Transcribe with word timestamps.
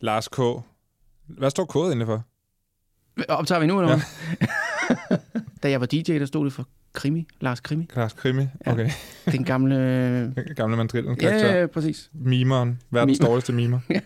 Lars 0.00 0.28
K. 0.28 0.38
Hvad 1.26 1.50
står 1.50 1.64
K'et 1.88 1.92
inde 1.92 2.06
for? 2.06 2.22
Optager 3.28 3.60
vi 3.60 3.66
nu, 3.66 3.80
eller 3.80 4.00
ja. 5.10 5.16
Da 5.62 5.70
jeg 5.70 5.80
var 5.80 5.86
DJ, 5.86 6.18
der 6.18 6.26
stod 6.26 6.44
det 6.44 6.52
for 6.52 6.68
Krimi, 6.92 7.26
Lars 7.40 7.60
Krimi. 7.60 7.88
Lars 7.96 8.12
Krimi, 8.12 8.46
okay. 8.66 8.90
Ja. 9.26 9.30
Den 9.32 9.44
gamle... 9.44 10.34
gamle 10.56 10.76
mandrillen 10.76 11.18
Ja, 11.22 11.60
ja, 11.60 11.66
præcis. 11.66 12.10
Mimeren, 12.12 12.80
verdens 12.90 13.18
Mim- 13.20 13.26
dårligste 13.26 13.52
mimer. 13.52 13.80
ja, 13.90 14.00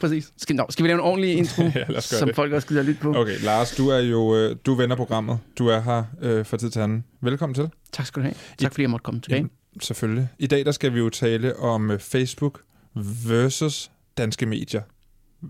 præcis. 0.00 0.32
Skal, 0.36 0.56
nå, 0.56 0.66
skal 0.70 0.82
vi 0.82 0.88
lave 0.88 0.94
en 0.98 1.04
ordentlig 1.04 1.36
intro, 1.36 1.62
ja, 1.62 2.00
som 2.00 2.28
det. 2.28 2.36
folk 2.36 2.52
også 2.52 2.68
gider 2.68 2.82
lytte 2.82 3.00
på? 3.00 3.14
Okay, 3.16 3.40
Lars, 3.42 3.76
du 3.76 3.88
er 3.88 3.98
jo 3.98 4.36
øh, 4.36 4.56
du 4.66 4.74
vender 4.74 4.96
programmet. 4.96 5.38
Du 5.58 5.66
er 5.68 5.80
her 5.80 6.04
øh, 6.22 6.44
for 6.44 6.56
tid 6.56 6.70
til 6.70 6.80
anden. 6.80 7.04
Velkommen 7.20 7.54
til. 7.54 7.68
Tak 7.92 8.06
skal 8.06 8.22
du 8.22 8.24
have. 8.24 8.34
Tak 8.58 8.72
fordi 8.72 8.82
jeg 8.82 8.90
måtte 8.90 9.04
komme 9.04 9.20
tilbage. 9.20 9.38
Jamen, 9.38 9.50
selvfølgelig. 9.80 10.28
I 10.38 10.46
dag 10.46 10.64
der 10.64 10.72
skal 10.72 10.94
vi 10.94 10.98
jo 10.98 11.08
tale 11.10 11.56
om 11.56 11.90
øh, 11.90 11.98
Facebook 12.00 12.60
versus 13.28 13.90
danske 14.18 14.46
medier. 14.46 14.82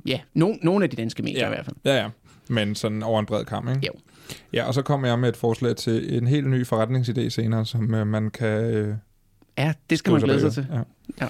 Ja, 0.06 0.20
no, 0.34 0.54
nogle 0.62 0.84
af 0.84 0.90
de 0.90 0.96
danske 0.96 1.22
medier 1.22 1.40
ja. 1.40 1.46
i 1.46 1.48
hvert 1.48 1.64
fald. 1.64 1.76
Ja, 1.84 1.96
ja. 1.96 2.08
Men 2.48 2.74
sådan 2.74 3.02
over 3.02 3.20
en 3.20 3.26
bred 3.26 3.44
kamp, 3.44 3.68
ikke? 3.68 3.86
Jo. 3.86 3.92
Ja, 4.52 4.64
og 4.64 4.74
så 4.74 4.82
kommer 4.82 5.08
jeg 5.08 5.18
med 5.18 5.28
et 5.28 5.36
forslag 5.36 5.76
til 5.76 6.16
en 6.16 6.26
helt 6.26 6.50
ny 6.50 6.66
forretningsidé 6.66 7.28
senere, 7.28 7.66
som 7.66 7.94
øh, 7.94 8.06
man 8.06 8.30
kan... 8.30 8.64
Øh, 8.64 8.94
ja, 9.58 9.74
det 9.90 9.98
skal 9.98 10.12
man 10.12 10.22
glæde 10.22 10.40
sig 10.40 10.52
til. 10.52 10.66
Ja. 10.72 10.80
ja. 11.20 11.28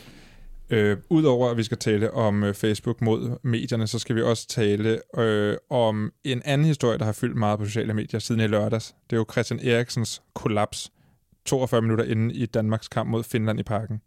Øh, 0.70 0.97
Udover 1.11 1.50
at 1.50 1.56
vi 1.56 1.62
skal 1.62 1.78
tale 1.78 2.11
om 2.11 2.45
øh, 2.45 2.55
Facebook 2.55 3.00
mod 3.00 3.38
medierne, 3.42 3.87
så 3.87 3.98
skal 3.98 4.16
vi 4.16 4.23
også 4.23 4.48
tale 4.48 5.00
øh, 5.19 5.56
om 5.70 6.12
en 6.25 6.42
anden 6.45 6.66
historie, 6.66 6.98
der 6.98 7.05
har 7.05 7.12
fyldt 7.12 7.36
meget 7.36 7.59
på 7.59 7.64
sociale 7.64 7.95
medier 7.95 8.20
siden 8.20 8.41
i 8.41 8.47
lørdags. 8.47 8.95
Det 9.11 9.16
er 9.16 9.20
jo 9.20 9.27
Christian 9.33 9.61
Eriksens 9.62 10.23
kollaps 10.34 10.92
42 11.45 11.83
minutter 11.83 12.05
inden 12.05 12.30
i 12.30 12.47
Danmarks 12.47 12.88
kamp 12.88 13.11
mod 13.11 13.23
Finland 13.25 13.61
i 13.61 13.62
parken. 13.62 14.00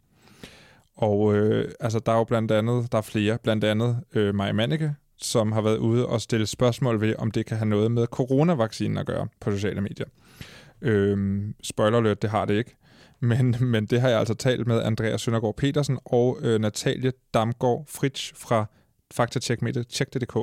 Og 1.00 1.36
øh, 1.36 1.72
altså, 1.80 2.00
der 2.00 2.12
er 2.12 2.18
jo 2.18 2.24
blandt 2.24 2.52
andet, 2.52 2.92
der 2.92 2.98
er 2.98 3.02
flere, 3.02 3.38
blandt 3.44 3.64
andet 3.64 4.00
øh, 4.14 4.36
Maja 4.36 4.54
Manneke, 4.54 4.96
som 5.18 5.52
har 5.52 5.62
været 5.62 5.78
ude 5.78 6.08
og 6.08 6.22
stille 6.22 6.48
spørgsmål 6.48 7.02
ved, 7.02 7.16
om 7.18 7.32
det 7.32 7.46
kan 7.46 7.58
have 7.58 7.70
noget 7.70 7.92
med 7.92 8.06
coronavaccinen 8.08 8.98
at 8.98 9.06
gøre 9.06 9.28
på 9.40 9.52
sociale 9.52 9.82
medier. 9.82 10.06
Øhm, 10.82 11.56
spoiler 11.64 11.98
alert, 11.98 12.22
det 12.22 12.30
har 12.30 12.46
det 12.46 12.54
ikke. 12.54 12.76
Men, 13.20 13.56
men 13.72 13.86
det 13.86 14.02
har 14.02 14.10
jeg 14.10 14.20
altså 14.20 14.34
talt 14.34 14.68
med 14.68 14.82
Andreas 14.82 15.22
Søndergaard 15.22 15.56
Petersen 15.56 16.00
og 16.06 16.38
øh, 16.42 16.62
Natalie 16.62 17.12
Damgaard 17.34 17.86
Fritsch 17.88 18.34
fra 18.36 18.66
faktatjekmediet 19.12 19.88
Tjek.dk. 19.88 20.34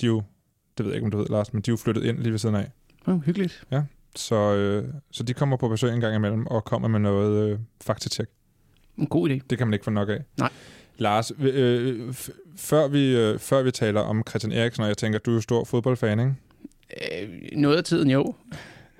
De 0.00 0.06
er 0.06 0.10
jo, 0.10 0.22
det 0.78 0.86
ved 0.86 0.92
jeg 0.92 0.94
ikke, 0.94 1.04
om 1.04 1.10
du 1.10 1.18
ved, 1.18 1.26
Lars, 1.26 1.52
men 1.52 1.62
de 1.62 1.70
er 1.70 1.72
jo 1.72 1.76
flyttet 1.76 2.04
ind 2.04 2.18
lige 2.18 2.32
ved 2.32 2.38
siden 2.38 2.54
af. 2.54 2.70
Oh, 3.06 3.20
hyggeligt. 3.20 3.64
Ja, 3.70 3.82
så, 4.16 4.54
øh, 4.54 4.94
så 5.10 5.22
de 5.22 5.34
kommer 5.34 5.56
på 5.56 5.68
besøg 5.68 5.94
en 5.94 6.00
gang 6.00 6.14
imellem 6.14 6.46
og 6.46 6.64
kommer 6.64 6.88
med 6.88 7.00
noget 7.00 7.50
øh, 7.50 7.58
faktatjek. 7.80 8.28
En 8.96 9.06
god 9.06 9.30
idé. 9.30 9.38
Det 9.50 9.58
kan 9.58 9.66
man 9.66 9.74
ikke 9.74 9.84
få 9.84 9.90
nok 9.90 10.08
af. 10.08 10.24
Nej. 10.38 10.50
Lars, 10.98 11.32
øh, 11.40 12.14
før, 12.56 12.88
vi, 12.88 13.16
øh, 13.16 13.38
før 13.38 13.62
vi 13.62 13.70
taler 13.70 14.00
om 14.00 14.22
Christian 14.28 14.52
Eriksen, 14.52 14.82
og 14.82 14.88
jeg 14.88 14.96
tænker, 14.96 15.18
du 15.18 15.30
er 15.30 15.34
jo 15.34 15.40
stor 15.40 15.64
fodboldfan, 15.64 16.20
ikke? 16.20 16.34
Øh, 17.22 17.28
noget 17.52 17.76
af 17.76 17.84
tiden, 17.84 18.10
jo. 18.10 18.34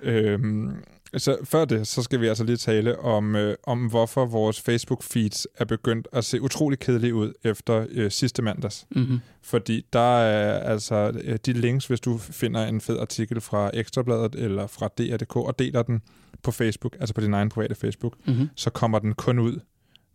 Øhm, 0.03 0.71
så 1.17 1.37
før 1.43 1.65
det, 1.65 1.87
så 1.87 2.03
skal 2.03 2.21
vi 2.21 2.27
altså 2.27 2.43
lige 2.43 2.57
tale 2.57 2.99
om, 2.99 3.35
øh, 3.35 3.55
om 3.63 3.87
hvorfor 3.89 4.25
vores 4.25 4.59
Facebook-feeds 4.59 5.45
er 5.57 5.65
begyndt 5.65 6.07
at 6.11 6.25
se 6.25 6.41
utrolig 6.41 6.79
kedelige 6.79 7.15
ud 7.15 7.33
efter 7.43 7.85
øh, 7.89 8.11
sidste 8.11 8.41
mandags. 8.41 8.87
Mm-hmm. 8.91 9.19
Fordi 9.41 9.85
der 9.93 10.19
er 10.19 10.59
altså 10.59 11.11
øh, 11.23 11.37
de 11.45 11.53
links, 11.53 11.87
hvis 11.87 11.99
du 11.99 12.17
finder 12.17 12.65
en 12.65 12.81
fed 12.81 12.99
artikel 12.99 13.41
fra 13.41 13.71
Ekstrabladet 13.73 14.35
eller 14.35 14.67
fra 14.67 14.87
DR.dk 14.97 15.35
og 15.35 15.59
deler 15.59 15.81
den 15.81 16.01
på 16.43 16.51
Facebook, 16.51 16.95
altså 16.99 17.13
på 17.15 17.21
din 17.21 17.33
egen 17.33 17.49
private 17.49 17.75
Facebook, 17.75 18.13
mm-hmm. 18.25 18.49
så 18.55 18.69
kommer 18.69 18.99
den 18.99 19.13
kun 19.13 19.39
ud 19.39 19.59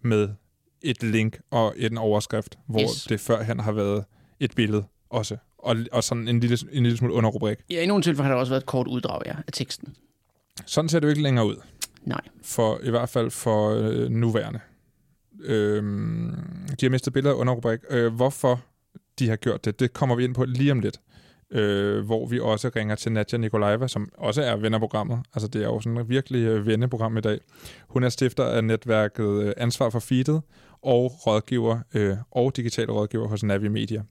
med 0.03 0.29
et 0.83 1.03
link 1.03 1.39
og 1.51 1.75
en 1.77 1.99
overskrift, 1.99 2.59
hvor 2.67 2.81
yes. 2.81 3.05
det 3.09 3.21
førhen 3.21 3.61
har 3.61 3.73
været 3.73 4.05
et 4.41 4.55
billede 4.55 4.85
også. 5.11 5.37
Og, 5.59 5.77
og 5.93 6.05
sådan 6.05 6.29
en 6.29 6.41
lille, 6.41 6.59
en 6.73 6.83
lille 6.83 6.99
smule 6.99 7.15
underrubrik. 7.15 7.59
Ja, 7.71 7.83
i 7.83 7.87
nogle 7.87 8.03
tilfælde 8.03 8.23
har 8.23 8.33
der 8.33 8.41
også 8.41 8.51
været 8.51 8.63
et 8.63 8.67
kort 8.67 8.87
uddrag 8.87 9.23
ja, 9.27 9.35
af 9.47 9.53
teksten. 9.53 9.97
Sådan 10.67 10.89
ser 10.89 11.01
det 11.01 11.07
jo 11.07 11.11
ikke 11.11 11.23
længere 11.23 11.47
ud. 11.47 11.57
Nej. 12.03 12.21
For, 12.43 12.81
I 12.83 12.91
hvert 12.91 13.09
fald 13.09 13.31
for 13.31 13.71
øh, 13.71 14.11
nuværende. 14.11 14.61
Øhm, 15.41 16.37
de 16.81 16.87
har 16.87 16.91
mistet 16.91 17.13
billeder 17.13 17.35
under 17.35 17.53
rubrik. 17.53 17.79
Øh, 17.91 18.15
hvorfor 18.15 18.61
de 19.19 19.29
har 19.29 19.37
gjort 19.37 19.65
det, 19.65 19.81
det 19.81 19.93
kommer 19.93 20.17
vi 20.17 20.25
ind 20.25 20.35
på 20.35 20.45
lige 20.45 20.73
om 20.73 20.81
lidt. 20.81 21.01
Øh, 21.53 22.05
hvor 22.07 22.27
vi 22.27 22.41
også 22.41 22.71
ringer 22.77 22.95
til 22.95 23.13
Nadja 23.13 23.39
Nikolajeva, 23.39 23.89
som 23.89 24.09
også 24.19 24.43
er 24.43 24.57
vennerprogrammet. 24.57 25.19
Altså 25.35 25.49
det 25.49 25.63
er 25.63 25.67
jo 25.67 25.81
sådan 25.81 25.99
et 25.99 26.09
virkelig 26.09 26.43
øh, 26.45 26.67
venneprogram 26.67 27.17
i 27.17 27.21
dag. 27.21 27.39
Hun 27.89 28.05
er 28.05 28.09
stifter 28.09 28.45
af 28.45 28.65
netværket 28.65 29.43
øh, 29.43 29.53
Ansvar 29.57 29.91
for 29.91 29.99
Feedet 29.99 30.43
og 30.83 31.27
rådgiver 31.27 31.79
øh, 31.95 32.17
og 32.31 32.57
digital 32.57 32.91
rådgiver 32.91 33.29
hos 33.29 33.43
Navi 33.43 33.69
Media. 33.69 34.03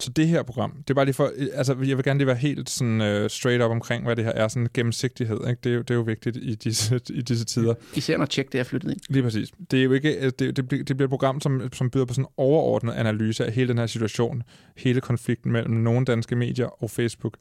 Så 0.00 0.10
det 0.10 0.28
her 0.28 0.42
program, 0.42 0.72
det 0.72 0.90
er 0.90 0.94
bare 0.94 1.04
lige 1.04 1.14
for, 1.14 1.32
altså 1.54 1.76
jeg 1.84 1.96
vil 1.96 2.04
gerne 2.04 2.18
lige 2.18 2.26
være 2.26 2.36
helt 2.36 2.70
sådan 2.70 3.00
uh, 3.00 3.30
straight 3.30 3.62
up 3.62 3.70
omkring, 3.70 4.04
hvad 4.04 4.16
det 4.16 4.24
her 4.24 4.32
er, 4.32 4.48
sådan 4.48 4.68
gennemsigtighed, 4.74 5.48
ikke? 5.48 5.60
Det, 5.64 5.70
er 5.70 5.74
jo, 5.74 5.80
det 5.80 5.90
er 5.90 5.94
jo 5.94 6.00
vigtigt 6.00 6.36
i 6.36 6.54
disse, 6.54 7.00
i 7.10 7.22
disse 7.22 7.44
tider. 7.44 7.74
Især 7.94 8.16
når 8.16 8.26
tjek 8.26 8.52
det 8.52 8.60
er 8.60 8.64
flyttet 8.64 8.90
ind. 8.90 9.00
Lige 9.08 9.22
præcis. 9.22 9.52
Det 9.70 9.80
er 9.80 9.84
jo 9.84 9.92
ikke, 9.92 10.30
det, 10.30 10.56
det, 10.56 10.70
det 10.70 10.96
bliver 10.96 11.04
et 11.04 11.10
program, 11.10 11.40
som, 11.40 11.68
som 11.72 11.90
byder 11.90 12.04
på 12.04 12.14
sådan 12.14 12.24
en 12.24 12.32
overordnet 12.36 12.92
analyse 12.92 13.46
af 13.46 13.52
hele 13.52 13.68
den 13.68 13.78
her 13.78 13.86
situation, 13.86 14.42
hele 14.76 15.00
konflikten 15.00 15.52
mellem 15.52 15.74
nogle 15.74 16.04
danske 16.04 16.36
medier 16.36 16.82
og 16.82 16.90
Facebook. 16.90 17.36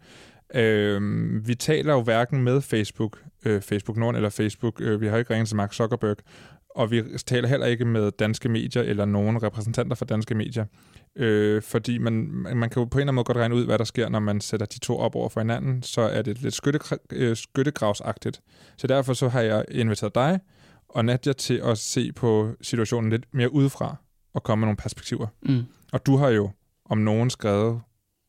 Øh, 0.56 1.02
vi 1.48 1.56
taler 1.56 1.94
jo 1.94 2.02
hverken 2.02 2.44
med 2.44 2.62
Facebook, 2.62 3.22
øh, 3.46 3.62
Facebook 3.62 3.98
Nord 3.98 4.16
eller 4.16 4.30
Facebook, 4.30 4.82
øh, 4.82 5.02
vi 5.02 5.08
har 5.08 5.18
ikke 5.18 5.34
ringet 5.34 5.48
til 5.48 5.58
Mark 5.58 5.74
Zuckerberg, 5.74 6.18
og 6.76 6.92
vi 6.92 7.04
taler 7.26 7.48
heller 7.48 7.66
ikke 7.66 7.86
med 7.86 8.12
danske 8.12 8.50
medier 8.50 8.84
eller 8.84 9.06
nogen 9.06 9.44
repræsentanter 9.44 9.96
for 9.96 10.06
danske 10.06 10.36
medier. 10.36 10.66
Øh, 11.16 11.62
fordi 11.62 11.98
man, 11.98 12.14
man 12.56 12.70
kan 12.70 12.82
jo 12.82 12.86
på 12.86 12.98
en 12.98 13.02
eller 13.02 13.02
anden 13.02 13.16
måde 13.16 13.24
godt 13.24 13.38
regne 13.38 13.56
ud, 13.56 13.66
hvad 13.66 13.78
der 13.78 13.84
sker, 13.84 14.10
når 14.10 14.20
man 14.20 14.42
sætter 14.42 14.66
de 14.66 14.80
to 14.80 14.98
op 14.98 15.16
over 15.16 15.30
for 15.30 15.40
hinanden, 15.40 15.84
så 15.84 16.02
er 16.02 16.22
det 16.22 16.42
lidt 16.42 16.54
skytte, 16.54 16.80
øh, 17.12 17.36
skyttegravsagtigt. 17.36 18.42
Så 18.78 18.88
derfor 18.88 19.14
så 19.14 19.28
har 19.30 19.42
jeg 19.42 19.66
inviteret 19.72 20.16
dig 20.16 20.40
og 20.90 21.06
Nadja 21.06 21.34
til 21.34 21.62
at 21.64 21.78
se 21.78 22.12
på 22.12 22.52
situationen 22.62 23.10
lidt 23.10 23.26
mere 23.32 23.54
udefra 23.54 23.96
og 24.34 24.44
komme 24.44 24.60
med 24.60 24.66
nogle 24.66 24.78
perspektiver. 24.78 25.28
Mm. 25.42 25.64
Og 25.94 26.06
du 26.06 26.18
har 26.18 26.30
jo 26.30 26.50
om 26.86 26.98
nogen 26.98 27.30
skrevet 27.30 27.82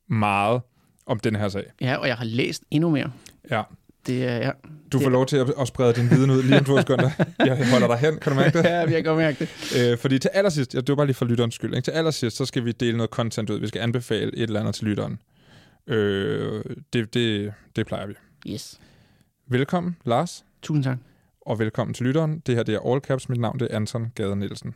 meget 0.09 0.61
om 1.07 1.21
den 1.21 1.37
her 1.37 1.49
sag. 1.49 1.65
Ja, 1.81 1.97
og 1.97 2.09
jeg 2.09 2.17
har 2.17 2.25
læst 2.25 2.65
endnu 2.71 2.91
mere. 2.91 3.13
Ja. 3.51 3.63
Det 4.07 4.25
er, 4.25 4.37
ja. 4.37 4.51
Du 4.93 4.99
får 5.01 5.11
lov 5.11 5.27
til 5.27 5.37
at, 5.37 5.53
at 5.61 5.69
sprede 5.69 5.95
din 5.95 6.11
viden 6.11 6.31
ud 6.31 6.43
lige 6.43 6.59
om 6.59 6.65
to 6.65 6.79
sekunder. 6.79 7.11
Jeg 7.39 7.71
holder 7.71 7.87
dig 7.87 7.99
hen, 7.99 8.19
kan 8.19 8.33
du 8.33 8.39
mærke 8.39 8.59
det? 8.59 8.65
ja, 8.71 8.79
jeg 8.79 8.91
kan 8.91 9.05
godt 9.05 9.19
mærke 9.19 9.39
det. 9.39 9.93
Øh, 9.93 9.99
fordi 9.99 10.19
til 10.19 10.31
allersidst, 10.35 10.75
ja, 10.75 10.81
det 10.81 10.89
var 10.89 10.95
bare 10.95 11.07
lige 11.07 11.15
for 11.15 11.25
lytterens 11.25 11.55
skyld, 11.55 11.75
ikke? 11.75 11.85
til 11.85 11.91
allersidst, 11.91 12.37
så 12.37 12.45
skal 12.45 12.65
vi 12.65 12.73
dele 12.73 12.97
noget 12.97 13.11
content 13.11 13.51
ud. 13.51 13.61
Vi 13.61 13.67
skal 13.67 13.81
anbefale 13.81 14.37
et 14.37 14.43
eller 14.43 14.61
andet 14.61 14.75
til 14.75 14.85
lytteren. 14.85 15.19
Øh, 15.87 16.65
det, 16.93 17.15
det, 17.15 17.53
det 17.77 17.87
plejer 17.87 18.07
vi. 18.07 18.15
Yes. 18.49 18.81
Velkommen, 19.49 19.97
Lars. 20.05 20.45
Tusind 20.63 20.85
tak. 20.85 20.99
Og 21.41 21.59
velkommen 21.59 21.95
til 21.95 22.07
lytteren. 22.07 22.43
Det 22.47 22.55
her 22.55 22.63
det 22.63 22.75
er 22.75 22.93
All 22.93 23.01
Caps. 23.01 23.29
Mit 23.29 23.41
navn 23.41 23.59
det 23.61 23.69
er 23.71 23.77
Anton 23.77 24.13
Gade 24.15 24.37
Nielsen. 24.37 24.75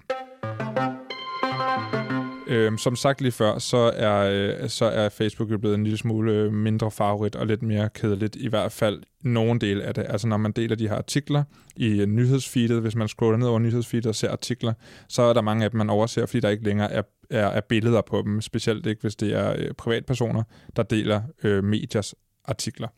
Øhm, 2.51 2.79
som 2.79 2.97
sagt 2.97 3.21
lige 3.21 3.33
før, 3.33 3.59
så 3.59 3.77
er, 3.97 4.17
øh, 4.63 4.69
så 4.69 4.85
er 4.85 5.09
Facebook 5.09 5.51
jo 5.51 5.59
blevet 5.59 5.75
en 5.75 5.85
lille 5.85 5.99
smule 5.99 6.33
øh, 6.33 6.53
mindre 6.53 6.91
favorit 6.91 7.37
og 7.37 7.47
lidt 7.47 7.63
mere 7.63 7.89
kedeligt, 7.95 8.37
i 8.37 8.49
hvert 8.49 8.73
fald 8.73 9.03
nogen 9.25 9.61
del 9.61 9.81
af 9.81 9.95
det. 9.95 10.07
Altså 10.09 10.29
når 10.29 10.37
man 10.37 10.53
deler 10.53 10.77
de 10.77 10.89
her 10.89 10.97
artikler 10.97 11.45
i 11.77 12.01
øh, 12.01 12.07
nyhedsfeedet, 12.07 12.81
hvis 12.81 12.95
man 12.95 13.09
scroller 13.09 13.39
ned 13.39 13.47
over 13.47 13.59
nyhedsfeedet 13.59 14.07
og 14.07 14.15
ser 14.15 14.31
artikler, 14.31 14.73
så 15.09 15.23
er 15.23 15.33
der 15.33 15.41
mange 15.41 15.65
af 15.65 15.71
dem, 15.71 15.79
man 15.79 15.91
overser, 15.91 16.27
fordi 16.27 16.41
der 16.41 16.49
ikke 16.49 16.65
længere 16.65 16.93
er, 16.93 17.03
er, 17.31 17.47
er 17.47 17.61
billeder 17.61 18.01
på 18.01 18.23
dem, 18.23 18.41
specielt 18.41 18.87
ikke 18.87 19.03
hvis 19.03 19.17
det 19.17 19.33
er 19.33 19.55
øh, 19.59 19.75
privatpersoner, 19.75 20.43
der 20.77 20.83
deler 20.83 21.23
øh, 21.45 21.65
mediers 21.65 22.15
artikler. 22.45 22.89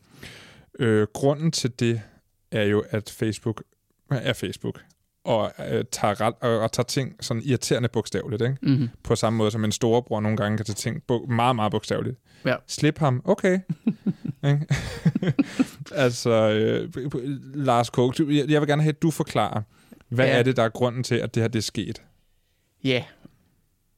Øh, 0.79 1.07
grunden 1.15 1.51
til 1.51 1.81
det 1.81 2.01
er 2.53 2.65
jo, 2.65 2.85
at 2.91 3.11
Facebook 3.19 3.63
er 4.11 4.33
Facebook 4.33 4.81
og 5.25 5.53
øh, 5.71 5.85
tager, 5.93 6.21
ret, 6.21 6.35
og, 6.41 6.59
og 6.59 6.73
tager 6.73 6.85
ting 6.85 7.17
sådan 7.21 7.43
irriterende 7.43 7.89
bogstaveligt, 7.89 8.43
ikke? 8.43 8.57
Mm-hmm. 8.63 8.89
På 9.03 9.17
samme 9.17 9.37
måde 9.37 9.51
som 9.51 9.65
en 9.65 9.73
storebror 9.73 10.21
nogle 10.21 10.37
gange 10.37 10.57
kan 10.57 10.67
tage 10.67 10.75
ting 10.75 11.03
bo- 11.03 11.27
meget, 11.27 11.57
meget 11.57 11.73
bogstaveligt. 11.73 12.19
Ja. 12.45 12.57
Slip 12.67 12.99
ham, 12.99 13.23
okay. 13.25 13.59
altså, 15.93 16.31
øh, 16.31 17.05
Lars 17.55 17.91
Kog, 17.91 18.15
jeg, 18.19 18.45
jeg 18.49 18.61
vil 18.61 18.69
gerne 18.69 18.83
have, 18.83 18.93
at 18.93 19.03
du 19.03 19.11
forklarer, 19.11 19.63
hvad 20.09 20.27
ja. 20.27 20.39
er 20.39 20.43
det, 20.43 20.57
der 20.57 20.63
er 20.63 20.69
grunden 20.69 21.03
til, 21.03 21.15
at 21.15 21.35
det 21.35 21.43
her 21.43 21.49
det 21.49 21.59
er 21.59 21.63
sket? 21.63 22.03
Ja, 22.85 23.05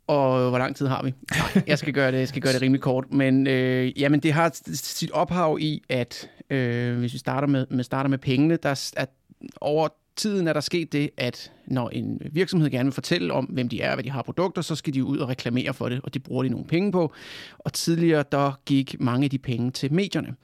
og 0.07 0.49
hvor 0.49 0.59
lang 0.59 0.77
tid 0.77 0.87
har 0.87 1.03
vi? 1.03 1.15
Nej, 1.31 1.63
jeg 1.67 1.79
skal 1.79 1.93
gøre 1.93 2.13
det, 2.13 2.19
jeg 2.19 2.29
skal 2.29 2.43
gøre 2.43 2.53
det 2.53 2.63
rimelig 2.63 2.81
kort, 2.81 3.13
men 3.13 3.47
øh, 3.47 4.01
jamen, 4.01 4.21
det 4.21 4.33
har 4.33 4.53
sit 4.75 5.11
ophav 5.11 5.59
i, 5.61 5.83
at 5.89 6.31
øh, 6.51 6.99
hvis 6.99 7.13
vi 7.13 7.19
starter 7.19 7.49
med, 7.49 7.67
med, 7.71 7.85
starter 7.85 8.11
med 8.11 8.19
pengene, 8.19 8.57
der 8.57 8.93
er 8.97 9.07
over 9.61 9.89
tiden 10.17 10.49
er 10.49 10.53
der 10.53 10.61
sket 10.61 10.93
det, 10.93 11.11
at 11.17 11.53
når 11.67 11.89
en 11.89 12.21
virksomhed 12.33 12.71
gerne 12.71 12.87
vil 12.87 12.93
fortælle 12.93 13.33
om, 13.33 13.45
hvem 13.45 13.69
de 13.69 13.81
er 13.81 13.89
og 13.89 13.95
hvad 13.95 14.05
de 14.05 14.11
har 14.11 14.23
produkter, 14.23 14.63
så 14.63 14.75
skal 14.75 14.95
de 14.95 15.05
ud 15.05 15.19
og 15.19 15.29
reklamere 15.29 15.75
for 15.75 15.89
det, 15.89 16.01
og 16.03 16.15
det 16.15 16.23
bruger 16.23 16.43
de 16.43 16.49
nogle 16.49 16.67
penge 16.67 16.93
på. 16.93 17.13
Og 17.59 17.73
tidligere, 17.73 18.25
der 18.33 18.61
gik 18.67 19.01
mange 19.01 19.25
af 19.25 19.31
de 19.31 19.39
penge 19.39 19.71
til 19.71 19.93
medierne. 19.93 20.35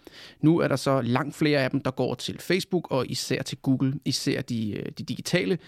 Nu 0.41 0.59
er 0.59 0.69
der 0.69 0.77
så 0.77 1.01
langt 1.01 1.37
flere 1.37 1.61
af 1.61 1.71
dem, 1.71 1.81
der 1.81 1.91
går 1.91 2.15
til 2.15 2.39
Facebook 2.39 2.91
og 2.91 3.07
især 3.09 3.43
til 3.43 3.59
Google, 3.59 3.95
især 4.05 4.43
de, 4.43 4.73
øh, 4.73 4.87
de 4.99 5.03
digitale, 5.03 5.59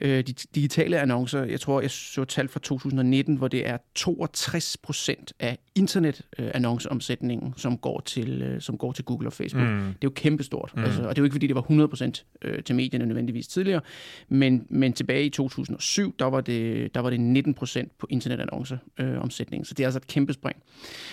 øh, 0.00 0.26
de 0.26 0.32
digitale 0.54 1.00
annoncer. 1.00 1.44
Jeg 1.44 1.60
tror, 1.60 1.80
jeg 1.80 1.90
så 1.90 2.24
tal 2.24 2.48
fra 2.48 2.60
2019, 2.60 3.36
hvor 3.36 3.48
det 3.48 3.68
er 3.68 3.78
62 3.94 4.76
procent 4.76 5.32
af 5.40 5.58
internetannonceomsætningen, 5.74 7.54
som 7.56 7.78
går 7.78 8.00
til, 8.00 8.42
øh, 8.42 8.60
som 8.60 8.78
går 8.78 8.92
til 8.92 9.04
Google 9.04 9.28
og 9.28 9.32
Facebook. 9.32 9.68
Mm. 9.68 9.78
Det 9.78 9.88
er 9.88 9.94
jo 10.04 10.10
kæmpestort. 10.10 10.72
Mm. 10.76 10.84
Altså, 10.84 11.02
og 11.02 11.08
det 11.08 11.18
er 11.18 11.22
jo 11.22 11.24
ikke, 11.24 11.34
fordi 11.34 11.46
det 11.46 11.54
var 11.54 11.60
100 11.60 11.88
procent 11.88 12.26
til 12.64 12.74
medierne 12.74 13.06
nødvendigvis 13.06 13.48
tidligere, 13.52 13.80
men, 14.28 14.66
men 14.70 14.92
tilbage 14.92 15.24
i 15.24 15.30
2007, 15.30 16.14
der 16.18 16.24
var 16.24 16.40
det, 16.40 16.94
der 16.94 17.00
var 17.00 17.10
det 17.10 17.20
19 17.20 17.54
procent 17.54 17.98
på 17.98 18.06
internetannonceomsætningen. 18.10 19.62
Øh, 19.62 19.66
så 19.66 19.74
det 19.74 19.82
er 19.82 19.86
altså 19.86 19.98
et 19.98 20.06
kæmpe 20.06 20.32
spring. 20.32 20.56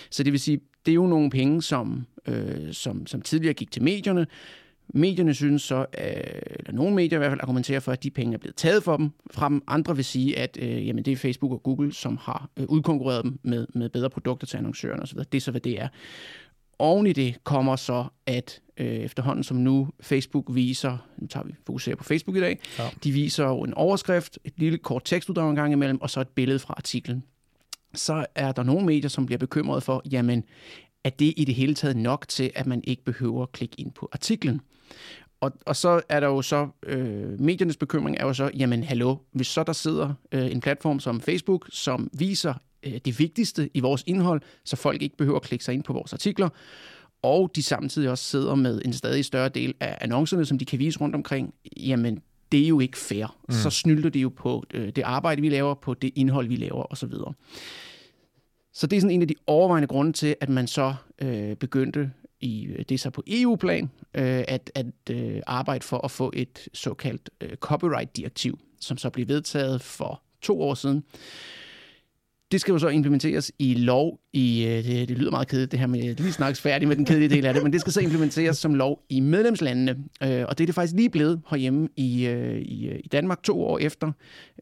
Så 0.09 0.23
det 0.23 0.31
vil 0.31 0.39
sige, 0.39 0.59
det 0.85 0.91
er 0.91 0.95
jo 0.95 1.07
nogle 1.07 1.29
penge, 1.29 1.61
som, 1.61 2.05
øh, 2.27 2.73
som, 2.73 3.07
som 3.07 3.21
tidligere 3.21 3.53
gik 3.53 3.71
til 3.71 3.83
medierne. 3.83 4.27
Medierne 4.93 5.33
synes 5.33 5.61
så, 5.61 5.79
øh, 5.79 5.85
eller 6.59 6.71
nogle 6.71 6.95
medier 6.95 7.17
i 7.17 7.19
hvert 7.19 7.31
fald 7.31 7.41
argumenterer 7.41 7.79
for, 7.79 7.91
at 7.91 8.03
de 8.03 8.09
penge 8.09 8.33
er 8.33 8.37
blevet 8.37 8.55
taget 8.55 8.83
for 8.83 8.97
dem. 8.97 9.09
Fra 9.31 9.49
dem 9.49 9.63
andre 9.67 9.95
vil 9.95 10.05
sige, 10.05 10.39
at 10.39 10.57
øh, 10.61 10.87
jamen, 10.87 11.05
det 11.05 11.11
er 11.11 11.15
Facebook 11.15 11.51
og 11.51 11.63
Google, 11.63 11.93
som 11.93 12.17
har 12.21 12.49
øh, 12.57 12.65
udkonkurreret 12.69 13.23
dem 13.23 13.39
med, 13.43 13.67
med 13.73 13.89
bedre 13.89 14.09
produkter 14.09 14.47
til 14.47 14.57
annoncørerne 14.57 15.01
osv. 15.01 15.19
Det 15.19 15.35
er 15.35 15.41
så, 15.41 15.51
hvad 15.51 15.61
det 15.61 15.81
er. 15.81 15.87
Oven 16.79 17.07
i 17.07 17.13
det 17.13 17.43
kommer 17.43 17.75
så, 17.75 18.05
at 18.25 18.61
øh, 18.77 18.87
efterhånden 18.87 19.43
som 19.43 19.57
nu 19.57 19.89
Facebook 20.01 20.45
viser, 20.49 20.97
nu 21.17 21.27
tager 21.27 21.45
vi 21.45 21.53
fokuserer 21.65 21.95
på 21.95 22.03
Facebook 22.03 22.37
i 22.37 22.39
dag, 22.39 22.59
ja. 22.79 22.89
de 23.03 23.11
viser 23.11 23.45
jo 23.45 23.61
en 23.61 23.73
overskrift, 23.73 24.39
et 24.43 24.53
lille 24.57 24.77
kort 24.77 25.01
tekstuddrag 25.05 25.49
en 25.49 25.55
gang 25.55 25.73
imellem, 25.73 26.01
og 26.01 26.09
så 26.09 26.21
et 26.21 26.27
billede 26.27 26.59
fra 26.59 26.73
artiklen. 26.77 27.23
Så 27.93 28.25
er 28.35 28.51
der 28.51 28.63
nogle 28.63 28.85
medier, 28.85 29.09
som 29.09 29.25
bliver 29.25 29.39
bekymret 29.39 29.83
for, 29.83 30.01
jamen, 30.11 30.43
er 31.03 31.09
det 31.09 31.33
i 31.37 31.45
det 31.45 31.55
hele 31.55 31.75
taget 31.75 31.97
nok 31.97 32.27
til, 32.27 32.51
at 32.55 32.67
man 32.67 32.81
ikke 32.83 33.03
behøver 33.03 33.43
at 33.43 33.51
klikke 33.51 33.75
ind 33.79 33.91
på 33.91 34.09
artiklen? 34.11 34.61
Og, 35.41 35.51
og 35.65 35.75
så 35.75 36.01
er 36.09 36.19
der 36.19 36.27
jo 36.27 36.41
så, 36.41 36.67
øh, 36.83 37.39
mediernes 37.39 37.77
bekymring 37.77 38.17
er 38.17 38.25
jo 38.25 38.33
så, 38.33 38.51
jamen 38.57 38.83
hallo, 38.83 39.15
hvis 39.31 39.47
så 39.47 39.63
der 39.63 39.73
sidder 39.73 40.13
øh, 40.31 40.51
en 40.51 40.61
platform 40.61 40.99
som 40.99 41.21
Facebook, 41.21 41.69
som 41.71 42.09
viser 42.13 42.53
det 42.83 43.19
vigtigste 43.19 43.69
i 43.73 43.79
vores 43.79 44.03
indhold, 44.07 44.41
så 44.65 44.75
folk 44.75 45.01
ikke 45.01 45.17
behøver 45.17 45.37
at 45.37 45.43
klikke 45.43 45.65
sig 45.65 45.73
ind 45.73 45.83
på 45.83 45.93
vores 45.93 46.13
artikler, 46.13 46.49
og 47.21 47.51
de 47.55 47.63
samtidig 47.63 48.09
også 48.09 48.23
sidder 48.23 48.55
med 48.55 48.81
en 48.85 48.93
stadig 48.93 49.25
større 49.25 49.49
del 49.49 49.73
af 49.79 49.97
annoncerne, 50.01 50.45
som 50.45 50.57
de 50.57 50.65
kan 50.65 50.79
vise 50.79 50.99
rundt 50.99 51.15
omkring, 51.15 51.53
jamen 51.77 52.21
det 52.51 52.63
er 52.63 52.67
jo 52.67 52.79
ikke 52.79 52.97
fair. 52.97 53.37
Mm. 53.47 53.53
Så 53.53 53.69
snylder 53.69 54.09
det 54.09 54.21
jo 54.21 54.29
på 54.29 54.63
øh, 54.73 54.89
det 54.95 55.01
arbejde, 55.01 55.41
vi 55.41 55.49
laver, 55.49 55.73
på 55.73 55.93
det 55.93 56.11
indhold, 56.15 56.47
vi 56.47 56.55
laver 56.55 56.91
osv. 56.91 57.13
Så 58.73 58.87
det 58.87 58.97
er 58.97 59.01
sådan 59.01 59.15
en 59.15 59.21
af 59.21 59.27
de 59.27 59.35
overvejende 59.47 59.87
grunde 59.87 60.13
til, 60.13 60.35
at 60.41 60.49
man 60.49 60.67
så 60.67 60.95
øh, 61.21 61.55
begyndte 61.55 62.11
i 62.41 62.65
øh, 62.65 62.85
det 62.89 62.99
så 62.99 63.09
på 63.09 63.23
EU-plan 63.27 63.83
øh, 64.13 64.43
at, 64.47 64.71
at 64.75 64.85
øh, 65.09 65.41
arbejde 65.47 65.85
for 65.85 65.97
at 65.97 66.11
få 66.11 66.31
et 66.35 66.67
såkaldt 66.73 67.29
øh, 67.41 67.55
copyright-direktiv, 67.55 68.59
som 68.79 68.97
så 68.97 69.09
blev 69.09 69.27
vedtaget 69.27 69.81
for 69.81 70.21
to 70.41 70.61
år 70.61 70.73
siden. 70.73 71.03
Det 72.51 72.61
skal 72.61 72.71
jo 72.71 72.79
så 72.79 72.87
implementeres 72.87 73.51
i 73.59 73.73
lov 73.73 74.19
i, 74.33 74.65
øh, 74.65 74.83
det, 74.83 75.09
det 75.09 75.17
lyder 75.17 75.31
meget 75.31 75.47
kedeligt 75.47 75.71
det 75.71 75.79
her 75.79 75.87
med, 75.87 76.15
lige 76.15 76.33
snakkes 76.33 76.61
færdig 76.61 76.87
med 76.87 76.95
den 76.95 77.05
kedelige 77.05 77.29
del 77.29 77.45
af 77.45 77.53
det, 77.53 77.63
men 77.63 77.73
det 77.73 77.81
skal 77.81 77.93
så 77.93 78.01
implementeres 78.01 78.57
som 78.57 78.73
lov 78.73 78.99
i 79.09 79.19
medlemslandene, 79.19 79.91
øh, 80.23 80.45
og 80.47 80.57
det 80.57 80.63
er 80.63 80.65
det 80.65 80.75
faktisk 80.75 80.95
lige 80.95 81.09
blevet 81.09 81.41
herhjemme 81.49 81.89
i, 81.97 82.27
øh, 82.27 82.61
i, 82.61 82.87
øh, 82.87 82.99
i 83.03 83.07
Danmark 83.07 83.43
to 83.43 83.61
år 83.63 83.77
efter, 83.77 84.11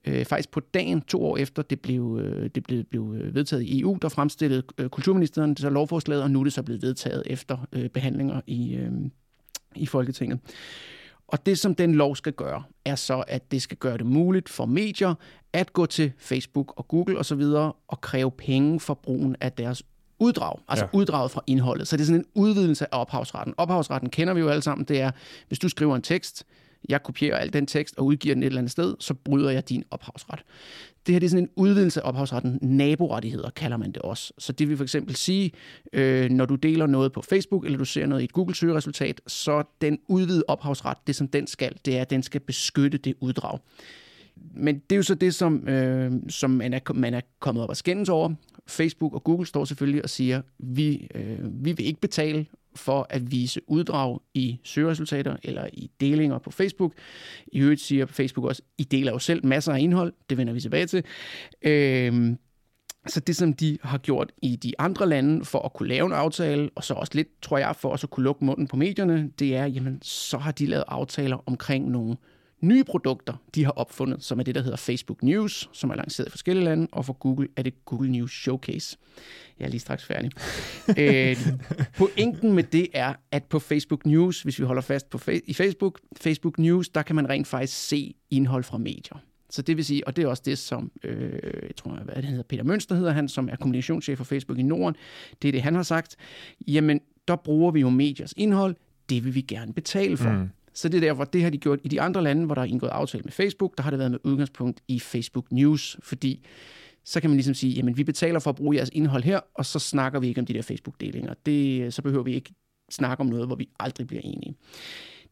øh, 0.05 0.25
faktisk 0.25 0.51
på 0.51 0.59
dagen 0.59 1.01
to 1.01 1.23
år 1.25 1.37
efter 1.37 1.61
det 1.61 1.79
blev, 1.79 2.21
det 2.55 2.63
blev, 2.63 2.83
blev 2.83 3.15
vedtaget 3.33 3.63
i 3.63 3.81
EU, 3.81 3.97
der 4.01 4.09
fremstillede 4.09 4.61
kulturministeren 4.89 5.49
det 5.49 5.59
så 5.59 5.69
lovforslaget, 5.69 6.23
og 6.23 6.31
nu 6.31 6.39
er 6.39 6.43
det 6.43 6.53
så 6.53 6.63
blevet 6.63 6.81
vedtaget 6.81 7.23
efter 7.25 7.57
behandlinger 7.93 8.41
i, 8.47 8.77
i 9.75 9.85
Folketinget. 9.85 10.39
Og 11.27 11.45
det, 11.45 11.59
som 11.59 11.75
den 11.75 11.95
lov 11.95 12.15
skal 12.15 12.33
gøre, 12.33 12.63
er 12.85 12.95
så, 12.95 13.23
at 13.27 13.51
det 13.51 13.61
skal 13.61 13.77
gøre 13.77 13.97
det 13.97 14.05
muligt 14.05 14.49
for 14.49 14.65
medier 14.65 15.13
at 15.53 15.73
gå 15.73 15.85
til 15.85 16.11
Facebook 16.17 16.73
og 16.77 16.87
Google 16.87 17.19
osv. 17.19 17.41
Og, 17.41 17.77
og 17.87 18.01
kræve 18.01 18.31
penge 18.31 18.79
for 18.79 18.93
brugen 18.93 19.35
af 19.41 19.51
deres 19.51 19.83
uddrag, 20.19 20.59
altså 20.67 20.85
ja. 20.93 20.97
uddraget 20.97 21.31
fra 21.31 21.41
indholdet. 21.47 21.87
Så 21.87 21.97
det 21.97 22.01
er 22.01 22.05
sådan 22.05 22.21
en 22.21 22.25
udvidelse 22.35 22.93
af 22.93 23.01
ophavsretten. 23.01 23.53
Ophavsretten 23.57 24.09
kender 24.09 24.33
vi 24.33 24.39
jo 24.39 24.49
alle 24.49 24.61
sammen. 24.61 24.85
Det 24.85 25.01
er, 25.01 25.11
hvis 25.47 25.59
du 25.59 25.69
skriver 25.69 25.95
en 25.95 26.01
tekst, 26.01 26.43
jeg 26.89 27.03
kopierer 27.03 27.37
al 27.37 27.53
den 27.53 27.65
tekst 27.67 27.97
og 27.97 28.05
udgiver 28.05 28.35
den 28.35 28.43
et 28.43 28.47
eller 28.47 28.59
andet 28.59 28.71
sted, 28.71 28.95
så 28.99 29.13
bryder 29.13 29.49
jeg 29.49 29.69
din 29.69 29.83
ophavsret. 29.91 30.39
Det 31.07 31.13
her 31.13 31.19
det 31.19 31.25
er 31.25 31.29
sådan 31.29 31.43
en 31.43 31.49
udvidelse 31.55 32.01
af 32.01 32.09
ophavsretten. 32.09 32.59
Naborettigheder 32.61 33.49
kalder 33.49 33.77
man 33.77 33.91
det 33.91 34.01
også. 34.01 34.33
Så 34.37 34.53
det 34.53 34.69
vil 34.69 34.77
for 34.77 34.83
eksempel 34.83 35.15
sige, 35.15 35.51
øh, 35.93 36.29
når 36.29 36.45
du 36.45 36.55
deler 36.55 36.87
noget 36.87 37.11
på 37.11 37.21
Facebook, 37.21 37.65
eller 37.65 37.77
du 37.77 37.85
ser 37.85 38.05
noget 38.05 38.21
i 38.21 38.23
et 38.23 38.31
Google-søgeresultat, 38.31 39.21
så 39.27 39.63
den 39.81 39.99
udvidede 40.07 40.43
ophavsret, 40.47 40.97
det 41.07 41.15
som 41.15 41.27
den 41.27 41.47
skal, 41.47 41.77
det 41.85 41.97
er, 41.97 42.01
at 42.01 42.09
den 42.09 42.23
skal 42.23 42.41
beskytte 42.41 42.97
det 42.97 43.15
uddrag. 43.19 43.59
Men 44.55 44.75
det 44.75 44.91
er 44.91 44.95
jo 44.95 45.03
så 45.03 45.15
det, 45.15 45.35
som, 45.35 45.67
øh, 45.67 46.11
som 46.29 46.49
man, 46.49 46.73
er, 46.73 46.93
man 46.93 47.13
er 47.13 47.21
kommet 47.39 47.63
op 47.63 47.69
og 47.69 47.77
skændes 47.77 48.09
over. 48.09 48.33
Facebook 48.67 49.13
og 49.13 49.23
Google 49.23 49.45
står 49.45 49.65
selvfølgelig 49.65 50.03
og 50.03 50.09
siger, 50.09 50.41
vi, 50.59 51.07
øh, 51.15 51.65
vi 51.65 51.71
vil 51.71 51.85
ikke 51.85 52.01
betale 52.01 52.45
for 52.77 53.07
at 53.09 53.31
vise 53.31 53.61
uddrag 53.67 54.19
i 54.33 54.59
søgeresultater 54.63 55.37
eller 55.43 55.67
i 55.73 55.91
delinger 56.01 56.37
på 56.37 56.51
Facebook. 56.51 56.93
I 57.47 57.59
øvrigt 57.59 57.81
siger 57.81 58.05
Facebook 58.05 58.45
også, 58.45 58.61
I 58.77 58.83
deler 58.83 59.11
jo 59.11 59.19
selv 59.19 59.45
masser 59.45 59.73
af 59.73 59.79
indhold. 59.79 60.13
Det 60.29 60.37
vender 60.37 60.53
vi 60.53 60.59
tilbage 60.59 60.85
til. 60.85 61.03
Øh, 61.61 62.35
så 63.07 63.19
det, 63.19 63.35
som 63.35 63.53
de 63.53 63.77
har 63.83 63.97
gjort 63.97 64.31
i 64.41 64.55
de 64.55 64.73
andre 64.79 65.09
lande 65.09 65.45
for 65.45 65.59
at 65.59 65.73
kunne 65.73 65.89
lave 65.89 66.05
en 66.05 66.11
aftale, 66.13 66.69
og 66.75 66.83
så 66.83 66.93
også 66.93 67.11
lidt, 67.15 67.27
tror 67.41 67.57
jeg, 67.57 67.75
for 67.75 67.89
også 67.89 68.05
at 68.05 68.11
kunne 68.11 68.23
lukke 68.23 68.45
munden 68.45 68.67
på 68.67 68.75
medierne, 68.75 69.31
det 69.39 69.55
er, 69.55 69.65
jamen, 69.65 70.01
så 70.01 70.37
har 70.37 70.51
de 70.51 70.65
lavet 70.65 70.83
aftaler 70.87 71.43
omkring 71.45 71.89
nogle 71.89 72.17
nye 72.61 72.83
produkter, 72.83 73.33
de 73.55 73.63
har 73.63 73.71
opfundet, 73.71 74.23
som 74.23 74.39
er 74.39 74.43
det, 74.43 74.55
der 74.55 74.61
hedder 74.61 74.77
Facebook 74.77 75.23
News, 75.23 75.69
som 75.73 75.89
er 75.89 75.95
lanceret 75.95 76.27
i 76.27 76.29
forskellige 76.29 76.65
lande, 76.65 76.87
og 76.91 77.05
for 77.05 77.13
Google 77.13 77.47
er 77.55 77.61
det 77.61 77.85
Google 77.85 78.11
News 78.11 78.31
Showcase. 78.31 78.97
Jeg 79.59 79.65
er 79.65 79.69
lige 79.69 79.79
straks 79.79 80.05
færdig. 80.05 80.31
øh, 81.01 81.37
pointen 81.97 82.53
med 82.53 82.63
det 82.63 82.87
er, 82.93 83.13
at 83.31 83.43
på 83.43 83.59
Facebook 83.59 84.05
News, 84.05 84.41
hvis 84.41 84.59
vi 84.59 84.65
holder 84.65 84.81
fast 84.81 85.09
på 85.09 85.19
i 85.45 85.53
Facebook, 85.53 85.99
Facebook 86.17 86.59
News, 86.59 86.89
der 86.89 87.01
kan 87.01 87.15
man 87.15 87.29
rent 87.29 87.47
faktisk 87.47 87.87
se 87.87 88.15
indhold 88.29 88.63
fra 88.63 88.77
medier. 88.77 89.21
Så 89.49 89.61
det 89.61 89.77
vil 89.77 89.85
sige, 89.85 90.07
og 90.07 90.15
det 90.15 90.23
er 90.23 90.27
også 90.27 90.43
det, 90.45 90.57
som, 90.57 90.91
øh, 91.03 91.39
jeg 91.67 91.75
tror, 91.75 91.91
hvad 91.91 92.15
det 92.15 92.25
hedder, 92.25 92.43
Peter 92.43 92.63
Mønster 92.63 92.95
hedder 92.95 93.11
han, 93.11 93.29
som 93.29 93.49
er 93.49 93.55
kommunikationschef 93.55 94.17
for 94.17 94.25
Facebook 94.25 94.59
i 94.59 94.63
Norden. 94.63 94.95
Det 95.41 95.47
er 95.47 95.51
det, 95.51 95.61
han 95.61 95.75
har 95.75 95.83
sagt. 95.83 96.15
Jamen, 96.67 97.01
der 97.27 97.35
bruger 97.35 97.71
vi 97.71 97.79
jo 97.79 97.89
mediers 97.89 98.33
indhold, 98.37 98.75
det 99.09 99.25
vil 99.25 99.35
vi 99.35 99.41
gerne 99.41 99.73
betale 99.73 100.17
for. 100.17 100.29
Mm. 100.29 100.49
Så 100.77 100.89
det 100.89 100.97
er 100.97 101.01
derfor, 101.01 101.23
det 101.23 101.43
har 101.43 101.49
de 101.49 101.57
gjort 101.57 101.79
i 101.83 101.87
de 101.87 102.01
andre 102.01 102.23
lande, 102.23 102.45
hvor 102.45 102.55
der 102.55 102.61
er 102.61 102.65
indgået 102.65 102.89
aftale 102.89 103.23
med 103.23 103.31
Facebook. 103.31 103.77
Der 103.77 103.83
har 103.83 103.89
det 103.89 103.99
været 103.99 104.11
med 104.11 104.19
udgangspunkt 104.23 104.81
i 104.87 104.99
Facebook 104.99 105.51
News, 105.51 105.97
fordi 106.03 106.45
så 107.03 107.21
kan 107.21 107.29
man 107.29 107.37
ligesom 107.37 107.53
sige, 107.53 107.73
jamen 107.73 107.97
vi 107.97 108.03
betaler 108.03 108.39
for 108.39 108.49
at 108.49 108.55
bruge 108.55 108.75
jeres 108.75 108.89
indhold 108.93 109.23
her, 109.23 109.39
og 109.53 109.65
så 109.65 109.79
snakker 109.79 110.19
vi 110.19 110.27
ikke 110.27 110.41
om 110.41 110.45
de 110.45 110.53
der 110.53 110.61
Facebook-delinger. 110.61 111.33
Det, 111.45 111.93
så 111.93 112.01
behøver 112.01 112.23
vi 112.23 112.33
ikke 112.33 112.53
snakke 112.91 113.21
om 113.21 113.27
noget, 113.27 113.47
hvor 113.47 113.55
vi 113.55 113.69
aldrig 113.79 114.07
bliver 114.07 114.21
enige. 114.23 114.55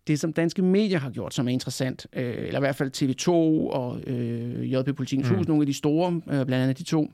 Det, 0.07 0.19
som 0.19 0.33
danske 0.33 0.61
medier 0.61 0.99
har 0.99 1.09
gjort, 1.09 1.33
som 1.33 1.47
er 1.47 1.51
interessant, 1.51 2.07
øh, 2.13 2.35
eller 2.37 2.59
i 2.59 2.59
hvert 2.59 2.75
fald 2.75 2.91
TV2 2.97 3.29
og 3.73 4.01
øh, 4.07 4.73
JP 4.73 4.95
Politikken 4.95 5.35
mm. 5.35 5.43
nogle 5.47 5.61
af 5.61 5.67
de 5.67 5.73
store, 5.73 6.13
øh, 6.13 6.45
blandt 6.45 6.53
andet 6.53 6.77
de 6.77 6.83
to, 6.83 7.11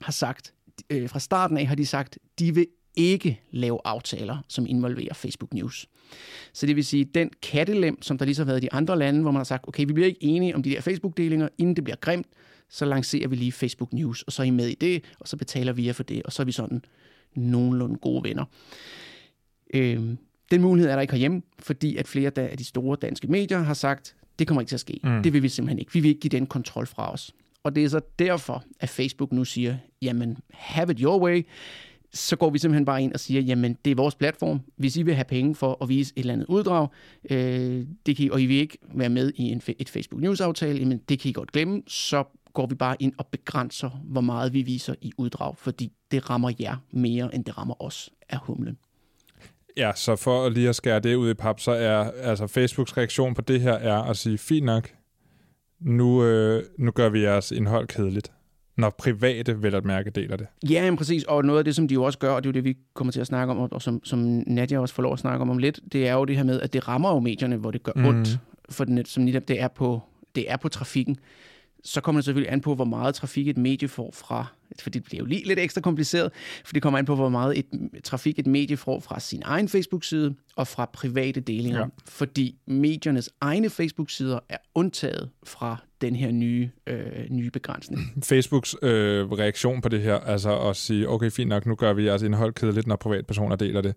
har 0.00 0.12
sagt, 0.12 0.54
øh, 0.90 1.08
fra 1.08 1.18
starten 1.18 1.56
af 1.56 1.66
har 1.66 1.74
de 1.74 1.86
sagt, 1.86 2.18
de 2.38 2.54
vil 2.54 2.66
ikke 2.96 3.40
lave 3.50 3.78
aftaler, 3.84 4.44
som 4.48 4.66
involverer 4.66 5.14
Facebook 5.14 5.54
News. 5.54 5.86
Så 6.52 6.66
det 6.66 6.76
vil 6.76 6.84
sige, 6.84 7.04
den 7.04 7.30
kattelem, 7.42 8.02
som 8.02 8.18
der 8.18 8.24
lige 8.24 8.34
så 8.34 8.42
har 8.42 8.46
været 8.46 8.62
i 8.62 8.66
de 8.66 8.72
andre 8.72 8.98
lande, 8.98 9.22
hvor 9.22 9.30
man 9.30 9.38
har 9.38 9.44
sagt, 9.44 9.68
okay, 9.68 9.84
vi 9.86 9.92
bliver 9.92 10.06
ikke 10.08 10.24
enige 10.24 10.54
om 10.54 10.62
de 10.62 10.70
der 10.70 10.80
Facebook-delinger, 10.80 11.48
inden 11.58 11.76
det 11.76 11.84
bliver 11.84 11.96
grimt, 11.96 12.26
så 12.68 12.84
lancerer 12.84 13.28
vi 13.28 13.36
lige 13.36 13.52
Facebook 13.52 13.92
News, 13.92 14.22
og 14.22 14.32
så 14.32 14.42
er 14.42 14.46
I 14.46 14.50
med 14.50 14.68
i 14.68 14.74
det, 14.74 15.04
og 15.20 15.28
så 15.28 15.36
betaler 15.36 15.72
vi 15.72 15.86
jer 15.86 15.92
for 15.92 16.02
det, 16.02 16.22
og 16.22 16.32
så 16.32 16.42
er 16.42 16.44
vi 16.44 16.52
sådan 16.52 16.82
nogenlunde 17.34 17.96
gode 17.96 18.24
venner. 18.24 18.44
Øhm, 19.74 20.18
den 20.50 20.62
mulighed 20.62 20.90
er 20.90 20.94
der 20.94 21.02
ikke 21.02 21.12
herhjemme, 21.12 21.42
fordi 21.58 21.96
at 21.96 22.08
flere 22.08 22.30
af 22.36 22.58
de 22.58 22.64
store 22.64 22.96
danske 23.02 23.28
medier 23.28 23.58
har 23.58 23.74
sagt, 23.74 24.16
det 24.38 24.46
kommer 24.46 24.60
ikke 24.60 24.70
til 24.70 24.76
at 24.76 24.80
ske. 24.80 25.00
Mm. 25.04 25.22
Det 25.22 25.32
vil 25.32 25.42
vi 25.42 25.48
simpelthen 25.48 25.78
ikke. 25.78 25.92
Vi 25.92 26.00
vil 26.00 26.08
ikke 26.08 26.20
give 26.20 26.30
den 26.30 26.46
kontrol 26.46 26.86
fra 26.86 27.12
os. 27.12 27.34
Og 27.62 27.74
det 27.74 27.84
er 27.84 27.88
så 27.88 28.00
derfor, 28.18 28.64
at 28.80 28.88
Facebook 28.88 29.32
nu 29.32 29.44
siger, 29.44 29.76
jamen, 30.02 30.38
have 30.50 30.92
it 30.92 30.98
your 31.00 31.20
way 31.20 31.46
så 32.12 32.36
går 32.36 32.50
vi 32.50 32.58
simpelthen 32.58 32.84
bare 32.84 33.02
ind 33.02 33.12
og 33.12 33.20
siger, 33.20 33.40
jamen 33.40 33.76
det 33.84 33.90
er 33.90 33.94
vores 33.94 34.14
platform. 34.14 34.60
Hvis 34.76 34.96
I 34.96 35.02
vil 35.02 35.14
have 35.14 35.24
penge 35.24 35.54
for 35.54 35.82
at 35.82 35.88
vise 35.88 36.12
et 36.16 36.20
eller 36.20 36.32
andet 36.32 36.46
uddrag, 36.46 36.88
øh, 37.30 37.86
det 38.06 38.16
kan 38.16 38.26
I, 38.26 38.30
og 38.30 38.42
I 38.42 38.46
vil 38.46 38.56
ikke 38.56 38.78
være 38.94 39.08
med 39.08 39.32
i 39.36 39.42
en, 39.42 39.62
et 39.78 39.88
Facebook 39.88 40.22
News-aftale, 40.22 40.78
jamen 40.78 40.98
det 41.08 41.20
kan 41.20 41.28
I 41.28 41.32
godt 41.32 41.52
glemme, 41.52 41.82
så 41.86 42.24
går 42.52 42.66
vi 42.66 42.74
bare 42.74 42.96
ind 43.00 43.12
og 43.18 43.26
begrænser, 43.26 43.90
hvor 44.04 44.20
meget 44.20 44.52
vi 44.52 44.62
viser 44.62 44.94
i 45.02 45.12
uddrag, 45.18 45.56
fordi 45.56 45.92
det 46.10 46.30
rammer 46.30 46.52
jer 46.60 46.76
mere, 46.90 47.34
end 47.34 47.44
det 47.44 47.58
rammer 47.58 47.82
os 47.82 48.10
af 48.28 48.38
humlen. 48.38 48.78
Ja, 49.76 49.92
så 49.94 50.16
for 50.16 50.48
lige 50.48 50.68
at 50.68 50.76
skære 50.76 51.00
det 51.00 51.14
ud 51.14 51.30
i 51.30 51.34
pap, 51.34 51.60
så 51.60 51.70
er 51.70 52.10
altså 52.10 52.46
Facebooks 52.46 52.96
reaktion 52.96 53.34
på 53.34 53.42
det 53.42 53.60
her 53.60 53.72
er 53.72 54.02
at 54.02 54.16
sige, 54.16 54.38
fint 54.38 54.66
nok, 54.66 54.90
nu, 55.80 56.24
øh, 56.24 56.64
nu 56.78 56.90
gør 56.90 57.08
vi 57.08 57.22
jeres 57.22 57.52
indhold 57.52 57.86
kedeligt 57.86 58.32
når 58.76 58.90
private 58.90 59.62
vel 59.62 59.74
at 59.74 59.84
mærke 59.84 60.10
deler 60.10 60.36
det. 60.36 60.46
Ja, 60.70 60.84
men 60.84 60.96
præcis. 60.96 61.24
Og 61.24 61.44
noget 61.44 61.58
af 61.58 61.64
det, 61.64 61.76
som 61.76 61.88
de 61.88 61.94
jo 61.94 62.02
også 62.02 62.18
gør, 62.18 62.30
og 62.30 62.42
det 62.42 62.48
er 62.48 62.50
jo 62.50 62.54
det, 62.54 62.64
vi 62.64 62.76
kommer 62.94 63.12
til 63.12 63.20
at 63.20 63.26
snakke 63.26 63.50
om, 63.50 63.72
og 63.72 63.82
som, 63.82 64.04
som 64.04 64.18
Nadia 64.46 64.78
også 64.78 64.94
får 64.94 65.02
lov 65.02 65.12
at 65.12 65.18
snakke 65.18 65.42
om 65.42 65.50
om 65.50 65.58
lidt, 65.58 65.80
det 65.92 66.08
er 66.08 66.12
jo 66.12 66.24
det 66.24 66.36
her 66.36 66.44
med, 66.44 66.60
at 66.60 66.72
det 66.72 66.88
rammer 66.88 67.14
jo 67.14 67.20
medierne, 67.20 67.56
hvor 67.56 67.70
det 67.70 67.82
gør 67.82 67.92
mm. 67.96 68.04
ondt. 68.04 68.38
For 68.70 68.84
det, 68.84 69.08
som 69.08 69.22
netop 69.22 69.48
det 69.48 69.60
er 69.60 69.68
på, 69.68 70.02
det 70.34 70.50
er 70.50 70.56
på 70.56 70.68
trafikken 70.68 71.18
så 71.84 72.00
kommer 72.00 72.20
det 72.20 72.24
selvfølgelig 72.24 72.52
an 72.52 72.60
på, 72.60 72.74
hvor 72.74 72.84
meget 72.84 73.14
trafik 73.14 73.48
et 73.48 73.56
medie 73.56 73.88
får 73.88 74.10
fra, 74.14 74.46
for 74.80 74.90
det 74.90 75.04
bliver 75.04 75.18
jo 75.18 75.24
lige 75.24 75.46
lidt 75.46 75.58
ekstra 75.58 75.80
kompliceret, 75.80 76.32
for 76.64 76.72
det 76.72 76.82
kommer 76.82 76.98
an 76.98 77.04
på, 77.04 77.14
hvor 77.14 77.28
meget 77.28 77.58
et, 77.58 77.66
trafik 78.04 78.38
et 78.38 78.46
medie 78.46 78.76
får 78.76 79.00
fra 79.00 79.20
sin 79.20 79.42
egen 79.44 79.68
Facebook-side 79.68 80.34
og 80.56 80.68
fra 80.68 80.90
private 80.92 81.40
delinger. 81.40 81.80
Ja. 81.80 81.86
Fordi 82.06 82.58
mediernes 82.66 83.30
egne 83.40 83.70
Facebook-sider 83.70 84.38
er 84.48 84.58
undtaget 84.74 85.30
fra 85.42 85.76
den 86.00 86.16
her 86.16 86.30
nye, 86.30 86.70
øh, 86.86 87.30
nye 87.30 87.50
begrænsning. 87.50 88.00
Facebooks 88.24 88.76
øh, 88.82 89.32
reaktion 89.32 89.80
på 89.80 89.88
det 89.88 90.02
her, 90.02 90.14
altså 90.14 90.58
at 90.58 90.76
sige, 90.76 91.08
okay, 91.08 91.30
fint 91.30 91.48
nok, 91.48 91.66
nu 91.66 91.74
gør 91.74 91.92
vi 91.92 92.04
jeres 92.04 92.22
indhold 92.22 92.52
kedeligt, 92.52 92.86
når 92.86 92.96
privatpersoner 92.96 93.56
deler 93.56 93.80
det, 93.80 93.94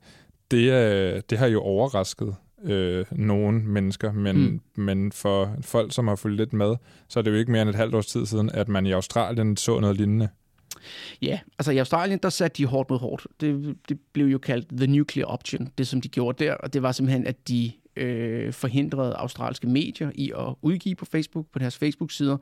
det, 0.52 0.72
øh, 0.72 1.22
det 1.30 1.38
har 1.38 1.48
jo 1.48 1.62
overrasket 1.62 2.36
øh, 2.64 3.06
nogle 3.12 3.60
mennesker, 3.60 4.12
men, 4.12 4.36
mm. 4.36 4.62
men 4.84 5.12
for 5.12 5.56
folk, 5.62 5.94
som 5.94 6.08
har 6.08 6.16
fulgt 6.16 6.38
lidt 6.38 6.54
med, 6.54 6.76
så 7.10 7.20
er 7.20 7.24
det 7.24 7.32
jo 7.32 7.36
ikke 7.36 7.52
mere 7.52 7.62
end 7.62 7.70
et 7.70 7.76
halvt 7.76 7.96
års 7.96 8.06
tid 8.06 8.26
siden, 8.26 8.50
at 8.50 8.68
man 8.68 8.86
i 8.86 8.92
Australien 8.92 9.58
så 9.58 9.80
noget 9.80 9.98
lignende. 9.98 10.30
Ja, 11.22 11.40
altså 11.60 11.72
i 11.72 11.78
Australien, 11.78 12.20
der 12.24 12.30
satte 12.30 12.58
de 12.58 12.66
hårdt 12.66 12.90
mod 12.90 13.00
hårdt. 13.00 13.28
Det, 13.42 13.76
det 13.90 14.00
blev 14.14 14.26
jo 14.26 14.38
kaldt 14.38 14.68
the 14.78 14.88
nuclear 14.88 15.26
option, 15.26 15.70
det 15.78 15.88
som 15.88 16.02
de 16.02 16.10
gjorde 16.10 16.44
der, 16.44 16.54
og 16.54 16.74
det 16.74 16.82
var 16.82 16.92
simpelthen, 16.92 17.28
at 17.28 17.48
de 17.48 17.72
øh, 17.96 18.54
forhindrede 18.54 19.16
australske 19.16 19.68
medier 19.68 20.12
i 20.16 20.32
at 20.38 20.56
udgive 20.62 20.96
på 20.96 21.06
Facebook, 21.06 21.46
på 21.52 21.60
deres 21.60 21.78
Facebook-sider, 21.78 22.38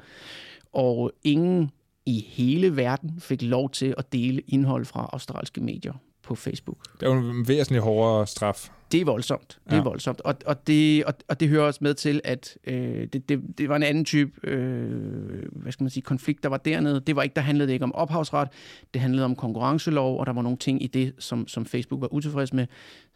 og 0.74 1.12
ingen 1.24 1.72
i 2.06 2.26
hele 2.28 2.76
verden 2.76 3.20
fik 3.20 3.42
lov 3.42 3.70
til 3.70 3.94
at 3.98 4.14
dele 4.14 4.42
indhold 4.48 4.86
fra 4.86 5.10
australske 5.14 5.62
medier 5.62 5.94
på 6.24 6.36
Facebook. 6.36 6.78
Det 7.00 7.08
er 7.08 7.14
jo 7.14 7.20
en 7.20 7.48
væsentlig 7.48 7.82
hårdere 7.82 8.28
straf. 8.28 8.70
Det 8.92 9.02
er 9.02 9.06
voldsomt. 9.06 9.60
Det 9.66 9.74
er 9.74 9.78
ja. 9.78 9.84
voldsomt. 9.84 10.22
Og, 10.22 10.36
og, 10.46 10.68
det, 10.68 11.06
og, 11.06 11.14
og 11.28 11.40
det 11.40 11.50
hører 11.50 11.64
også 11.64 11.80
med 11.84 11.94
til, 11.94 12.22
at 12.24 12.58
øh, 12.64 13.08
det, 13.14 13.30
det, 13.30 13.42
det 13.58 13.70
var 13.70 13.76
en 13.76 13.84
anden 13.84 14.06
type 14.06 14.48
øh, 14.48 15.52
hvad 15.52 15.72
skal 15.72 15.84
man 15.84 15.90
sige, 15.90 16.04
konflikt, 16.04 16.44
der 16.44 16.50
var 16.50 16.58
dernede. 16.58 17.00
Det 17.00 17.16
var 17.16 17.24
ikke, 17.24 17.36
der 17.36 17.42
handlede 17.42 17.74
ikke 17.74 17.86
om 17.86 17.96
ophavsret. 17.96 18.50
Det 18.94 19.02
handlede 19.02 19.26
om 19.26 19.36
konkurrencelov, 19.36 20.20
og 20.20 20.26
der 20.26 20.34
var 20.34 20.42
nogle 20.42 20.58
ting 20.58 20.84
i 20.84 20.88
det, 20.88 21.14
som, 21.20 21.48
som 21.48 21.66
Facebook 21.66 22.02
var 22.02 22.14
utilfreds 22.14 22.54
med, 22.54 22.68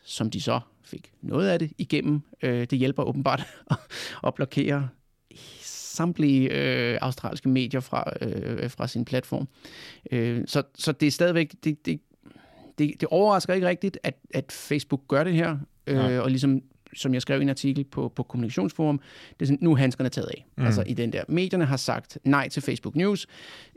som 0.03 0.29
de 0.29 0.41
så 0.41 0.59
fik 0.83 1.11
noget 1.21 1.49
af 1.49 1.59
det 1.59 1.71
igennem. 1.77 2.21
Øh, 2.43 2.67
det 2.69 2.79
hjælper 2.79 3.03
åbenbart 3.03 3.43
at 4.27 4.33
blokere 4.33 4.89
samtlige 5.95 6.49
øh, 6.49 6.97
australske 7.01 7.49
medier 7.49 7.79
fra, 7.79 8.13
øh, 8.21 8.69
fra 8.69 8.87
sin 8.87 9.05
platform. 9.05 9.47
Øh, 10.11 10.43
så, 10.47 10.63
så 10.75 10.91
det 10.91 11.07
er 11.07 11.11
stadigvæk, 11.11 11.55
det, 11.63 11.85
det, 11.85 11.99
det, 12.77 12.93
det 12.99 13.07
overrasker 13.11 13.53
ikke 13.53 13.67
rigtigt, 13.67 13.97
at, 14.03 14.15
at 14.33 14.51
Facebook 14.51 15.01
gør 15.07 15.23
det 15.23 15.33
her, 15.33 15.57
øh, 15.87 15.95
ja. 15.95 16.19
og 16.19 16.29
ligesom 16.29 16.61
som 16.95 17.13
jeg 17.13 17.21
skrev 17.21 17.39
i 17.39 17.43
en 17.43 17.49
artikel 17.49 17.83
på, 17.83 18.11
på 18.15 18.23
Kommunikationsforum, 18.23 18.99
det 19.39 19.41
er 19.41 19.45
sådan, 19.45 19.57
nu 19.61 19.71
er 19.71 19.75
handskerne 19.75 20.09
taget 20.09 20.27
af. 20.27 20.45
Mm. 20.57 20.65
Altså 20.65 20.83
i 20.87 20.93
den 20.93 21.13
der, 21.13 21.23
medierne 21.27 21.65
har 21.65 21.77
sagt 21.77 22.17
nej 22.23 22.49
til 22.49 22.61
Facebook 22.61 22.95
News, 22.95 23.27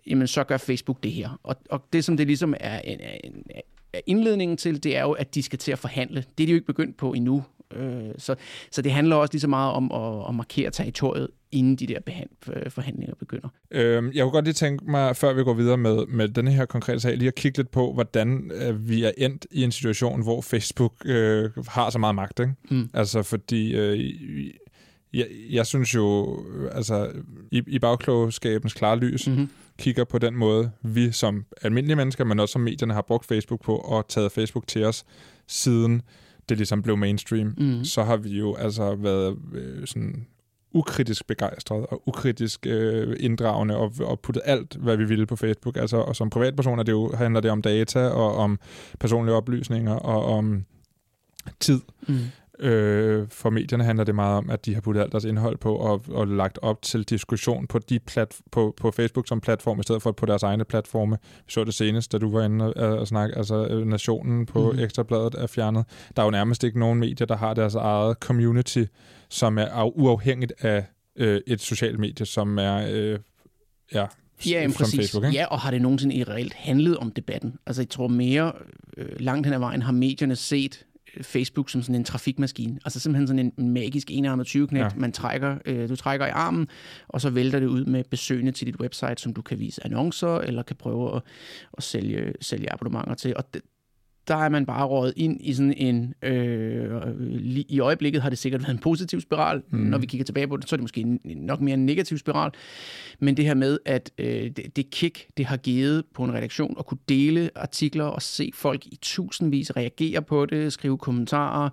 jamen 0.07 0.26
så 0.26 0.45
gør 0.45 0.57
Facebook 0.57 1.02
det 1.02 1.12
her. 1.12 1.40
Og, 1.43 1.57
og 1.71 1.85
det 1.93 2.05
som 2.05 2.17
det 2.17 2.26
ligesom 2.26 2.55
er 2.61 2.81
en, 2.81 3.00
en, 3.00 3.33
en 3.35 3.62
indledningen 4.07 4.57
til, 4.57 4.83
det 4.83 4.97
er 4.97 5.02
jo, 5.02 5.12
at 5.12 5.35
de 5.35 5.43
skal 5.43 5.59
til 5.59 5.73
at 5.73 5.78
forhandle. 5.78 6.25
Det 6.38 6.45
er 6.45 6.47
de 6.47 6.52
jo 6.52 6.57
ikke 6.57 6.67
begyndt 6.67 6.97
på 6.97 7.12
endnu. 7.12 7.45
Øh, 7.73 8.11
så, 8.19 8.35
så 8.71 8.83
det 8.83 8.93
handler 8.93 9.17
også 9.17 9.33
lige 9.33 9.40
så 9.40 9.49
meget 9.49 9.73
om 9.73 9.93
at, 9.93 10.28
at 10.28 10.35
markere 10.35 10.71
territoriet, 10.71 11.28
inden 11.52 11.76
de 11.76 11.87
der 11.87 11.99
øh, 12.52 12.71
forhandlinger 12.71 13.14
begynder. 13.14 13.49
Øhm, 13.71 14.11
jeg 14.14 14.23
kunne 14.23 14.33
godt 14.33 14.45
lige 14.45 14.55
tænke 14.55 14.90
mig, 14.90 15.17
før 15.17 15.33
vi 15.33 15.43
går 15.43 15.55
videre 15.55 15.76
med, 15.76 16.07
med 16.07 16.28
denne 16.28 16.52
her 16.52 16.64
konkrete 16.64 17.00
sag, 17.00 17.17
lige 17.17 17.28
at 17.28 17.35
kigge 17.35 17.59
lidt 17.59 17.71
på, 17.71 17.93
hvordan 17.93 18.50
øh, 18.55 18.88
vi 18.88 19.05
er 19.05 19.11
endt 19.19 19.47
i 19.50 19.64
en 19.64 19.73
situation, 19.73 20.23
hvor 20.23 20.40
Facebook 20.40 20.93
øh, 21.05 21.50
har 21.69 21.90
så 21.90 21.99
meget 21.99 22.14
magt. 22.14 22.40
Ikke? 22.40 22.52
Mm. 22.71 22.90
Altså 22.95 23.23
fordi... 23.23 23.75
Øh, 23.75 24.14
jeg, 25.12 25.26
jeg 25.50 25.67
synes 25.67 25.95
jo, 25.95 26.38
altså 26.73 27.12
i, 27.52 27.62
i 27.67 27.78
bagklogskabens 27.78 28.75
klare 28.75 28.99
lys, 28.99 29.28
mm-hmm. 29.28 29.50
kigger 29.78 30.05
på 30.05 30.19
den 30.19 30.35
måde, 30.35 30.71
vi 30.83 31.12
som 31.12 31.45
almindelige 31.62 31.97
mennesker, 31.97 32.25
men 32.25 32.40
også 32.40 32.52
som 32.52 32.61
medierne 32.61 32.95
har 32.95 33.02
brugt 33.02 33.26
Facebook 33.26 33.61
på 33.62 33.76
og 33.76 34.09
taget 34.09 34.33
Facebook 34.33 34.67
til 34.67 34.85
os 34.85 35.05
siden 35.47 36.02
det 36.49 36.57
ligesom 36.57 36.83
blev 36.83 36.97
mainstream, 36.97 37.55
mm. 37.59 37.85
så 37.85 38.02
har 38.02 38.17
vi 38.17 38.38
jo 38.38 38.55
altså 38.55 38.95
været 38.95 39.37
øh, 39.55 39.87
sådan 39.87 40.26
ukritisk 40.79 41.27
begejstret 41.27 41.87
og 41.87 42.03
ukritisk 42.07 42.67
øh, 42.67 43.17
inddragende 43.21 43.77
og, 43.77 43.93
og 44.01 44.21
puttet 44.21 44.43
alt, 44.45 44.75
hvad 44.75 44.97
vi 44.97 45.05
ville 45.05 45.27
på 45.27 45.37
Facebook. 45.37 45.77
Altså, 45.77 45.97
og 45.97 46.17
som 46.17 46.31
privatpersoner 46.31 46.83
det 46.83 46.93
jo, 46.93 47.17
handler 47.17 47.41
det 47.41 47.51
om 47.51 47.63
data 47.63 48.09
og 48.09 48.37
om 48.37 48.59
personlige 49.01 49.35
oplysninger 49.37 49.95
og 49.95 50.25
om 50.25 50.65
tid. 51.61 51.81
Mm. 52.09 52.19
Øh, 52.61 53.29
for 53.29 53.50
medierne 53.50 53.85
handler 53.85 54.05
det 54.05 54.15
meget 54.15 54.37
om, 54.37 54.50
at 54.50 54.67
de 54.67 54.75
har 54.75 54.81
puttet 54.81 55.03
alt 55.03 55.12
deres 55.12 55.25
indhold 55.25 55.57
på 55.57 55.77
og, 55.77 56.05
og 56.09 56.27
lagt 56.27 56.59
op 56.62 56.83
til 56.83 57.03
diskussion 57.03 57.67
på, 57.67 57.79
de 57.79 57.99
plat, 57.99 58.37
på, 58.50 58.75
på 58.77 58.91
Facebook 58.91 59.29
som 59.29 59.41
platform, 59.41 59.81
i 59.81 59.83
stedet 59.83 60.03
for 60.03 60.12
på 60.12 60.27
deres 60.27 60.43
egne 60.43 60.65
platforme. 60.65 61.19
Vi 61.47 61.53
så 61.53 61.65
det 61.65 61.75
senest, 61.75 62.12
da 62.12 62.19
du 62.19 62.31
var 62.31 62.45
inde 62.45 62.75
og, 62.75 62.99
og 62.99 63.09
snakke, 63.09 63.38
altså 63.38 63.67
øh, 63.67 63.87
Nationen 63.87 64.47
på 64.47 64.73
mm. 64.73 64.79
Ekstrabladet 64.79 65.35
er 65.35 65.47
fjernet. 65.47 65.85
Der 66.17 66.23
er 66.23 66.27
jo 66.27 66.31
nærmest 66.31 66.65
ikke 66.65 66.79
nogen 66.79 66.99
medier, 66.99 67.27
der 67.27 67.37
har 67.37 67.55
deres 67.55 67.75
eget 67.75 68.17
community, 68.21 68.85
som 69.29 69.59
er 69.59 69.99
uafhængigt 69.99 70.53
af 70.61 70.85
øh, 71.17 71.41
et 71.47 71.61
socialt 71.61 71.99
medie, 71.99 72.27
som 72.27 72.59
er 72.59 72.87
øh, 72.91 73.19
ja, 73.95 74.07
Ja, 74.47 74.69
præcis. 74.77 74.95
Facebook, 74.99 75.25
ikke? 75.25 75.37
ja, 75.37 75.47
og 75.47 75.61
har 75.61 75.71
det 75.71 75.83
nogensinde 75.83 76.15
i 76.15 76.25
reelt 76.25 76.55
handlet 76.55 76.97
om 76.97 77.11
debatten? 77.11 77.55
Altså, 77.67 77.83
jeg 77.83 77.88
tror 77.88 78.09
mere 78.09 78.53
øh, 78.97 79.21
langt 79.21 79.47
hen 79.47 79.55
ad 79.55 79.59
vejen 79.59 79.83
har 79.83 79.93
medierne 79.93 80.37
set 80.37 80.85
Facebook 81.23 81.71
som 81.71 81.83
sådan 81.83 81.95
en 81.95 82.05
trafikmaskine. 82.05 82.79
Altså 82.85 83.00
simpelthen 83.00 83.27
sådan 83.27 83.53
en 83.59 83.71
magisk 83.71 84.11
enarmet 84.11 84.47
20 84.47 84.69
ja. 84.73 84.88
man 84.97 85.12
trækker, 85.12 85.59
øh, 85.65 85.88
du 85.88 85.97
trækker 85.97 86.27
i 86.27 86.31
armen, 86.31 86.69
og 87.09 87.21
så 87.21 87.31
vælter 87.31 87.61
det 87.61 87.67
ud 87.67 87.85
med 87.85 88.05
besøgende 88.05 88.53
til 88.53 88.67
dit 88.67 88.77
website, 88.77 89.17
som 89.17 89.35
du 89.35 89.43
kan 89.43 89.59
vise 89.59 89.85
annoncer, 89.85 90.38
eller 90.38 90.62
kan 90.62 90.77
prøve 90.77 91.17
at, 91.17 91.23
at 91.77 91.83
sælge, 91.83 92.33
sælge 92.41 92.73
abonnementer 92.73 93.15
til. 93.15 93.37
Og 93.37 93.55
det, 93.55 93.62
der 94.29 94.37
er 94.37 94.49
man 94.49 94.67
bare 94.67 94.87
rådet 94.87 95.13
ind 95.17 95.41
i 95.41 95.53
sådan 95.53 95.73
en... 95.73 96.15
Øh, 96.23 96.91
I 97.69 97.81
øjeblikket 97.81 98.23
har 98.23 98.29
det 98.29 98.39
sikkert 98.39 98.63
været 98.63 98.73
en 98.73 98.79
positiv 98.79 99.21
spiral. 99.21 99.63
Mm. 99.71 99.79
Når 99.79 99.99
vi 99.99 100.07
kigger 100.07 100.25
tilbage 100.25 100.49
på 100.49 100.57
det, 100.57 100.69
så 100.69 100.75
er 100.75 100.77
det 100.77 100.83
måske 100.83 101.19
nok 101.25 101.61
mere 101.61 101.75
en 101.75 101.87
negativ 101.87 102.19
spiral. 102.19 102.51
Men 103.19 103.37
det 103.37 103.45
her 103.45 103.55
med, 103.55 103.79
at 103.85 104.11
øh, 104.19 104.51
det, 104.51 104.77
det 104.77 104.91
kick, 104.91 105.27
det 105.37 105.47
har 105.47 105.57
givet 105.57 106.05
på 106.15 106.25
en 106.25 106.35
redaktion 106.35 106.77
at 106.79 106.87
kunne 106.87 106.99
dele 107.09 107.51
artikler 107.57 108.05
og 108.05 108.23
se 108.23 108.51
folk 108.55 108.87
i 108.87 108.99
tusindvis 109.03 109.77
reagere 109.77 110.23
på 110.23 110.47
det, 110.47 110.73
skrive 110.73 110.99
kommentarer, 110.99 111.71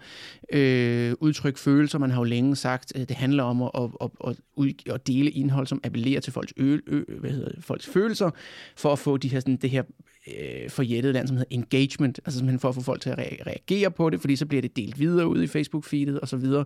øh, 0.54 1.14
udtrykke 1.20 1.60
følelser. 1.60 2.00
Man 2.00 2.12
har 2.12 2.20
jo 2.20 2.24
længe 2.24 2.56
sagt, 2.56 2.96
at 2.96 3.10
det 3.10 3.18
handler 3.18 3.44
om 3.44 3.62
at, 3.62 3.72
at, 3.76 4.10
at, 4.28 4.36
at, 4.58 4.94
at 4.94 5.08
dele 5.08 5.30
indhold, 5.30 5.68
som 5.68 5.82
appellerer 5.84 6.22
til 6.22 6.34
folks, 6.34 6.54
ø, 6.58 6.78
ø, 6.88 7.04
hvad 7.20 7.32
hedder 7.32 7.52
folks 7.60 7.88
følelser, 7.88 8.30
for 8.76 8.92
at 8.92 9.00
få 9.00 9.18
de 9.18 9.28
her, 9.28 9.40
sådan, 9.40 9.56
det 9.56 9.70
her 9.70 9.84
øh, 10.28 10.70
forjættet 10.70 11.14
land, 11.14 11.28
som 11.28 11.38
hedder 11.38 11.56
engagement, 11.56 12.20
altså 12.26 12.38
simpelthen 12.38 12.60
for 12.60 12.70
at 12.70 12.76
få 12.76 12.82
folk 12.82 13.02
til 13.02 13.10
at 13.10 13.18
reagere 13.20 13.92
på 13.92 14.10
det, 14.10 14.22
fordi 14.22 14.36
så 14.36 14.46
bliver 14.46 14.62
det 14.62 14.76
delt 14.76 15.00
videre 15.00 15.28
ud 15.28 15.44
i 15.44 15.48
Facebook-feedet 15.48 16.20
og 16.20 16.28
så 16.28 16.38
videre, 16.38 16.66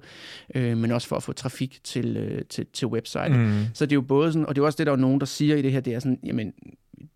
øh, 0.56 0.78
men 0.78 0.92
også 0.92 1.08
for 1.08 1.16
at 1.16 1.24
få 1.24 1.34
trafik 1.34 1.80
til, 1.84 2.18
øh, 2.18 2.42
til, 2.50 2.66
til 2.74 2.88
website. 2.88 3.30
Mm. 3.30 3.64
Så 3.74 3.86
det 3.86 3.92
er 3.92 3.96
jo 3.96 4.02
både 4.02 4.34
sådan, 4.34 4.46
og 4.46 4.56
det 4.56 4.62
er 4.62 4.66
også 4.66 4.78
det, 4.78 4.88
der 4.88 4.94
er 4.94 4.98
nogen, 4.98 5.20
der 5.20 5.26
siger 5.26 5.56
i 5.56 5.62
det 5.62 5.72
her, 5.72 5.80
det 5.80 5.94
er 5.94 6.00
sådan, 6.00 6.20
jamen, 6.24 6.54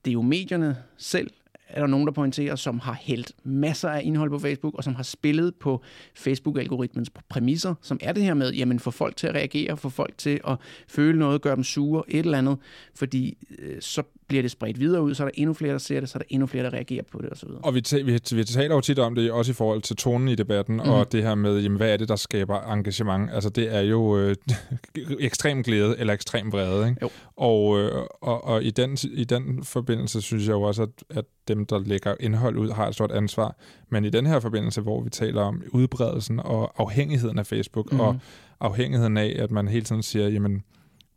det 0.05 0.12
er 0.12 0.13
jo 0.13 0.21
medierne 0.21 0.77
selv, 0.97 1.31
er 1.74 1.80
der 1.80 1.88
nogen, 1.88 2.08
der 2.08 2.13
pointerer, 2.13 2.56
som 2.56 2.80
har 2.80 2.98
hældt 3.01 3.32
masser 3.44 3.89
af 3.89 4.01
indhold 4.03 4.30
på 4.30 4.39
Facebook, 4.39 4.74
og 4.75 4.84
som 4.84 4.96
har 4.96 5.03
spillet 5.03 5.56
på 5.56 5.82
Facebook-algoritmens 6.15 7.10
præmisser, 7.30 7.75
som 7.82 7.98
er 8.01 8.12
det 8.12 8.24
her 8.24 8.34
med, 8.34 8.53
jamen 8.53 8.80
få 8.80 8.92
folk 8.92 9.15
til 9.15 9.27
at 9.27 9.36
reagere, 9.36 9.77
få 9.77 9.89
folk 9.89 10.18
til 10.18 10.39
at 10.48 10.58
føle 10.88 11.20
noget, 11.20 11.42
gøre 11.42 11.56
dem 11.56 11.63
sure, 11.63 12.03
et 12.08 12.20
eller 12.20 12.38
andet, 12.38 12.58
fordi 12.96 13.38
øh, 13.60 13.75
så 13.80 14.03
bliver 14.27 14.42
det 14.42 14.51
spredt 14.51 14.80
videre 14.80 15.01
ud, 15.01 15.13
så 15.13 15.24
er 15.24 15.27
der 15.27 15.32
endnu 15.36 15.53
flere, 15.53 15.72
der 15.72 15.77
ser 15.77 16.00
det, 16.00 16.10
så 16.10 16.18
er 16.18 16.20
der 16.20 16.25
endnu 16.30 16.48
flere, 16.48 16.63
der 16.63 16.74
reagerer 16.74 17.03
på 17.12 17.22
det 17.22 17.32
osv. 17.32 17.50
Og 17.63 17.75
vi, 17.75 17.84
vi, 18.06 18.20
vi 18.36 18.44
taler 18.44 18.75
jo 18.75 18.82
tit 18.82 19.00
om 19.00 19.15
det, 19.15 19.32
også 19.32 19.51
i 19.51 19.53
forhold 19.53 19.82
til 19.82 19.96
tonen 19.96 20.27
i 20.27 20.36
debatten, 20.36 20.75
mm. 20.75 20.80
og 20.80 21.00
mhm. 21.00 21.10
det 21.10 21.24
her 21.24 21.36
med, 21.36 21.60
jamen, 21.60 21.77
hvad 21.77 21.94
er 21.94 21.98
det, 21.98 22.10
der 22.10 22.15
skaber 22.15 22.74
engagement? 22.74 23.30
Altså 23.34 23.50
det 23.50 23.75
er 23.75 23.82
jo 23.82 24.18
øh, 24.18 24.36
ekstrem 25.20 25.63
glæde 25.63 25.96
eller 26.00 26.13
ekstrem 26.13 26.51
vrede. 26.51 26.89
Ikke? 26.89 27.00
Jo. 27.01 27.10
Og, 27.38 27.80
øh, 27.80 27.92
og, 28.22 28.44
og 28.44 28.63
i, 28.63 28.72
den, 28.72 28.98
i 29.13 29.24
den 29.24 29.63
forbindelse 29.63 30.22
synes 30.22 30.48
jeg 30.48 30.53
jo 30.53 30.62
også, 30.62 30.82
at, 30.82 31.18
at 31.18 31.25
dem, 31.47 31.65
der 31.65 31.79
lægger 31.79 32.15
indhold 32.19 32.57
ud, 32.57 32.71
har 32.71 32.88
et 32.88 32.93
stort 32.93 33.12
ansvar. 33.12 33.55
Men 33.89 34.05
i 34.05 34.09
den 34.09 34.25
her 34.25 34.39
forbindelse, 34.39 34.81
hvor 34.81 35.01
vi 35.01 35.09
taler 35.09 35.41
om 35.41 35.63
udbredelsen 35.71 36.39
og 36.39 36.73
afhængigheden 36.77 37.39
af 37.39 37.47
Facebook, 37.47 37.91
mm. 37.91 38.00
og 38.00 38.19
afhængigheden 38.59 39.17
af, 39.17 39.35
at 39.39 39.51
man 39.51 39.67
hele 39.67 39.85
tiden 39.85 40.03
siger, 40.03 40.27
jamen, 40.27 40.63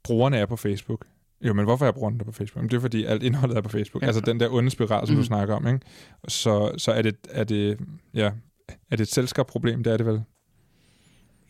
brugerne 0.05 0.37
er 0.37 0.47
på 0.47 0.57
Facebook. 0.57 1.07
Jo, 1.43 1.53
men 1.53 1.65
hvorfor 1.65 1.85
jeg 1.85 1.95
bruger 1.95 2.11
den 2.11 2.19
der 2.19 2.25
på 2.25 2.33
Facebook? 2.33 2.57
Jamen, 2.57 2.71
det 2.71 2.77
er 2.77 2.81
fordi, 2.81 3.05
alt 3.05 3.23
indholdet 3.23 3.57
er 3.57 3.61
på 3.61 3.69
Facebook. 3.69 4.03
Ja. 4.03 4.07
Altså 4.07 4.21
den 4.21 4.41
der 4.41 4.51
onde 4.51 4.71
spiral, 4.71 5.07
som 5.07 5.17
mm. 5.17 5.21
du 5.21 5.27
snakker 5.27 5.55
om. 5.55 5.67
Ikke? 5.67 5.81
Så, 6.29 6.73
så 6.79 6.93
er, 6.93 7.03
det, 7.03 7.17
er 7.31 7.45
det, 7.45 7.79
ja, 8.15 8.31
er 8.69 8.97
det 8.97 9.01
et 9.01 9.09
selskabt 9.09 9.49
problem? 9.49 9.85
Det 9.85 9.93
er 9.93 9.97
det 9.97 10.07
vel? 10.07 10.23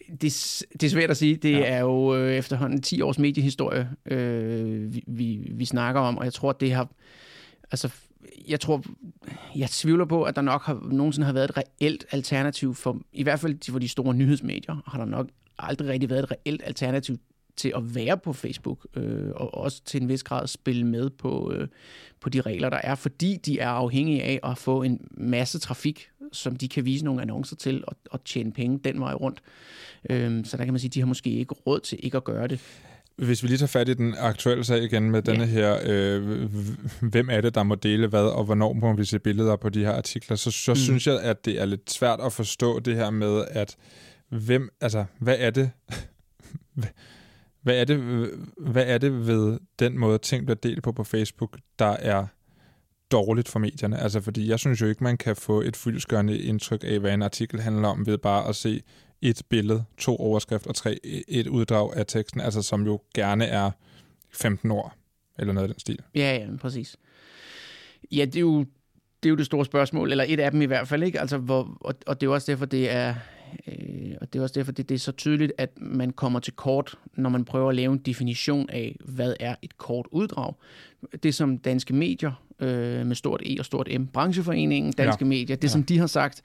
det, 0.09 0.62
det 0.73 0.83
er 0.83 0.90
svært 0.90 1.11
at 1.11 1.16
sige. 1.16 1.37
Det 1.37 1.52
ja. 1.52 1.64
er 1.64 1.80
jo 1.80 2.16
øh, 2.16 2.35
efterhånden 2.35 2.83
10 2.83 3.00
års 3.00 3.18
mediehistorie, 3.18 3.90
øh, 4.06 4.95
vi, 4.95 5.04
vi, 5.06 5.49
vi 5.50 5.64
snakker 5.64 6.00
om, 6.00 6.18
og 6.18 6.25
jeg 6.25 6.33
tror, 6.33 6.52
det 6.52 6.73
har... 6.73 6.88
Altså, 7.71 7.95
jeg 8.49 8.61
tror, 8.61 8.83
jeg 9.56 9.71
tvivler 9.71 10.04
på, 10.04 10.23
at 10.23 10.37
der 10.37 10.42
nok 10.42 10.62
har, 10.62 10.88
nogensinde 10.90 11.26
har 11.26 11.33
været 11.33 11.50
et 11.50 11.56
reelt 11.56 12.06
alternativ 12.11 12.75
for, 12.75 13.00
i 13.12 13.23
hvert 13.23 13.40
fald 13.40 13.73
for 13.73 13.78
de 13.78 13.88
store 13.88 14.14
nyhedsmedier, 14.14 14.83
har 14.87 14.99
der 14.99 15.04
nok 15.04 15.28
aldrig 15.59 15.88
rigtig 15.88 16.11
været 16.11 16.23
et 16.23 16.30
reelt 16.30 16.62
alternativ 16.64 17.16
til 17.56 17.73
at 17.76 17.95
være 17.95 18.18
på 18.18 18.33
Facebook, 18.33 18.87
øh, 18.95 19.30
og 19.35 19.54
også 19.54 19.85
til 19.85 20.02
en 20.02 20.09
vis 20.09 20.23
grad 20.23 20.47
spille 20.47 20.87
med 20.87 21.11
på, 21.11 21.52
øh, 21.52 21.68
på 22.21 22.28
de 22.28 22.40
regler, 22.40 22.71
der 22.71 22.80
er, 22.83 22.95
fordi 22.95 23.37
de 23.37 23.59
er 23.59 23.68
afhængige 23.68 24.23
af 24.23 24.40
at 24.45 24.59
få 24.59 24.83
en 24.83 25.09
masse 25.11 25.59
trafik, 25.59 26.09
som 26.33 26.56
de 26.56 26.68
kan 26.68 26.85
vise 26.85 27.04
nogle 27.04 27.23
annoncer 27.23 27.56
til 27.56 27.85
og, 27.87 27.97
og 28.11 28.25
tjene 28.25 28.52
penge 28.52 28.78
den 28.78 29.00
vej 29.00 29.14
rundt. 29.14 29.42
Øh, 30.11 30.45
så 30.45 30.56
der 30.56 30.64
kan 30.64 30.73
man 30.73 30.80
sige, 30.80 30.88
at 30.88 30.95
de 30.95 31.00
har 31.00 31.06
måske 31.06 31.30
ikke 31.30 31.54
råd 31.54 31.80
til 31.80 31.99
ikke 32.02 32.16
at 32.16 32.25
gøre 32.25 32.47
det. 32.47 32.61
Hvis 33.16 33.42
vi 33.42 33.49
lige 33.49 33.58
tager 33.58 33.66
fat 33.66 33.88
i 33.88 33.94
den 33.94 34.14
aktuelle 34.18 34.64
sag 34.64 34.82
igen 34.82 35.11
med 35.11 35.23
ja. 35.26 35.32
denne 35.32 35.46
her, 35.46 35.78
øh, 35.85 36.50
hvem 37.00 37.28
er 37.30 37.40
det, 37.40 37.54
der 37.54 37.62
må 37.62 37.75
dele 37.75 38.06
hvad, 38.06 38.25
og 38.25 38.44
hvornår 38.44 38.73
må 38.73 38.92
vi 38.92 39.04
se 39.04 39.18
billeder 39.18 39.56
på 39.56 39.68
de 39.68 39.85
her 39.85 39.92
artikler, 39.92 40.37
så, 40.37 40.50
så 40.50 40.73
mm. 40.73 40.76
synes 40.76 41.06
jeg, 41.06 41.20
at 41.20 41.44
det 41.44 41.61
er 41.61 41.64
lidt 41.64 41.90
svært 41.90 42.20
at 42.20 42.32
forstå 42.32 42.80
det 42.80 42.96
her 42.96 43.11
med, 43.11 43.44
at 43.50 43.76
hvem, 44.28 44.70
altså, 44.80 45.04
hvad 45.18 45.37
er 45.38 45.50
det, 45.50 45.70
hvad 47.64 47.80
er 47.80 47.85
det, 47.85 48.30
hvad 48.58 48.85
er 48.87 48.99
det 48.99 49.26
ved 49.26 49.58
den 49.78 49.99
måde, 49.99 50.18
ting 50.18 50.46
bliver 50.46 50.58
delt 50.62 50.82
på 50.82 50.92
på 50.92 51.04
Facebook, 51.04 51.58
der 51.78 51.90
er 51.90 52.26
dårligt 53.11 53.49
for 53.49 53.58
medierne? 53.58 53.99
Altså, 53.99 54.20
fordi 54.20 54.49
jeg 54.49 54.58
synes 54.58 54.80
jo 54.80 54.87
ikke, 54.87 55.04
man 55.04 55.16
kan 55.16 55.37
få 55.37 55.61
et 55.61 55.76
fyldskørende 55.76 56.38
indtryk 56.38 56.85
af, 56.85 56.99
hvad 56.99 57.14
en 57.14 57.23
artikel 57.23 57.61
handler 57.61 57.88
om, 57.88 58.06
ved 58.06 58.18
bare 58.18 58.49
at 58.49 58.56
se 58.56 58.82
et 59.23 59.42
billede, 59.49 59.85
to 59.99 60.16
overskrifter 60.16 60.68
og 60.68 60.75
tre, 60.75 60.99
e-, 61.04 61.23
et 61.28 61.46
uddrag 61.46 61.96
af 61.96 62.06
teksten, 62.06 62.40
altså 62.40 62.62
som 62.62 62.87
jo 62.87 63.00
gerne 63.14 63.44
er 63.44 63.70
15 64.32 64.70
år, 64.70 64.94
eller 65.38 65.52
noget 65.52 65.68
af 65.68 65.75
den 65.75 65.80
stil. 65.80 65.99
Ja, 66.14 66.37
ja, 66.37 66.56
præcis. 66.56 66.96
Ja, 68.12 68.25
det 68.25 68.37
er 68.37 68.40
jo 68.40 68.66
det, 69.23 69.28
er 69.28 69.30
jo 69.30 69.37
det 69.37 69.46
store 69.46 69.64
spørgsmål, 69.64 70.11
eller 70.11 70.25
et 70.28 70.40
af 70.40 70.50
dem 70.50 70.62
i 70.62 70.64
hvert 70.64 70.88
fald, 70.88 71.02
ikke? 71.02 71.20
Altså, 71.20 71.38
hvor, 71.38 71.78
og, 71.80 71.94
og 72.06 72.20
det 72.20 72.26
er 72.26 72.30
også 72.30 72.52
derfor, 72.52 72.66
det 72.66 72.90
er, 72.90 73.14
Øh, 73.67 74.15
og 74.21 74.33
det 74.33 74.38
er 74.38 74.43
også 74.43 74.53
derfor, 74.53 74.73
det, 74.73 74.88
det 74.88 74.95
er 74.95 74.99
så 74.99 75.12
tydeligt, 75.12 75.53
at 75.59 75.71
man 75.81 76.11
kommer 76.12 76.41
til 76.41 76.53
kort, 76.53 76.99
når 77.15 77.31
man 77.31 77.45
prøver 77.45 77.69
at 77.69 77.76
lave 77.76 77.93
en 77.93 77.99
definition 77.99 78.71
af, 78.71 78.97
hvad 79.05 79.35
er 79.41 79.55
et 79.62 79.79
kort 79.79 80.07
uddrag. 80.11 80.55
Det 81.23 81.35
som 81.35 81.59
danske 81.59 81.95
medier, 81.95 82.33
øh, 82.61 83.07
med 83.07 83.17
stort 83.17 83.43
E 83.47 83.57
og 83.59 83.65
stort 83.65 83.88
M, 84.00 84.07
brancheforeningen 84.07 84.93
Danske 84.93 85.25
ja. 85.25 85.29
Medier, 85.29 85.57
det 85.57 85.65
ja. 85.65 85.69
som 85.69 85.83
de 85.83 85.99
har 85.99 86.07
sagt, 86.07 86.43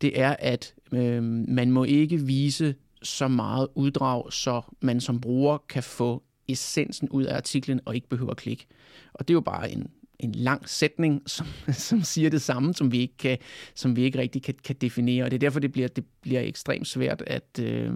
det 0.00 0.20
er, 0.20 0.36
at 0.38 0.74
øh, 0.92 1.22
man 1.22 1.70
må 1.70 1.84
ikke 1.84 2.20
vise 2.20 2.74
så 3.02 3.28
meget 3.28 3.68
uddrag, 3.74 4.32
så 4.32 4.60
man 4.80 5.00
som 5.00 5.20
bruger 5.20 5.58
kan 5.68 5.82
få 5.82 6.22
essensen 6.48 7.08
ud 7.08 7.24
af 7.24 7.36
artiklen 7.36 7.80
og 7.84 7.94
ikke 7.94 8.08
behøver 8.08 8.30
at 8.30 8.36
klikke. 8.36 8.66
Og 9.12 9.28
det 9.28 9.34
er 9.34 9.36
jo 9.36 9.40
bare 9.40 9.70
en 9.70 9.86
en 10.18 10.32
lang 10.32 10.68
sætning, 10.68 11.22
som, 11.36 11.46
som 11.72 12.02
siger 12.02 12.30
det 12.30 12.42
samme, 12.42 12.74
som 12.74 12.92
vi 12.92 13.00
ikke, 13.00 13.16
kan, 13.18 13.38
som 13.74 13.96
vi 13.96 14.02
ikke 14.02 14.18
rigtig 14.18 14.42
kan, 14.42 14.54
kan 14.64 14.76
definere. 14.80 15.24
Og 15.24 15.30
det 15.30 15.36
er 15.36 15.38
derfor, 15.38 15.60
det 15.60 15.72
bliver, 15.72 15.88
det 15.88 16.04
bliver 16.22 16.40
ekstremt 16.40 16.86
svært 16.86 17.22
at, 17.26 17.60
øh, 17.62 17.92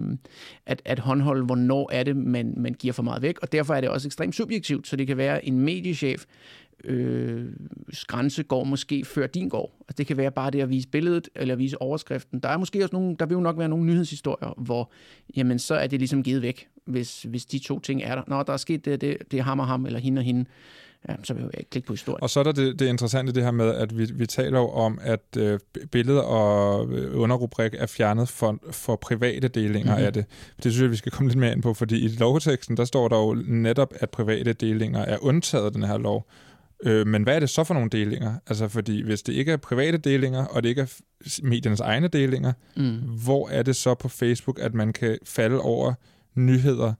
at, 0.65 0.81
at 0.85 0.99
håndholde, 0.99 1.45
hvornår 1.45 1.89
er 1.91 2.03
det, 2.03 2.17
man, 2.17 2.53
man 2.57 2.73
giver 2.73 2.93
for 2.93 3.03
meget 3.03 3.21
væk. 3.21 3.39
Og 3.41 3.51
derfor 3.51 3.73
er 3.73 3.81
det 3.81 3.89
også 3.89 4.07
ekstremt 4.07 4.35
subjektivt, 4.35 4.87
så 4.87 4.95
det 4.95 5.07
kan 5.07 5.17
være 5.17 5.45
en 5.45 5.59
mediechef, 5.59 6.25
øh, 6.83 7.45
grænse 8.07 8.43
går 8.43 8.63
måske 8.63 9.05
før 9.05 9.27
din 9.27 9.49
går. 9.49 9.75
Altså, 9.79 9.95
det 9.97 10.07
kan 10.07 10.17
være 10.17 10.31
bare 10.31 10.51
det 10.51 10.61
at 10.61 10.69
vise 10.69 10.87
billedet 10.87 11.29
eller 11.35 11.55
vise 11.55 11.81
overskriften. 11.81 12.39
Der 12.39 12.49
er 12.49 12.57
måske 12.57 12.83
også 12.83 12.95
nogle, 12.95 13.15
der 13.19 13.25
vil 13.25 13.35
jo 13.35 13.41
nok 13.41 13.57
være 13.57 13.69
nogle 13.69 13.85
nyhedshistorier, 13.85 14.53
hvor 14.57 14.91
jamen, 15.35 15.59
så 15.59 15.75
er 15.75 15.87
det 15.87 15.99
ligesom 15.99 16.23
givet 16.23 16.41
væk, 16.41 16.67
hvis, 16.85 17.23
hvis 17.23 17.45
de 17.45 17.59
to 17.59 17.79
ting 17.79 18.03
er 18.03 18.15
der. 18.15 18.23
Nå, 18.27 18.43
der 18.43 18.53
er 18.53 18.57
sket 18.57 18.85
det, 18.85 19.01
det, 19.01 19.17
det 19.31 19.39
er 19.39 19.43
ham 19.43 19.59
og 19.59 19.67
ham, 19.67 19.85
eller 19.85 19.99
hende 19.99 20.19
og 20.19 20.23
hende 20.23 20.45
ja, 21.09 21.15
så 21.23 21.33
vil 21.33 21.41
jeg 21.41 21.51
ikke 21.57 21.69
klikke 21.69 21.87
på 21.87 21.93
historien. 21.93 22.23
Og 22.23 22.29
så 22.29 22.39
er 22.39 22.43
der 22.43 22.51
det, 22.51 22.79
det 22.79 22.87
interessante 22.87 23.33
det 23.33 23.43
her 23.43 23.51
med, 23.51 23.75
at 23.75 23.97
vi, 23.97 24.11
vi 24.13 24.25
taler 24.25 24.59
jo 24.59 24.69
om, 24.69 24.99
at 25.01 25.37
øh, 25.37 25.59
billeder 25.91 26.21
og 26.21 26.89
øh, 26.91 27.19
underrubrik 27.19 27.73
er 27.77 27.85
fjernet 27.85 28.29
for, 28.29 28.59
for 28.71 28.95
private 28.95 29.47
delinger 29.47 29.91
mm-hmm. 29.91 30.05
af 30.05 30.13
det. 30.13 30.25
Det 30.63 30.71
synes 30.71 30.81
jeg, 30.81 30.91
vi 30.91 30.95
skal 30.95 31.11
komme 31.11 31.29
lidt 31.29 31.39
mere 31.39 31.51
ind 31.51 31.61
på, 31.61 31.73
fordi 31.73 32.05
i 32.05 32.07
lovteksten, 32.07 32.77
der 32.77 32.85
står 32.85 33.07
der 33.07 33.17
jo 33.17 33.33
netop, 33.47 33.93
at 33.95 34.09
private 34.09 34.53
delinger 34.53 34.99
er 34.99 35.17
undtaget 35.21 35.73
den 35.73 35.83
her 35.83 35.97
lov. 35.97 36.27
Øh, 36.85 37.07
men 37.07 37.23
hvad 37.23 37.35
er 37.35 37.39
det 37.39 37.49
så 37.49 37.63
for 37.63 37.73
nogle 37.73 37.89
delinger? 37.89 38.33
Altså, 38.47 38.67
fordi 38.67 39.01
hvis 39.01 39.21
det 39.21 39.33
ikke 39.33 39.51
er 39.51 39.57
private 39.57 39.97
delinger, 39.97 40.45
og 40.45 40.63
det 40.63 40.69
ikke 40.69 40.81
er 40.81 41.01
mediernes 41.43 41.79
egne 41.79 42.07
delinger, 42.07 42.53
mm. 42.75 42.97
hvor 43.23 43.49
er 43.49 43.63
det 43.63 43.75
så 43.75 43.93
på 43.93 44.09
Facebook, 44.09 44.59
at 44.59 44.73
man 44.73 44.93
kan 44.93 45.17
falde 45.25 45.59
over 45.59 45.93
nyheder 46.35 46.93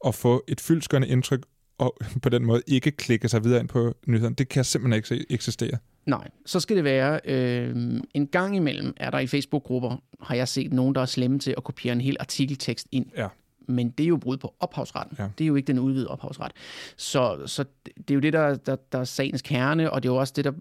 og 0.00 0.14
få 0.14 0.44
et 0.48 0.60
fyldskørende 0.60 1.08
indtryk 1.08 1.42
og 1.78 1.96
på 2.22 2.28
den 2.28 2.44
måde 2.44 2.62
ikke 2.66 2.90
klikke 2.90 3.28
sig 3.28 3.44
videre 3.44 3.60
ind 3.60 3.68
på 3.68 3.94
nyhederne. 4.06 4.34
Det 4.34 4.48
kan 4.48 4.64
simpelthen 4.64 5.16
ikke 5.18 5.32
eksistere. 5.32 5.78
Nej, 6.06 6.28
så 6.46 6.60
skal 6.60 6.76
det 6.76 6.84
være, 6.84 7.20
øh, 7.24 7.76
en 8.14 8.26
gang 8.26 8.56
imellem 8.56 8.94
er 8.96 9.10
der 9.10 9.18
i 9.18 9.26
Facebook-grupper, 9.26 10.02
har 10.20 10.34
jeg 10.34 10.48
set 10.48 10.72
nogen, 10.72 10.94
der 10.94 11.00
er 11.00 11.06
slemme 11.06 11.38
til 11.38 11.54
at 11.56 11.64
kopiere 11.64 11.92
en 11.92 12.00
hel 12.00 12.16
artikeltekst 12.20 12.86
ind. 12.92 13.06
Ja. 13.16 13.28
Men 13.68 13.90
det 13.90 14.04
er 14.04 14.08
jo 14.08 14.16
brud 14.16 14.36
på 14.36 14.54
ophavsretten. 14.60 15.16
Ja. 15.18 15.28
Det 15.38 15.44
er 15.44 15.48
jo 15.48 15.54
ikke 15.54 15.66
den 15.66 15.78
udvidede 15.78 16.08
ophavsret. 16.08 16.52
Så, 16.96 17.42
så 17.46 17.64
det 17.96 18.10
er 18.10 18.14
jo 18.14 18.20
det, 18.20 18.32
der, 18.32 18.54
der, 18.54 18.76
der 18.92 18.98
er 18.98 19.04
sagens 19.04 19.42
kerne, 19.42 19.90
og 19.90 20.02
det 20.02 20.08
er 20.08 20.12
jo 20.12 20.16
også 20.16 20.32
det, 20.36 20.44
der, 20.44 20.52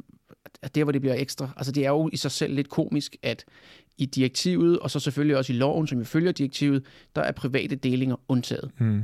der, 0.76 0.84
hvor 0.84 0.92
det 0.92 1.02
bliver 1.02 1.16
ekstra. 1.16 1.50
Altså 1.58 1.72
det 1.72 1.86
er 1.86 1.90
jo 1.90 2.10
i 2.14 2.18
sig 2.18 2.32
selv 2.32 2.54
lidt 2.54 2.70
komisk, 2.70 3.16
at 3.24 3.46
i 3.98 4.06
direktivet, 4.06 4.80
og 4.80 4.92
så 4.92 5.00
selvfølgelig 5.00 5.38
også 5.38 5.54
i 5.54 5.56
loven, 5.56 5.88
som 5.88 5.98
jo 5.98 6.04
følger 6.04 6.32
direktivet, 6.32 6.86
der 7.16 7.22
er 7.22 7.32
private 7.32 7.76
delinger 7.76 8.16
undtaget. 8.28 8.72
Hmm. 8.78 9.04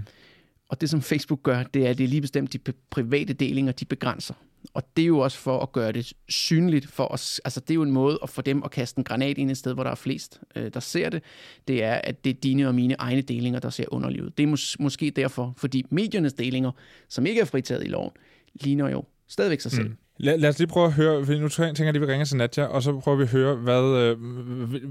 Og 0.74 0.82
det, 0.82 0.90
som 0.90 1.02
Facebook 1.02 1.44
gør, 1.44 1.64
det 1.64 1.86
er, 1.86 1.90
at 1.90 1.98
det 1.98 2.04
er 2.04 2.08
lige 2.08 2.22
bestemt 2.22 2.54
de 2.54 2.60
private 2.90 3.34
delinger, 3.34 3.72
de 3.72 3.86
begrænser. 3.86 4.34
Og 4.74 4.84
det 4.98 5.04
er 5.04 5.08
jo 5.08 5.20
også 5.20 5.38
for 5.38 5.60
at 5.60 5.72
gøre 5.72 5.92
det 5.92 6.14
synligt 6.30 6.88
for 6.88 7.12
os. 7.12 7.42
Altså, 7.46 7.60
det 7.60 7.70
er 7.72 7.76
jo 7.76 7.82
en 7.82 7.92
måde 7.92 8.20
at 8.24 8.30
få 8.30 8.42
dem 8.42 8.64
at 8.64 8.72
kaste 8.72 8.98
en 8.98 9.04
granat 9.04 9.38
ind 9.38 9.52
et 9.52 9.58
sted, 9.58 9.74
hvor 9.74 9.84
der 9.84 9.92
er 9.92 9.96
flest, 9.96 10.42
øh, 10.56 10.72
der 10.74 10.80
ser 10.80 11.10
det. 11.10 11.24
Det 11.68 11.84
er, 11.84 11.94
at 11.94 12.24
det 12.24 12.30
er 12.30 12.34
dine 12.34 12.68
og 12.68 12.76
mine 12.76 12.96
egne 13.00 13.22
delinger, 13.22 13.60
der 13.60 13.70
ser 13.70 13.86
underlivet. 13.88 14.38
Det 14.38 14.44
er 14.44 14.48
mås- 14.48 14.76
måske 14.80 15.10
derfor, 15.10 15.54
fordi 15.58 15.86
mediernes 15.90 16.34
delinger, 16.34 16.72
som 17.10 17.26
ikke 17.26 17.42
er 17.42 17.46
fritaget 17.46 17.84
i 17.84 17.88
loven, 17.88 18.12
ligner 18.54 18.90
jo 18.90 19.04
stadigvæk 19.28 19.62
sig 19.62 19.72
selv. 19.72 19.88
Mm. 19.88 19.98
Lad, 20.18 20.38
lad 20.38 20.50
os 20.50 20.60
lige 20.60 20.68
prøve 20.68 20.86
at 20.86 20.94
høre, 20.94 21.26
for 21.26 21.34
nu 21.34 21.50
tænker 21.50 21.84
jeg, 21.84 21.96
at 21.96 22.02
vi 22.02 22.06
ringer 22.06 22.26
til 22.26 22.38
Nadja, 22.38 22.66
og 22.66 22.84
så 22.84 23.00
prøver 23.00 23.18
vi 23.18 23.24
at 23.24 23.30
høre, 23.30 23.56
hvad, 23.56 23.84
øh, 23.84 24.18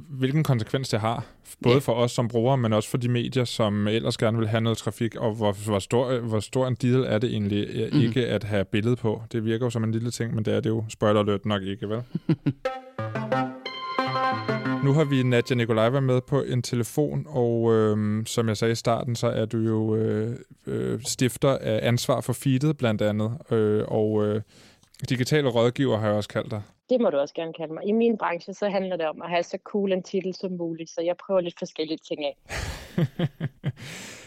hvilken 0.09 0.45
konsekvens 0.45 0.89
det 0.89 1.01
har. 1.01 1.25
Både 1.63 1.75
ja. 1.75 1.81
for 1.81 1.93
os 1.93 2.13
som 2.13 2.29
brugere, 2.29 2.59
men 2.59 2.73
også 2.73 2.89
for 2.89 2.99
de 2.99 3.09
medier, 3.09 3.45
som 3.45 3.89
ellers 3.89 4.17
gerne 4.17 4.39
vil 4.39 4.49
have 4.49 4.61
noget 4.61 4.79
trafik, 4.79 5.17
og 5.17 5.35
hvor, 5.35 5.53
hvor, 5.65 5.79
stor, 5.79 6.19
hvor 6.19 6.41
stor 6.41 6.67
en 6.67 6.75
deal 6.75 7.05
er 7.09 7.19
det 7.19 7.31
egentlig 7.31 7.91
mm. 7.93 8.01
ikke 8.01 8.27
at 8.27 8.45
have 8.45 8.65
billede 8.65 8.97
på. 8.97 9.23
Det 9.33 9.45
virker 9.45 9.67
jo 9.67 9.71
som 9.71 9.85
en 9.85 9.93
lille 9.93 10.11
ting, 10.11 10.35
men 10.35 10.45
det 10.45 10.55
er 10.55 10.61
det 10.61 10.71
jo 10.71 10.85
spoiler 10.89 11.21
alert 11.21 11.47
nok 11.47 11.63
ikke, 11.63 11.89
vel? 11.89 12.03
Nu 14.85 14.93
har 14.93 15.05
vi 15.05 15.23
Nadja 15.23 15.55
Nikolajeva 15.55 16.01
med 16.01 16.21
på 16.21 16.43
en 16.43 16.63
telefon, 16.63 17.27
og 17.29 17.73
øh, 17.73 18.27
som 18.27 18.49
jeg 18.49 18.57
sagde 18.57 18.73
i 18.73 18.75
starten, 18.75 19.17
så 19.17 19.27
er 19.27 19.45
du 19.45 19.59
jo 19.59 19.97
øh, 19.97 20.37
øh, 20.67 21.01
stifter 21.03 21.59
af 21.59 21.81
ansvar 21.83 22.21
for 22.21 22.33
feedet 22.33 22.77
blandt 22.77 23.03
andet, 23.03 23.33
øh, 23.51 23.85
og 23.89 24.27
øh, 24.27 24.43
Digitale 25.09 25.49
rådgiver 25.49 25.97
har 25.97 26.07
jeg 26.07 26.17
også 26.17 26.29
kaldt 26.29 26.51
dig. 26.51 26.63
Det 26.91 27.01
må 27.01 27.11
du 27.11 27.17
også 27.17 27.35
gerne 27.35 27.53
kalde 27.53 27.75
mig. 27.75 27.87
I 27.87 27.93
min 27.93 28.19
branche, 28.19 28.55
så 28.55 28.69
handler 28.69 28.97
det 28.97 29.07
om 29.07 29.23
at 29.23 29.31
have 29.31 29.43
så 29.43 29.59
cool 29.65 29.93
en 29.93 30.03
titel 30.03 30.35
som 30.35 30.53
muligt, 30.53 30.91
så 30.91 31.01
jeg 31.01 31.17
prøver 31.27 31.41
lidt 31.41 31.59
forskellige 31.59 31.99
ting 32.09 32.25
af. 32.25 32.37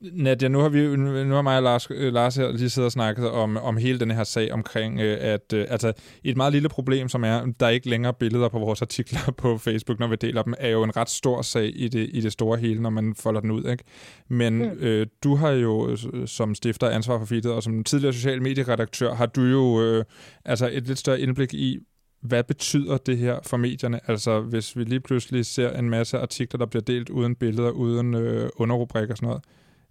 Nadia, 0.00 0.48
nu 0.48 0.58
har 0.58 0.68
vi 0.68 0.96
nu 0.96 1.34
har 1.34 1.42
mig 1.42 1.56
og 1.56 1.62
Lars, 1.62 1.88
øh, 1.90 2.12
Lars 2.12 2.36
her 2.36 2.52
lige 2.52 2.70
siddet 2.70 2.86
og 2.86 2.92
snakket 2.92 3.30
om, 3.30 3.56
om 3.56 3.76
hele 3.76 4.00
den 4.00 4.10
her 4.10 4.24
sag 4.24 4.52
omkring, 4.52 5.00
øh, 5.00 5.18
at 5.20 5.52
øh, 5.52 5.66
altså, 5.68 5.92
et 6.24 6.36
meget 6.36 6.52
lille 6.52 6.68
problem, 6.68 7.08
som 7.08 7.24
er, 7.24 7.52
der 7.60 7.66
er 7.66 7.70
ikke 7.70 7.88
længere 7.88 8.14
billeder 8.14 8.48
på 8.48 8.58
vores 8.58 8.82
artikler 8.82 9.20
på 9.42 9.58
Facebook, 9.58 9.98
når 9.98 10.06
vi 10.06 10.16
deler 10.16 10.42
dem, 10.42 10.54
er 10.58 10.68
jo 10.68 10.82
en 10.82 10.96
ret 10.96 11.10
stor 11.10 11.42
sag 11.42 11.72
i 11.74 11.88
det, 11.88 12.10
i 12.12 12.20
det 12.20 12.32
store 12.32 12.58
hele, 12.58 12.82
når 12.82 12.90
man 12.90 13.14
folder 13.14 13.40
den 13.40 13.50
ud. 13.50 13.70
Ikke? 13.70 13.84
Men 14.28 14.58
mm. 14.58 14.78
øh, 14.80 15.06
du 15.22 15.34
har 15.34 15.50
jo 15.50 15.96
som 16.26 16.54
stifter 16.54 16.90
ansvar 16.90 17.18
for 17.18 17.26
feedet, 17.26 17.52
og 17.52 17.62
som 17.62 17.84
tidligere 17.84 18.12
social 18.12 18.42
medieredaktør, 18.42 19.14
har 19.14 19.26
du 19.26 19.42
jo 19.42 19.82
øh, 19.82 20.04
altså 20.44 20.70
et 20.72 20.86
lidt 20.86 20.98
større 20.98 21.20
indblik 21.20 21.54
i, 21.54 21.78
hvad 22.22 22.44
betyder 22.44 22.96
det 22.96 23.18
her 23.18 23.38
for 23.42 23.56
medierne? 23.56 24.00
Altså, 24.06 24.40
hvis 24.40 24.76
vi 24.76 24.84
lige 24.84 25.00
pludselig 25.00 25.46
ser 25.46 25.78
en 25.78 25.90
masse 25.90 26.18
artikler, 26.18 26.58
der 26.58 26.66
bliver 26.66 26.82
delt 26.82 27.10
uden 27.10 27.34
billeder, 27.34 27.70
uden 27.70 28.14
øh, 28.14 28.50
underrubrikker 28.56 29.14
og 29.14 29.16
sådan 29.16 29.26
noget, 29.26 29.42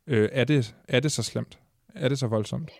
Øh, 0.07 0.29
er, 0.31 0.43
det, 0.43 0.75
er 0.87 0.99
det 0.99 1.11
så 1.11 1.23
slemt? 1.23 1.59
Er 1.95 2.09
det 2.09 2.19
så 2.19 2.27
voldsomt? 2.27 2.71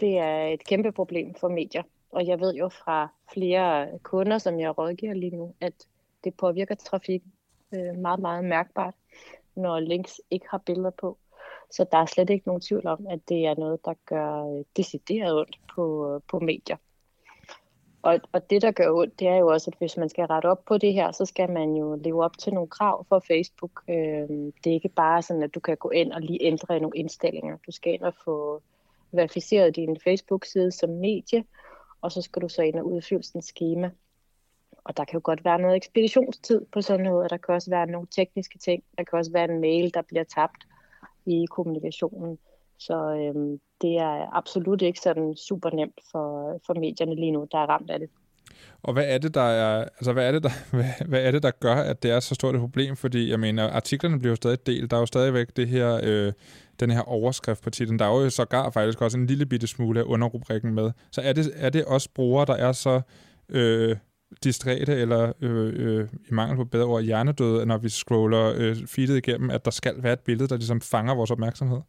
Det 0.00 0.18
er 0.18 0.46
et 0.46 0.64
kæmpe 0.64 0.92
problem 0.92 1.34
for 1.34 1.48
medier. 1.48 1.82
Og 2.10 2.26
jeg 2.26 2.40
ved 2.40 2.54
jo 2.54 2.68
fra 2.68 3.08
flere 3.32 3.98
kunder, 4.02 4.38
som 4.38 4.60
jeg 4.60 4.78
rådgiver 4.78 5.14
lige 5.14 5.36
nu, 5.36 5.54
at 5.60 5.72
det 6.24 6.34
påvirker 6.34 6.74
trafikken 6.74 7.32
øh, 7.74 7.98
meget, 7.98 8.20
meget 8.20 8.44
mærkbart, 8.44 8.94
når 9.54 9.80
links 9.80 10.20
ikke 10.30 10.46
har 10.50 10.58
billeder 10.58 10.90
på. 10.90 11.18
Så 11.70 11.86
der 11.92 11.98
er 11.98 12.06
slet 12.06 12.30
ikke 12.30 12.46
nogen 12.46 12.62
tvivl 12.62 12.86
om, 12.86 13.06
at 13.10 13.20
det 13.28 13.46
er 13.46 13.54
noget, 13.54 13.84
der 13.84 13.94
gør 14.06 14.58
øh, 14.58 14.64
decideret 14.76 15.38
ondt 15.38 15.60
på, 15.74 16.14
øh, 16.14 16.20
på 16.28 16.38
medier. 16.38 16.76
Og, 18.02 18.20
og 18.32 18.50
det, 18.50 18.62
der 18.62 18.70
gør 18.70 18.90
ondt, 18.90 19.20
det 19.20 19.28
er 19.28 19.36
jo 19.36 19.46
også, 19.46 19.70
at 19.70 19.78
hvis 19.78 19.96
man 19.96 20.08
skal 20.08 20.24
rette 20.24 20.46
op 20.46 20.64
på 20.64 20.78
det 20.78 20.92
her, 20.92 21.12
så 21.12 21.24
skal 21.24 21.50
man 21.50 21.74
jo 21.74 21.98
leve 22.04 22.24
op 22.24 22.38
til 22.38 22.54
nogle 22.54 22.68
krav 22.68 23.06
for 23.08 23.22
Facebook. 23.26 23.82
Øh, 23.88 24.28
det 24.64 24.66
er 24.66 24.74
ikke 24.74 24.88
bare 24.88 25.22
sådan, 25.22 25.42
at 25.42 25.54
du 25.54 25.60
kan 25.60 25.76
gå 25.76 25.90
ind 25.90 26.12
og 26.12 26.20
lige 26.20 26.42
ændre 26.42 26.80
nogle 26.80 26.98
indstillinger. 26.98 27.56
Du 27.66 27.72
skal 27.72 27.92
ind 27.92 28.02
og 28.02 28.14
få 28.24 28.62
verificeret 29.12 29.76
din 29.76 29.96
Facebook-side 30.04 30.72
som 30.72 30.90
medie, 30.90 31.44
og 32.00 32.12
så 32.12 32.22
skal 32.22 32.42
du 32.42 32.48
så 32.48 32.62
ind 32.62 32.78
og 32.78 32.86
udfylde 32.92 33.22
sådan 33.22 33.38
et 33.38 33.44
schema. 33.44 33.90
Og 34.84 34.96
der 34.96 35.04
kan 35.04 35.14
jo 35.14 35.20
godt 35.24 35.44
være 35.44 35.58
noget 35.58 35.76
ekspeditionstid 35.76 36.64
på 36.72 36.80
sådan 36.80 37.06
noget, 37.06 37.24
og 37.24 37.30
der 37.30 37.36
kan 37.36 37.54
også 37.54 37.70
være 37.70 37.86
nogle 37.86 38.08
tekniske 38.10 38.58
ting. 38.58 38.82
Der 38.98 39.04
kan 39.04 39.18
også 39.18 39.32
være 39.32 39.44
en 39.44 39.60
mail, 39.60 39.94
der 39.94 40.02
bliver 40.02 40.24
tabt 40.24 40.66
i 41.26 41.46
kommunikationen. 41.50 42.38
Så 42.80 42.94
øhm, 42.94 43.60
det 43.82 43.96
er 43.98 44.36
absolut 44.36 44.82
ikke 44.82 45.00
sådan 45.00 45.36
super 45.36 45.70
nemt 45.70 46.00
for, 46.12 46.58
for 46.66 46.74
medierne 46.74 47.14
lige 47.14 47.30
nu, 47.30 47.46
der 47.52 47.58
er 47.58 47.66
ramt 47.66 47.90
af 47.90 47.98
det. 47.98 48.08
Og 48.82 48.92
hvad 48.92 49.04
er 49.06 49.18
det, 49.18 49.34
der 49.34 49.40
er, 49.40 49.84
altså 49.84 50.12
hvad 50.12 50.28
er 50.28 50.32
det, 50.32 50.42
der, 50.42 50.50
hvad, 50.76 51.06
hvad 51.06 51.22
er 51.22 51.30
det, 51.30 51.42
der 51.42 51.50
gør, 51.50 51.74
at 51.74 52.02
det 52.02 52.10
er 52.10 52.20
så 52.20 52.34
stort 52.34 52.54
et 52.54 52.60
problem? 52.60 52.96
Fordi 52.96 53.30
jeg 53.30 53.40
mener, 53.40 53.70
artiklerne 53.70 54.18
bliver 54.18 54.32
jo 54.32 54.36
stadig 54.36 54.66
delt. 54.66 54.90
Der 54.90 54.96
er 54.96 55.00
jo 55.00 55.06
stadigvæk 55.06 55.56
det 55.56 55.68
her, 55.68 56.00
øh, 56.02 56.32
den 56.80 56.90
her 56.90 57.00
overskrift 57.00 57.62
på 57.62 57.70
titlen. 57.70 57.98
Der 57.98 58.04
er 58.04 58.22
jo 58.22 58.30
sågar 58.30 58.70
faktisk 58.70 59.02
også 59.02 59.18
en 59.18 59.26
lille 59.26 59.46
bitte 59.46 59.66
smule 59.66 60.00
af 60.00 60.04
underrubrikken 60.04 60.74
med. 60.74 60.90
Så 61.12 61.20
er 61.20 61.32
det, 61.32 61.52
er 61.56 61.70
det 61.70 61.84
også 61.84 62.08
brugere, 62.14 62.46
der 62.46 62.54
er 62.54 62.72
så 62.72 63.00
øh, 63.48 63.96
distræte 64.44 64.92
eller 64.92 65.32
øh, 65.40 65.72
øh, 65.76 66.08
i 66.30 66.34
mangel 66.34 66.56
på 66.56 66.64
bedre 66.64 66.86
ord 66.86 67.02
hjernedøde, 67.02 67.66
når 67.66 67.78
vi 67.78 67.88
scroller 67.88 68.52
øh, 68.56 68.76
feedet 68.86 69.16
igennem, 69.16 69.50
at 69.50 69.64
der 69.64 69.70
skal 69.70 70.02
være 70.02 70.12
et 70.12 70.20
billede, 70.20 70.48
der 70.48 70.56
ligesom 70.56 70.80
fanger 70.80 71.14
vores 71.14 71.30
opmærksomhed? 71.30 71.80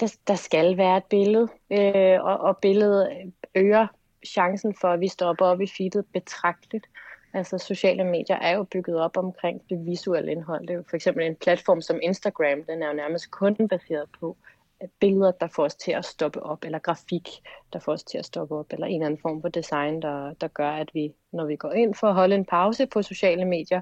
Der, 0.00 0.16
der 0.26 0.34
skal 0.34 0.76
være 0.76 0.96
et 0.96 1.04
billede, 1.04 1.48
øh, 1.70 2.24
og, 2.24 2.38
og 2.38 2.56
billedet 2.56 3.32
øger 3.54 3.86
chancen 4.26 4.74
for, 4.80 4.88
at 4.88 5.00
vi 5.00 5.08
stopper 5.08 5.46
op 5.46 5.60
i 5.60 5.66
feedet 5.66 6.04
betragteligt. 6.12 6.86
Altså 7.34 7.58
sociale 7.58 8.04
medier 8.04 8.36
er 8.36 8.56
jo 8.56 8.62
bygget 8.62 9.00
op 9.00 9.16
omkring 9.16 9.62
det 9.70 9.86
visuelle 9.86 10.32
indhold. 10.32 10.60
Det 10.60 10.70
er 10.70 10.74
jo 10.74 10.84
for 10.90 10.96
eksempel 10.96 11.26
en 11.26 11.36
platform 11.36 11.80
som 11.80 11.98
Instagram, 12.02 12.64
den 12.64 12.82
er 12.82 12.86
jo 12.86 12.92
nærmest 12.92 13.30
kun 13.30 13.68
baseret 13.68 14.08
på 14.20 14.36
billeder, 15.00 15.30
der 15.30 15.48
får 15.56 15.64
os 15.64 15.74
til 15.74 15.92
at 15.92 16.04
stoppe 16.04 16.42
op, 16.42 16.64
eller 16.64 16.78
grafik, 16.78 17.28
der 17.72 17.78
får 17.78 17.92
os 17.92 18.04
til 18.04 18.18
at 18.18 18.24
stoppe 18.24 18.54
op, 18.54 18.72
eller 18.72 18.86
en 18.86 18.94
eller 18.94 19.06
anden 19.06 19.20
form 19.20 19.40
for 19.40 19.48
design, 19.48 20.02
der, 20.02 20.32
der 20.32 20.48
gør, 20.48 20.70
at 20.70 20.90
vi, 20.94 21.14
når 21.32 21.46
vi 21.46 21.56
går 21.56 21.72
ind 21.72 21.94
for 21.94 22.06
at 22.06 22.14
holde 22.14 22.34
en 22.34 22.44
pause 22.44 22.86
på 22.86 23.02
sociale 23.02 23.44
medier, 23.44 23.80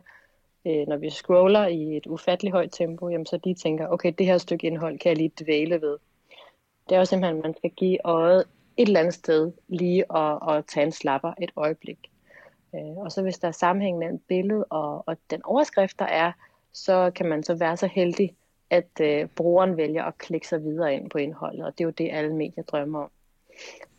øh, 0.66 0.88
når 0.88 0.96
vi 0.96 1.10
scroller 1.10 1.66
i 1.66 1.96
et 1.96 2.06
ufatteligt 2.06 2.54
højt 2.54 2.72
tempo, 2.72 3.08
jamen 3.08 3.26
så 3.26 3.36
de 3.36 3.54
tænker, 3.54 3.88
okay, 3.88 4.12
det 4.18 4.26
her 4.26 4.38
stykke 4.38 4.66
indhold 4.66 4.98
kan 4.98 5.08
jeg 5.08 5.16
lige 5.16 5.32
dvæle 5.44 5.80
ved. 5.80 5.98
Det 6.88 6.94
er 6.94 6.98
jo 6.98 7.04
simpelthen, 7.04 7.38
at 7.38 7.44
man 7.44 7.56
skal 7.56 7.70
give 7.70 7.98
øjet 8.04 8.44
et 8.76 8.86
eller 8.88 9.00
andet 9.00 9.14
sted 9.14 9.52
lige 9.68 10.16
at, 10.16 10.38
at 10.48 10.64
tage 10.66 10.86
en 10.86 10.92
slapper 10.92 11.32
et 11.42 11.50
øjeblik. 11.56 11.98
Øh, 12.74 12.96
og 12.96 13.12
så 13.12 13.22
hvis 13.22 13.38
der 13.38 13.48
er 13.48 13.52
sammenhæng 13.52 13.98
mellem 13.98 14.18
billedet 14.18 14.64
og, 14.70 15.08
og 15.08 15.16
den 15.30 15.40
overskrift, 15.44 15.98
der 15.98 16.04
er, 16.04 16.32
så 16.72 17.10
kan 17.14 17.26
man 17.26 17.42
så 17.42 17.54
være 17.54 17.76
så 17.76 17.86
heldig, 17.86 18.34
at 18.70 19.00
øh, 19.00 19.26
brugeren 19.26 19.76
vælger 19.76 20.04
at 20.04 20.18
klikke 20.18 20.48
sig 20.48 20.62
videre 20.62 20.94
ind 20.94 21.10
på 21.10 21.18
indholdet, 21.18 21.64
og 21.66 21.72
det 21.72 21.80
er 21.80 21.84
jo 21.84 21.90
det, 21.90 22.10
alle 22.12 22.34
medier 22.34 22.64
drømmer 22.64 23.00
om. 23.00 23.10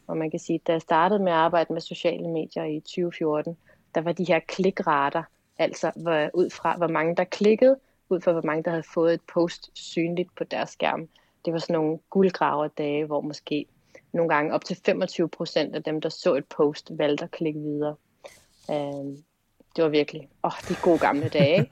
Og 0.07 0.17
man 0.17 0.31
kan 0.31 0.39
sige, 0.39 0.55
at 0.55 0.67
da 0.67 0.71
jeg 0.71 0.81
startede 0.81 1.19
med 1.19 1.31
at 1.31 1.37
arbejde 1.37 1.73
med 1.73 1.81
sociale 1.81 2.27
medier 2.27 2.63
i 2.63 2.79
2014, 2.79 3.57
der 3.95 4.01
var 4.01 4.11
de 4.11 4.23
her 4.23 4.39
klikrater, 4.39 5.23
altså 5.57 5.91
hvor, 5.95 6.29
ud 6.33 6.49
fra 6.49 6.77
hvor 6.77 6.87
mange 6.87 7.15
der 7.15 7.23
klikkede, 7.23 7.79
ud 8.09 8.21
fra 8.21 8.31
hvor 8.31 8.41
mange 8.41 8.63
der 8.63 8.69
havde 8.69 8.83
fået 8.93 9.13
et 9.13 9.21
post 9.33 9.69
synligt 9.73 10.35
på 10.35 10.43
deres 10.43 10.69
skærm. 10.69 11.09
Det 11.45 11.53
var 11.53 11.59
sådan 11.59 11.73
nogle 11.73 11.99
guldgraverdage, 12.09 13.05
hvor 13.05 13.21
måske 13.21 13.65
nogle 14.13 14.33
gange 14.33 14.53
op 14.53 14.65
til 14.65 14.77
25 14.85 15.29
procent 15.29 15.75
af 15.75 15.83
dem, 15.83 16.01
der 16.01 16.09
så 16.09 16.35
et 16.35 16.45
post, 16.45 16.91
valgte 16.93 17.23
at 17.23 17.31
klikke 17.31 17.59
videre. 17.59 17.95
Um, 18.69 19.23
det 19.75 19.83
var 19.83 19.89
virkelig, 19.89 20.29
åh, 20.43 20.47
oh, 20.47 20.69
de 20.69 20.75
gode 20.83 20.99
gamle 20.99 21.29
dage. 21.29 21.71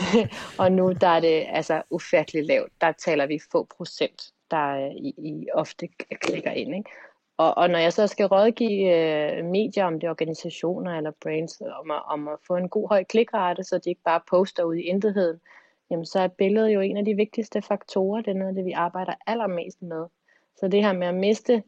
og 0.60 0.72
nu 0.72 0.92
der 0.92 1.08
er 1.08 1.20
det 1.20 1.46
altså 1.48 1.82
ufatteligt 1.90 2.46
lavt. 2.46 2.72
Der 2.80 2.92
taler 2.92 3.26
vi 3.26 3.38
få 3.52 3.66
procent, 3.76 4.32
der 4.50 4.76
i, 4.76 5.14
i 5.18 5.46
ofte 5.54 5.88
klikker 6.20 6.50
ind. 6.50 6.74
Ikke? 6.74 6.90
Og, 7.36 7.56
og 7.56 7.70
når 7.70 7.78
jeg 7.78 7.92
så 7.92 8.06
skal 8.06 8.26
rådgive 8.26 8.96
øh, 8.96 9.44
medier, 9.44 9.84
om 9.84 10.00
det 10.00 10.06
er 10.06 10.10
organisationer 10.10 10.96
eller 10.96 11.10
brands, 11.22 11.60
om 11.60 11.90
at, 11.90 12.02
om 12.06 12.28
at 12.28 12.38
få 12.46 12.56
en 12.56 12.68
god 12.68 12.88
høj 12.88 13.04
klikrate, 13.04 13.64
så 13.64 13.78
de 13.78 13.90
ikke 13.90 14.02
bare 14.04 14.20
poster 14.30 14.64
ud 14.64 14.74
i 14.74 14.82
intetheden, 14.82 15.40
jamen 15.90 16.06
så 16.06 16.20
er 16.20 16.28
billedet 16.28 16.74
jo 16.74 16.80
en 16.80 16.96
af 16.96 17.04
de 17.04 17.14
vigtigste 17.14 17.62
faktorer. 17.62 18.22
Det 18.22 18.30
er 18.30 18.34
noget 18.34 18.48
af 18.48 18.54
det, 18.54 18.64
vi 18.64 18.72
arbejder 18.72 19.14
allermest 19.26 19.82
med. 19.82 20.06
Så 20.56 20.68
det 20.68 20.84
her 20.84 20.92
med 20.92 21.06
at 21.06 21.14
miste 21.14 21.62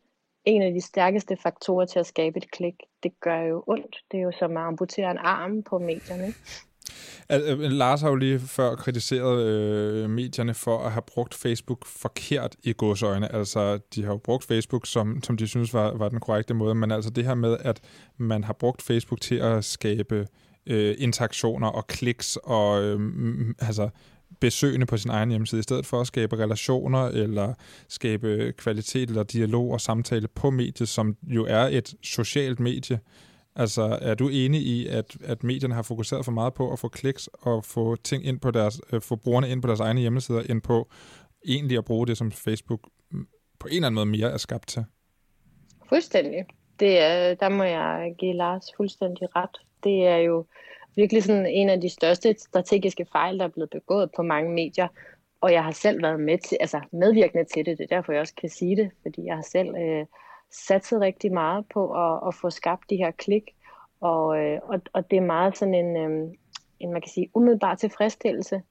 en 0.44 0.62
af 0.62 0.72
de 0.72 0.80
stærkeste 0.80 1.36
faktorer 1.36 1.86
til 1.86 1.98
at 1.98 2.06
skabe 2.06 2.36
et 2.36 2.50
klik. 2.50 2.74
Det 3.02 3.20
gør 3.20 3.40
jo 3.40 3.64
ondt. 3.66 3.96
Det 4.10 4.18
er 4.18 4.22
jo 4.22 4.32
som 4.38 4.56
at 4.56 4.62
amputere 4.62 5.10
en 5.10 5.18
arm 5.18 5.62
på 5.62 5.78
medierne. 5.78 6.34
Al- 7.28 7.42
øh, 7.42 7.70
Lars 7.70 8.00
har 8.00 8.08
jo 8.08 8.14
lige 8.14 8.38
før 8.38 8.74
kritiseret 8.74 9.46
øh, 9.46 10.10
medierne 10.10 10.54
for 10.54 10.78
at 10.78 10.92
have 10.92 11.02
brugt 11.06 11.34
Facebook 11.34 11.86
forkert 11.86 12.56
i 12.62 12.74
godsøjne. 12.76 13.34
Altså, 13.34 13.78
de 13.94 14.04
har 14.04 14.10
jo 14.12 14.16
brugt 14.16 14.44
Facebook, 14.44 14.86
som, 14.86 15.22
som 15.22 15.36
de 15.36 15.46
synes 15.46 15.74
var, 15.74 15.96
var 15.96 16.08
den 16.08 16.20
korrekte 16.20 16.54
måde, 16.54 16.74
men 16.74 16.90
altså 16.90 17.10
det 17.10 17.24
her 17.24 17.34
med, 17.34 17.56
at 17.60 17.80
man 18.16 18.44
har 18.44 18.52
brugt 18.52 18.82
Facebook 18.82 19.20
til 19.20 19.34
at 19.34 19.64
skabe 19.64 20.26
øh, 20.66 20.94
interaktioner 20.98 21.68
og 21.68 21.86
kliks 21.86 22.38
og 22.44 22.82
øh, 22.82 23.00
altså 23.58 23.88
besøgende 24.40 24.86
på 24.86 24.96
sin 24.96 25.10
egen 25.10 25.30
hjemmeside, 25.30 25.58
i 25.58 25.62
stedet 25.62 25.86
for 25.86 26.00
at 26.00 26.06
skabe 26.06 26.38
relationer 26.38 27.06
eller 27.06 27.54
skabe 27.88 28.52
kvalitet 28.58 29.08
eller 29.08 29.22
dialog 29.22 29.70
og 29.70 29.80
samtale 29.80 30.28
på 30.28 30.50
mediet, 30.50 30.88
som 30.88 31.16
jo 31.22 31.46
er 31.48 31.62
et 31.62 31.94
socialt 32.02 32.60
medie. 32.60 32.98
Altså, 33.56 33.98
er 34.02 34.14
du 34.14 34.28
enig 34.28 34.60
i, 34.60 34.86
at, 34.86 35.16
at 35.24 35.44
medierne 35.44 35.74
har 35.74 35.82
fokuseret 35.82 36.24
for 36.24 36.32
meget 36.32 36.54
på 36.54 36.72
at 36.72 36.78
få 36.78 36.88
kliks 36.88 37.28
og 37.32 37.64
få 37.64 37.96
ting 37.96 38.26
ind 38.26 38.40
på 38.40 38.50
deres, 38.50 38.80
øh, 38.92 39.00
få 39.00 39.16
brugerne 39.16 39.48
ind 39.50 39.62
på 39.62 39.68
deres 39.68 39.80
egne 39.80 40.00
hjemmesider, 40.00 40.42
end 40.50 40.62
på 40.62 40.88
egentlig 41.46 41.78
at 41.78 41.84
bruge 41.84 42.06
det, 42.06 42.16
som 42.16 42.32
Facebook 42.32 42.80
mm, 43.10 43.26
på 43.58 43.68
en 43.68 43.74
eller 43.74 43.86
anden 43.86 43.94
måde 43.94 44.06
mere 44.06 44.32
er 44.32 44.36
skabt 44.36 44.68
til? 44.68 44.84
Fuldstændig. 45.88 46.44
Det 46.80 46.98
er, 46.98 47.34
der 47.34 47.48
må 47.48 47.62
jeg 47.62 48.14
give 48.18 48.32
Lars 48.32 48.66
fuldstændig 48.76 49.36
ret. 49.36 49.60
Det 49.84 50.06
er 50.06 50.16
jo 50.16 50.46
virkelig 50.96 51.22
sådan 51.22 51.46
en 51.46 51.70
af 51.70 51.80
de 51.80 51.88
største 51.88 52.34
strategiske 52.38 53.06
fejl, 53.12 53.38
der 53.38 53.44
er 53.44 53.48
blevet 53.48 53.70
begået 53.70 54.10
på 54.16 54.22
mange 54.22 54.50
medier. 54.54 54.88
Og 55.40 55.52
jeg 55.52 55.64
har 55.64 55.70
selv 55.70 56.02
været 56.02 56.20
med 56.20 56.38
til, 56.38 56.58
altså 56.60 56.80
medvirkende 56.92 57.44
til 57.44 57.66
det. 57.66 57.78
Det 57.78 57.84
er 57.84 57.96
derfor, 57.96 58.12
jeg 58.12 58.20
også 58.20 58.34
kan 58.34 58.48
sige 58.48 58.76
det, 58.76 58.90
fordi 59.02 59.26
jeg 59.26 59.34
har 59.34 59.42
selv 59.42 59.68
øh, 59.76 60.06
satset 60.50 61.00
rigtig 61.00 61.32
meget 61.32 61.66
på 61.68 61.92
at, 61.92 62.28
at 62.28 62.34
få 62.34 62.50
skabt 62.50 62.90
de 62.90 62.96
her 62.96 63.10
klik. 63.10 63.54
Og, 64.00 64.38
øh, 64.38 64.60
og, 64.62 64.80
og 64.92 65.10
det 65.10 65.16
er 65.16 65.20
meget 65.20 65.58
sådan 65.58 65.74
en, 65.74 65.96
øh, 65.96 66.34
en, 66.80 66.92
man 66.92 67.00
kan 67.00 67.10
sige, 67.10 67.30
umiddelbar 67.34 67.74
tilfredsstillelse. 67.74 68.62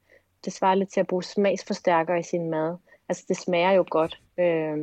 Det 0.45 0.53
svarer 0.53 0.75
lidt 0.75 0.89
til 0.89 0.99
at 0.99 1.07
bruge 1.07 1.23
smagsforstærker 1.23 2.15
i 2.15 2.23
sin 2.23 2.49
mad. 2.49 2.77
Altså 3.09 3.25
det 3.27 3.37
smager 3.37 3.71
jo 3.71 3.85
godt, 3.89 4.21
øh, 4.37 4.77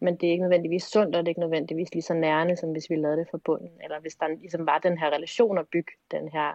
men 0.00 0.16
det 0.16 0.26
er 0.26 0.30
ikke 0.30 0.42
nødvendigvis 0.42 0.82
sundt, 0.82 1.16
og 1.16 1.22
det 1.22 1.26
er 1.26 1.30
ikke 1.30 1.40
nødvendigvis 1.40 1.94
lige 1.94 2.02
så 2.02 2.14
nærende, 2.14 2.56
som 2.56 2.72
hvis 2.72 2.90
vi 2.90 2.96
lavede 2.96 3.18
det 3.18 3.28
fra 3.30 3.38
bunden. 3.44 3.70
Eller 3.84 4.00
hvis 4.00 4.14
der 4.14 4.28
ligesom 4.28 4.66
var 4.66 4.78
den 4.78 4.98
her 4.98 5.10
relation 5.10 5.58
at 5.58 5.68
bygge 5.68 5.92
den 6.10 6.28
her 6.28 6.52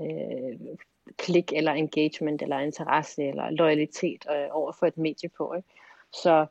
øh, 0.00 0.76
klik 1.16 1.52
eller 1.52 1.72
engagement 1.72 2.42
eller 2.42 2.58
interesse 2.58 3.22
eller 3.22 3.50
loyalitet 3.50 4.26
øh, 4.30 4.48
over 4.50 4.72
for 4.72 4.86
et 4.86 4.98
medie 4.98 5.28
på. 5.28 5.54
Ikke? 5.54 5.68
Så 6.12 6.46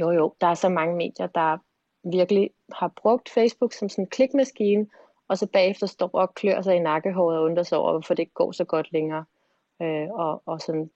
jo 0.00 0.10
jo, 0.10 0.34
der 0.40 0.46
er 0.46 0.54
så 0.54 0.68
mange 0.68 0.96
medier, 0.96 1.26
der 1.26 1.58
virkelig 2.04 2.50
har 2.72 2.92
brugt 3.02 3.28
Facebook 3.28 3.72
som 3.72 3.88
sådan 3.88 4.04
en 4.04 4.08
klikmaskine, 4.08 4.86
og 5.28 5.38
så 5.38 5.46
bagefter 5.46 5.86
står 5.86 6.10
og 6.12 6.34
klør 6.34 6.62
sig 6.62 6.76
i 6.76 6.78
nakkehåret 6.78 7.38
og 7.38 7.44
undrer 7.44 7.62
sig 7.62 7.78
over, 7.78 7.92
hvorfor 7.92 8.14
det 8.14 8.22
ikke 8.22 8.34
går 8.34 8.52
så 8.52 8.64
godt 8.64 8.92
længere. 8.92 9.24
Øh, 9.82 10.08
og, 10.10 10.42
og 10.46 10.60
sådan 10.60 10.90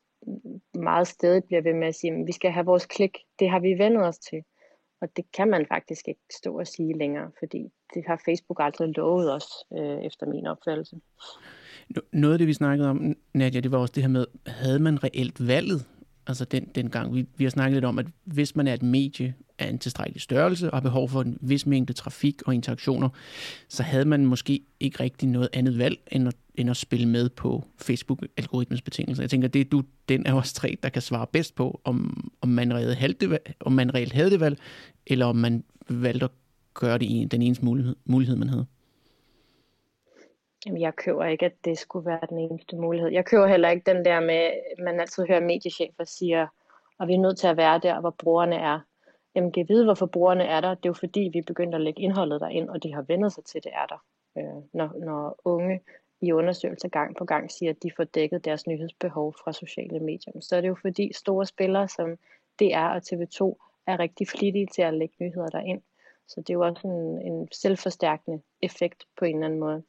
meget 0.75 1.09
stedigt 1.09 1.47
bliver 1.47 1.62
ved 1.62 1.75
med 1.75 1.88
at 1.88 1.95
sige, 1.95 2.12
at 2.12 2.27
vi 2.27 2.33
skal 2.33 2.51
have 2.51 2.67
vores 2.67 2.87
klik, 2.87 3.19
det 3.38 3.51
har 3.51 3.59
vi 3.59 3.79
vendet 3.79 4.07
os 4.07 4.19
til. 4.19 4.43
Og 5.01 5.09
det 5.17 5.25
kan 5.33 5.49
man 5.49 5.67
faktisk 5.67 6.09
ikke 6.09 6.21
stå 6.31 6.59
og 6.59 6.67
sige 6.67 6.99
længere, 6.99 7.31
fordi 7.38 7.71
det 7.95 8.05
har 8.07 8.23
Facebook 8.25 8.61
aldrig 8.61 8.97
lovet 8.97 9.33
os, 9.33 9.47
øh, 9.73 9.99
efter 10.03 10.27
min 10.27 10.47
opfattelse. 10.47 10.97
Noget 12.12 12.33
af 12.33 12.38
det, 12.38 12.49
vi 12.49 12.53
snakkede 12.53 12.91
om, 12.91 13.17
Nadia, 13.35 13.61
det 13.61 13.73
var 13.73 13.79
også 13.79 13.93
det 13.95 14.03
her 14.03 14.11
med, 14.11 14.27
havde 14.47 14.79
man 14.79 15.05
reelt 15.05 15.47
valget? 15.49 15.87
Altså 16.27 16.45
den, 16.45 16.69
den 16.75 16.91
gang, 16.91 17.15
vi, 17.15 17.27
vi 17.37 17.45
har 17.45 17.51
snakket 17.51 17.75
lidt 17.75 17.85
om, 17.85 17.99
at 17.99 18.07
hvis 18.25 18.57
man 18.57 18.69
er 18.69 18.75
et 18.75 18.83
medie 18.83 19.35
af 19.59 19.69
en 19.69 19.79
tilstrækkelig 19.79 20.23
størrelse 20.23 20.71
og 20.71 20.77
har 20.77 20.81
behov 20.81 21.09
for 21.09 21.23
en 21.23 21.39
vis 21.41 21.67
mængde 21.67 21.93
trafik 21.93 22.43
og 22.47 22.55
interaktioner, 22.55 23.09
så 23.69 23.83
havde 23.83 24.05
man 24.05 24.27
måske 24.27 24.61
ikke 24.81 25.01
rigtig 25.01 25.29
noget 25.29 25.49
andet 25.53 25.79
valg, 25.79 25.99
end 26.13 26.29
at, 26.29 26.37
end 26.55 26.71
at 26.71 26.77
spille 26.77 27.09
med 27.09 27.29
på 27.29 27.65
Facebook-algoritmens 27.79 28.83
betingelser. 28.83 29.23
Jeg 29.23 29.31
tænker, 29.31 29.49
det 29.49 29.61
er 29.61 29.65
du 29.65 29.83
den 30.09 30.27
af 30.27 30.33
os 30.33 30.53
tre, 30.53 30.79
der 30.83 30.89
kan 30.89 31.03
svare 31.03 31.27
bedst 31.33 31.55
på, 31.55 31.81
om, 31.85 32.31
om, 32.41 32.49
man, 32.49 32.75
reelt 32.75 32.97
havde 32.97 33.13
det, 33.13 33.39
om 33.61 33.73
man 33.73 33.95
reelt 33.95 34.13
havde 34.13 34.31
det 34.31 34.41
valg, 34.41 34.59
eller 35.07 35.27
om 35.27 35.37
man 35.37 35.65
valgte 35.89 36.25
at 36.25 36.31
gøre 36.75 36.99
det 36.99 37.07
i 37.07 37.27
den 37.31 37.43
eneste 37.43 37.65
mulighed, 37.65 37.97
mulighed 38.05 38.37
man 38.37 38.49
havde. 38.49 38.67
Jamen, 40.66 40.81
jeg 40.81 40.96
køber 40.96 41.25
ikke, 41.25 41.46
at 41.46 41.64
det 41.64 41.79
skulle 41.79 42.07
være 42.07 42.27
den 42.29 42.38
eneste 42.38 42.77
mulighed. 42.77 43.11
Jeg 43.11 43.25
køber 43.25 43.46
heller 43.46 43.70
ikke 43.70 43.94
den 43.94 44.05
der 44.05 44.20
med, 44.20 44.51
man 44.85 45.01
altid 45.01 45.27
hører 45.27 45.40
mediechefer 45.40 46.05
siger, 46.05 46.46
og 46.98 47.09
vi 47.09 47.14
er 47.14 47.18
nødt 47.18 47.38
til 47.38 47.46
at 47.46 47.57
være 47.57 47.79
der, 47.79 48.01
hvor 48.01 48.11
brugerne 48.11 48.57
er. 48.57 48.81
jamen 49.35 49.53
kan 49.53 49.68
vide, 49.68 49.85
hvorfor 49.85 50.07
brugerne 50.07 50.44
er 50.44 50.61
der. 50.61 50.75
Det 50.75 50.85
er 50.85 50.88
jo 50.88 50.92
fordi, 50.92 51.31
vi 51.33 51.40
begyndte 51.40 51.77
at 51.77 51.81
lægge 51.81 52.03
indholdet 52.03 52.40
derind, 52.40 52.68
og 52.68 52.83
de 52.83 52.94
har 52.94 53.03
vendt 53.03 53.33
sig 53.33 53.44
til, 53.44 53.59
at 53.59 53.64
det 53.64 53.72
er 53.75 53.87
der. 53.87 54.05
Øh, 54.38 54.62
når, 54.72 55.05
når 55.05 55.40
unge 55.44 55.81
i 56.20 56.33
undersøgelser 56.33 56.88
gang 56.88 57.16
på 57.16 57.25
gang 57.25 57.51
siger, 57.51 57.70
at 57.70 57.83
de 57.83 57.90
får 57.96 58.05
dækket 58.05 58.44
deres 58.44 58.66
nyhedsbehov 58.66 59.35
fra 59.44 59.53
sociale 59.53 60.01
medier, 60.01 60.33
så 60.40 60.57
er 60.57 60.61
det 60.61 60.68
jo 60.68 60.77
fordi 60.81 61.12
store 61.12 61.46
spillere 61.46 61.88
som 61.88 62.16
DR 62.61 62.88
og 62.96 62.96
TV2 62.96 63.40
er 63.87 63.98
rigtig 63.98 64.29
flittige 64.29 64.66
til 64.66 64.83
at 64.83 64.94
lægge 64.94 65.14
nyheder 65.20 65.48
derind. 65.48 65.83
Så 66.29 66.40
det 66.40 66.51
er 66.51 66.55
jo 66.55 66.64
også 66.64 66.88
en, 66.88 67.33
en 67.33 67.48
selvforstærkende 67.53 68.42
effekt 68.62 69.05
på 69.18 69.25
en 69.25 69.35
eller 69.35 69.46
anden 69.46 69.61
måde. 69.61 69.83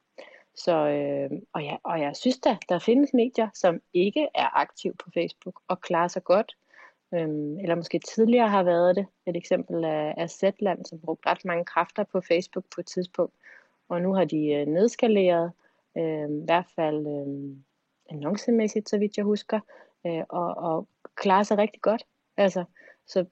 Så, 0.56 0.72
øh, 0.72 1.39
og, 1.54 1.63
ja, 1.63 1.76
og 1.84 2.02
jeg 2.02 2.16
synes 2.16 2.39
da, 2.39 2.58
der 2.70 2.80
findes 2.80 3.13
medier, 3.13 3.50
som 3.54 3.82
ikke 3.94 4.28
er 4.36 4.58
aktive 4.58 4.94
på 4.94 5.10
Facebook 5.13 5.62
og 5.68 5.82
klarer 5.82 6.08
sig 6.08 6.24
godt, 6.24 6.58
øhm, 7.13 7.60
eller 7.60 7.76
måske 7.76 8.00
tidligere 8.00 8.50
har 8.50 8.63
været 8.63 8.96
det. 8.96 9.06
Et 9.26 9.36
eksempel 9.36 9.84
er, 9.84 10.13
er 10.18 10.28
Zetland, 10.28 10.86
som 10.86 11.00
brugte 11.00 11.30
ret 11.30 11.46
mange 11.46 11.66
kræfter 11.66 12.04
på 12.04 12.22
Facebook 12.22 12.66
på 12.76 12.82
et 12.82 12.88
tidspunkt, 12.88 13.34
og 13.89 14.02
nu 14.02 14.13
har 14.13 14.26
de 14.26 14.48
øh, 14.48 14.68
nedskaleret, 14.68 15.52
øh, 15.98 16.30
i 16.30 16.46
hvert 16.46 16.68
fald 16.76 17.08
øh, 17.08 17.56
annoncemæssigt, 18.10 18.89
så 18.89 18.98
vidt 18.98 19.18
jeg 19.18 19.26
husker, 19.26 19.60
øh, 20.06 20.24
og, 20.30 20.58
og 20.58 20.88
klarer 21.16 21.44
sig 21.44 21.58
rigtig 21.58 21.82
godt. 21.82 22.06
Altså, 22.38 22.63
så 23.08 23.26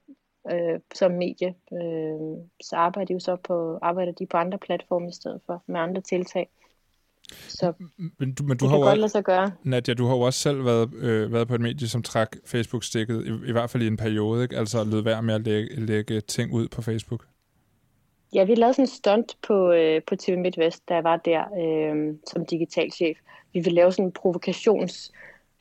øh, 0.52 0.80
som 0.94 1.12
medie, 1.12 1.54
øh, 1.72 2.46
så 2.62 2.76
arbejder 2.76 3.06
de 3.06 3.12
jo 3.12 3.18
så 3.18 3.36
på, 3.36 3.78
arbejder 3.82 4.12
de 4.12 4.26
på 4.26 4.36
andre 4.36 4.58
platforme 4.58 5.08
i 5.08 5.12
stedet 5.12 5.40
for, 5.46 5.62
med 5.66 5.80
andre 5.80 6.00
tiltag. 6.00 6.50
Så 7.48 7.72
men 8.18 8.34
du, 8.34 8.42
men 8.42 8.56
du 8.56 8.64
det 8.64 8.70
har 8.70 8.76
kan 8.76 8.78
jo, 8.78 8.88
godt 8.88 8.98
lade 8.98 9.08
sig 9.08 9.24
gøre. 9.24 9.50
Nadia, 9.62 9.94
du 9.94 10.06
har 10.06 10.14
jo 10.14 10.20
også 10.20 10.38
selv 10.38 10.64
været, 10.64 10.94
øh, 10.94 11.32
været 11.32 11.48
på 11.48 11.54
et 11.54 11.60
medie, 11.60 11.88
som 11.88 12.02
trak 12.02 12.36
Facebook-stikket, 12.46 13.26
i, 13.26 13.48
i 13.48 13.52
hvert 13.52 13.70
fald 13.70 13.82
i 13.82 13.86
en 13.86 13.96
periode, 13.96 14.42
ikke? 14.42 14.56
altså 14.56 14.84
lød 14.84 15.00
være 15.00 15.22
med 15.22 15.34
at 15.34 15.40
lægge, 15.40 15.86
lægge 15.86 16.20
ting 16.20 16.52
ud 16.52 16.68
på 16.68 16.82
Facebook. 16.82 17.24
Ja, 18.34 18.44
vi 18.44 18.54
lavede 18.54 18.74
sådan 18.74 18.82
en 18.82 18.86
stunt 18.86 19.36
på, 19.42 19.72
øh, 19.72 20.02
på 20.06 20.16
TV 20.16 20.38
MidtVest, 20.38 20.88
da 20.88 20.94
jeg 20.94 21.04
var 21.04 21.16
der 21.16 21.42
øh, 21.62 22.14
som 22.32 22.46
digitalchef. 22.46 23.16
Vi 23.52 23.58
ville 23.60 23.74
lave 23.74 23.92
sådan 23.92 24.04
en 24.04 24.12
provokationsprojekt, 24.12 25.12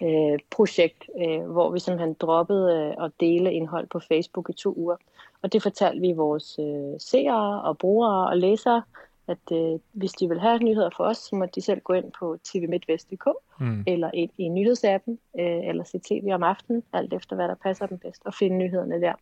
øh, 0.03 0.39
projekt, 0.49 1.09
øh, 1.21 1.51
hvor 1.51 1.71
vi 1.71 1.79
simpelthen 1.79 2.13
droppede 2.13 2.73
øh, 2.73 3.05
at 3.05 3.11
dele 3.19 3.53
indhold 3.53 3.87
på 3.87 3.99
Facebook 3.99 4.49
i 4.49 4.53
to 4.53 4.73
uger. 4.77 4.95
Og 5.41 5.53
det 5.53 5.63
fortalte 5.63 6.01
vi 6.01 6.11
vores 6.11 6.59
øh, 6.59 6.99
seere 6.99 7.61
og 7.61 7.77
brugere 7.77 8.27
og 8.29 8.37
læsere, 8.37 8.83
at 9.31 9.57
øh, 9.57 9.79
hvis 9.93 10.11
de 10.11 10.29
vil 10.29 10.39
have 10.39 10.57
nyheder 10.59 10.89
for 10.97 11.03
os, 11.03 11.17
så 11.17 11.35
må 11.35 11.45
de 11.55 11.61
selv 11.61 11.81
gå 11.81 11.93
ind 11.93 12.11
på 12.19 12.37
tvmidtvest.dk 12.43 13.27
mm. 13.59 13.83
eller 13.87 14.11
ind 14.13 14.31
i 14.37 14.49
nyhedsappen, 14.49 15.19
øh, 15.39 15.67
eller 15.67 15.83
se 15.83 15.99
tv 15.99 16.29
om 16.33 16.43
aftenen, 16.43 16.83
alt 16.93 17.13
efter 17.13 17.35
hvad 17.35 17.47
der 17.47 17.55
passer 17.55 17.85
dem 17.85 17.97
bedst, 17.97 18.21
og 18.25 18.33
finde 18.33 18.57
nyhederne 18.57 19.01
der. 19.01 19.13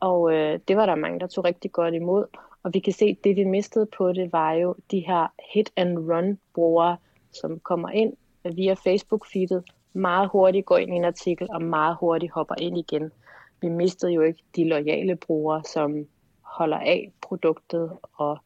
Og 0.00 0.32
øh, 0.34 0.58
det 0.68 0.76
var 0.76 0.86
der 0.86 0.94
mange, 0.94 1.20
der 1.20 1.26
tog 1.26 1.44
rigtig 1.44 1.72
godt 1.72 1.94
imod. 1.94 2.24
Og 2.62 2.74
vi 2.74 2.78
kan 2.78 2.92
se, 2.92 3.04
at 3.04 3.24
det 3.24 3.36
vi 3.36 3.44
mistede 3.44 3.86
på 3.86 4.12
det, 4.12 4.32
var 4.32 4.52
jo 4.52 4.74
de 4.90 5.00
her 5.00 5.32
hit-and-run-brugere, 5.54 6.96
som 7.32 7.60
kommer 7.60 7.88
ind 7.88 8.12
via 8.54 8.72
Facebook-feedet, 8.72 9.62
meget 9.92 10.28
hurtigt 10.28 10.66
går 10.66 10.78
ind 10.78 10.92
i 10.92 10.96
en 10.96 11.04
artikel, 11.04 11.48
og 11.50 11.62
meget 11.62 11.96
hurtigt 12.00 12.32
hopper 12.32 12.54
ind 12.58 12.78
igen. 12.78 13.12
Vi 13.60 13.68
mistede 13.68 14.12
jo 14.12 14.22
ikke 14.22 14.42
de 14.56 14.68
loyale 14.68 15.16
brugere, 15.16 15.64
som 15.64 16.06
holder 16.42 16.78
af 16.78 17.12
produktet 17.22 17.92
og 18.12 18.38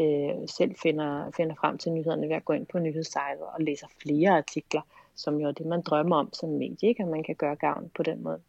øh, 0.00 0.48
selv 0.48 0.74
finder, 0.82 1.30
finder 1.36 1.54
frem 1.60 1.78
til 1.78 1.92
nyhederne 1.92 2.28
ved 2.28 2.36
at 2.36 2.44
gå 2.44 2.52
ind 2.52 2.66
på 2.66 2.78
nyhedssejlet 2.78 3.42
og 3.42 3.60
læser 3.60 3.86
flere 4.02 4.30
artikler, 4.30 4.80
som 5.14 5.40
jo 5.40 5.48
er 5.48 5.52
det, 5.52 5.66
man 5.66 5.82
drømmer 5.82 6.16
om 6.16 6.32
som 6.32 6.48
medie, 6.48 6.88
ikke? 6.88 7.02
at 7.02 7.08
man 7.08 7.22
kan 7.22 7.34
gøre 7.34 7.56
gavn 7.56 7.90
på 7.96 8.02
den 8.02 8.22
måde. 8.22 8.40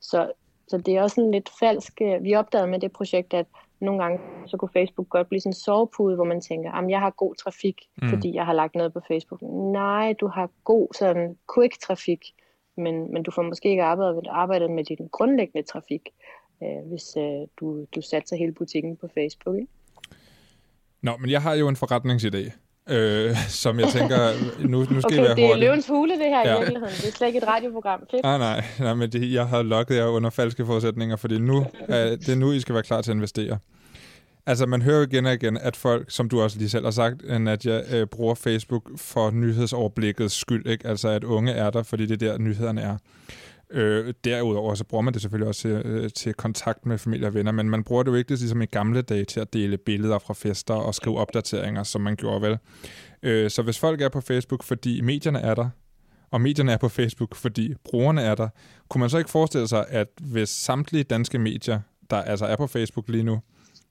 Så, 0.00 0.32
så 0.68 0.78
det 0.78 0.96
er 0.96 1.02
også 1.02 1.20
en 1.20 1.30
lidt 1.30 1.50
falsk... 1.60 2.00
Øh, 2.02 2.24
vi 2.24 2.34
opdagede 2.34 2.70
med 2.70 2.80
det 2.80 2.92
projekt, 2.92 3.34
at 3.34 3.46
nogle 3.80 4.02
gange 4.02 4.20
så 4.46 4.56
kunne 4.56 4.68
Facebook 4.72 5.08
godt 5.08 5.28
blive 5.28 5.40
sådan 5.40 5.50
en 5.50 5.54
sovepude, 5.54 6.14
hvor 6.14 6.24
man 6.24 6.40
tænker, 6.40 6.72
at 6.72 6.90
jeg 6.90 7.00
har 7.00 7.10
god 7.10 7.34
trafik, 7.34 7.76
mm. 8.02 8.08
fordi 8.08 8.34
jeg 8.34 8.46
har 8.46 8.52
lagt 8.52 8.74
noget 8.74 8.92
på 8.92 9.00
Facebook. 9.08 9.42
Nej, 9.72 10.12
du 10.20 10.26
har 10.26 10.50
god 10.64 10.88
sådan 10.94 11.36
quick 11.54 11.80
trafik, 11.80 12.24
men, 12.76 13.12
men 13.12 13.22
du 13.22 13.30
får 13.30 13.42
måske 13.42 13.70
ikke 13.70 13.82
arbejdet, 13.82 14.26
arbejdet 14.30 14.70
med 14.70 14.84
din 14.84 15.08
grundlæggende 15.12 15.66
trafik, 15.66 16.08
øh, 16.62 16.88
hvis 16.88 17.16
øh, 17.16 17.46
du, 17.60 17.84
du 17.94 18.00
satser 18.00 18.36
hele 18.36 18.52
butikken 18.52 18.96
på 18.96 19.08
Facebook. 19.14 19.56
Ikke? 19.56 19.72
Nå, 21.02 21.12
men 21.20 21.30
jeg 21.30 21.42
har 21.42 21.54
jo 21.54 21.68
en 21.68 21.76
forretningsidé, 21.76 22.50
øh, 22.94 23.36
som 23.48 23.80
jeg 23.80 23.88
tænker, 23.88 24.18
nu, 24.68 24.78
nu 24.78 24.84
skal 24.84 25.04
okay, 25.04 25.16
jeg 25.16 25.22
være 25.24 25.34
det 25.36 25.44
er 25.44 25.46
hurtig. 25.48 25.60
løvens 25.64 25.86
hule, 25.86 26.12
det 26.12 26.24
her 26.24 26.40
Ja. 26.48 26.54
i 26.56 26.58
virkeligheden. 26.58 26.94
Det 26.96 27.08
er 27.08 27.12
slet 27.12 27.26
ikke 27.26 27.38
et 27.38 27.46
radioprogram. 27.48 28.00
Fedt. 28.10 28.22
Nej, 28.22 28.38
nej, 28.38 28.64
nej 28.80 28.94
men 28.94 29.12
det, 29.12 29.32
jeg 29.32 29.46
har 29.46 29.62
lukket 29.62 29.96
jer 29.96 30.06
under 30.06 30.30
falske 30.30 30.66
forudsætninger, 30.66 31.16
fordi 31.16 31.38
nu 31.38 31.66
er, 31.88 32.10
det 32.16 32.28
er 32.28 32.36
nu, 32.36 32.52
I 32.52 32.60
skal 32.60 32.74
være 32.74 32.82
klar 32.82 33.00
til 33.02 33.10
at 33.10 33.14
investere. 33.14 33.58
Altså, 34.46 34.66
man 34.66 34.82
hører 34.82 34.96
jo 34.98 35.02
igen 35.02 35.26
og 35.26 35.34
igen, 35.34 35.56
at 35.58 35.76
folk, 35.76 36.10
som 36.10 36.28
du 36.28 36.40
også 36.42 36.58
lige 36.58 36.68
selv 36.68 36.84
har 36.84 36.90
sagt, 36.90 37.22
at 37.22 37.66
jeg 37.66 37.84
øh, 37.92 38.06
bruger 38.06 38.34
Facebook 38.34 38.82
for 38.96 39.30
nyhedsoverblikket 39.30 40.32
skyld, 40.32 40.66
ikke? 40.66 40.86
Altså, 40.88 41.08
at 41.08 41.24
unge 41.24 41.52
er 41.52 41.70
der, 41.70 41.82
fordi 41.82 42.06
det 42.06 42.22
er 42.22 42.30
der, 42.32 42.38
nyhederne 42.38 42.80
er. 42.80 42.96
Øh, 43.70 44.14
derudover 44.24 44.74
så 44.74 44.84
bruger 44.84 45.02
man 45.02 45.14
det 45.14 45.22
selvfølgelig 45.22 45.48
også 45.48 45.60
til, 45.60 45.70
øh, 45.70 46.10
til 46.10 46.34
kontakt 46.34 46.86
med 46.86 46.98
familie 46.98 47.26
og 47.26 47.34
venner, 47.34 47.52
men 47.52 47.70
man 47.70 47.84
bruger 47.84 48.02
det 48.02 48.10
jo 48.10 48.16
ikke 48.16 48.30
ligesom 48.30 48.62
i 48.62 48.66
gamle 48.66 49.02
dage 49.02 49.24
til 49.24 49.40
at 49.40 49.52
dele 49.52 49.76
billeder 49.78 50.18
fra 50.18 50.34
fester 50.34 50.74
og 50.74 50.94
skrive 50.94 51.18
opdateringer, 51.18 51.82
som 51.82 52.00
man 52.00 52.16
gjorde 52.16 52.42
vel. 52.42 52.58
Øh, 53.22 53.50
så 53.50 53.62
hvis 53.62 53.78
folk 53.78 54.00
er 54.00 54.08
på 54.08 54.20
Facebook, 54.20 54.62
fordi 54.62 55.00
medierne 55.00 55.40
er 55.40 55.54
der, 55.54 55.68
og 56.30 56.40
medierne 56.40 56.72
er 56.72 56.76
på 56.76 56.88
Facebook, 56.88 57.34
fordi 57.34 57.74
brugerne 57.84 58.22
er 58.22 58.34
der, 58.34 58.48
kunne 58.88 59.00
man 59.00 59.10
så 59.10 59.18
ikke 59.18 59.30
forestille 59.30 59.68
sig, 59.68 59.84
at 59.88 60.08
hvis 60.20 60.48
samtlige 60.48 61.04
danske 61.04 61.38
medier, 61.38 61.80
der 62.10 62.16
altså 62.16 62.46
er 62.46 62.56
på 62.56 62.66
Facebook 62.66 63.08
lige 63.08 63.22
nu, 63.22 63.40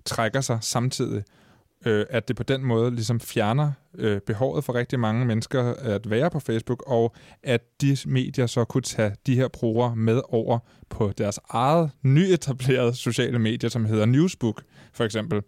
trækker 0.05 0.41
sig 0.41 0.57
samtidig, 0.61 1.23
øh, 1.85 2.05
at 2.09 2.27
det 2.27 2.35
på 2.35 2.43
den 2.43 2.63
måde 2.63 2.91
ligesom 2.91 3.19
fjerner 3.19 3.71
øh, 3.97 4.21
behovet 4.21 4.63
for 4.63 4.75
rigtig 4.75 4.99
mange 4.99 5.25
mennesker 5.25 5.73
at 5.73 6.09
være 6.09 6.29
på 6.29 6.39
Facebook, 6.39 6.83
og 6.87 7.15
at 7.43 7.61
de 7.81 7.97
medier 8.05 8.45
så 8.47 8.63
kunne 8.63 8.81
tage 8.81 9.15
de 9.27 9.35
her 9.35 9.47
brugere 9.47 9.95
med 9.95 10.21
over 10.29 10.59
på 10.89 11.11
deres 11.17 11.39
eget 11.49 11.91
nyetablerede 12.03 12.95
sociale 12.95 13.39
medier, 13.39 13.69
som 13.69 13.85
hedder 13.85 14.05
Newsbook, 14.05 14.63
for 14.93 15.03
eksempel 15.03 15.41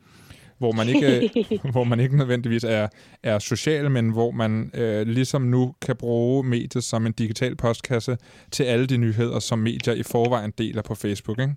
hvor 0.59 0.71
man 0.71 0.89
ikke, 0.89 1.31
hvor 1.71 1.83
man 1.83 1.99
ikke 1.99 2.17
nødvendigvis 2.17 2.63
er, 2.63 2.87
er 3.23 3.39
social, 3.39 3.91
men 3.91 4.09
hvor 4.09 4.31
man 4.31 4.71
øh, 4.73 5.07
ligesom 5.07 5.41
nu 5.41 5.75
kan 5.81 5.95
bruge 5.95 6.43
mediet 6.43 6.83
som 6.83 7.05
en 7.05 7.11
digital 7.11 7.55
postkasse 7.55 8.17
til 8.51 8.63
alle 8.63 8.85
de 8.85 8.97
nyheder, 8.97 9.39
som 9.39 9.59
medier 9.59 9.93
i 9.93 10.03
forvejen 10.03 10.51
deler 10.57 10.81
på 10.81 10.95
Facebook. 10.95 11.39
Ikke? 11.39 11.55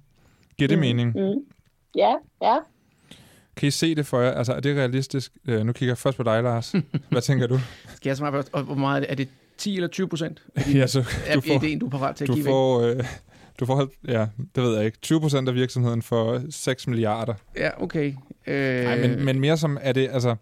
Giver 0.59 0.69
det 0.69 0.79
mening? 0.79 1.13
Mm. 1.15 1.41
Ja, 1.97 2.15
ja. 2.43 2.57
Kan 3.57 3.67
I 3.67 3.71
se 3.71 3.95
det 3.95 4.07
for 4.07 4.21
jer? 4.21 4.31
Altså, 4.31 4.53
er 4.53 4.61
det 4.61 4.77
realistisk? 4.77 5.33
Øh, 5.49 5.67
nu 5.67 5.73
kigger 5.73 5.91
jeg 5.91 5.99
først 5.99 6.17
på 6.17 6.23
dig, 6.23 6.43
Lars. 6.43 6.75
Hvad 7.11 7.23
tænker 7.23 7.47
du? 7.47 7.61
Skal 7.97 8.11
jeg 8.11 8.17
svare 8.17 8.33
først? 8.33 8.51
Og 8.53 8.63
hvor 8.63 8.75
meget 8.75 8.97
er 8.97 9.01
det? 9.01 9.11
Er 9.11 9.15
det 9.15 9.29
10 9.59 9.77
eller 9.77 9.89
20 9.89 10.09
procent? 10.09 10.43
ja, 10.75 10.87
så 10.87 11.05
Er 11.27 11.35
du 11.35 11.41
får, 11.41 11.65
ideen, 11.65 11.79
du 11.79 11.87
er 11.87 11.91
parat 11.91 12.17
til 12.17 12.25
at 12.25 12.29
du 12.29 12.35
give 12.35 12.45
får, 12.45 12.81
øh, 12.81 13.05
du 13.61 13.67
får, 13.67 13.89
ja, 14.09 14.27
det 14.55 14.63
ved 14.63 14.77
jeg 14.77 14.85
ikke, 14.87 14.99
20 15.03 15.21
procent 15.21 15.49
af 15.49 15.55
virksomheden 15.55 16.03
for 16.03 16.43
6 16.51 16.87
milliarder. 16.87 17.35
Ja, 17.57 17.83
okay. 17.83 18.15
Øh, 18.47 18.85
Nej, 18.85 18.99
men, 18.99 19.25
men 19.25 19.41
mere 19.41 19.57
som, 19.57 19.79
er 19.81 19.93
det, 19.93 20.09
altså, 20.13 20.37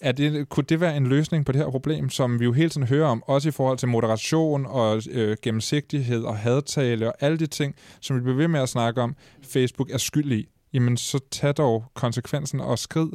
er 0.00 0.12
det, 0.12 0.48
kunne 0.48 0.64
det 0.68 0.80
være 0.80 0.96
en 0.96 1.06
løsning 1.06 1.46
på 1.46 1.52
det 1.52 1.60
her 1.60 1.70
problem, 1.70 2.10
som 2.10 2.40
vi 2.40 2.44
jo 2.44 2.52
hele 2.52 2.68
tiden 2.70 2.86
hører 2.86 3.06
om, 3.08 3.22
også 3.26 3.48
i 3.48 3.52
forhold 3.52 3.78
til 3.78 3.88
moderation 3.88 4.66
og 4.66 5.02
øh, 5.10 5.36
gennemsigtighed 5.42 6.22
og 6.22 6.36
hadtale 6.36 7.08
og 7.08 7.14
alle 7.20 7.38
de 7.38 7.46
ting, 7.46 7.74
som 8.00 8.16
vi 8.16 8.20
bliver 8.20 8.36
ved 8.36 8.48
med 8.48 8.60
at 8.60 8.68
snakke 8.68 9.00
om, 9.00 9.16
Facebook 9.42 9.90
er 9.90 9.98
skyld 9.98 10.32
i? 10.32 10.48
Jamen, 10.72 10.96
så 10.96 11.18
tag 11.30 11.56
dog 11.56 11.84
konsekvensen 11.94 12.60
og 12.60 12.78
skrid. 12.78 13.08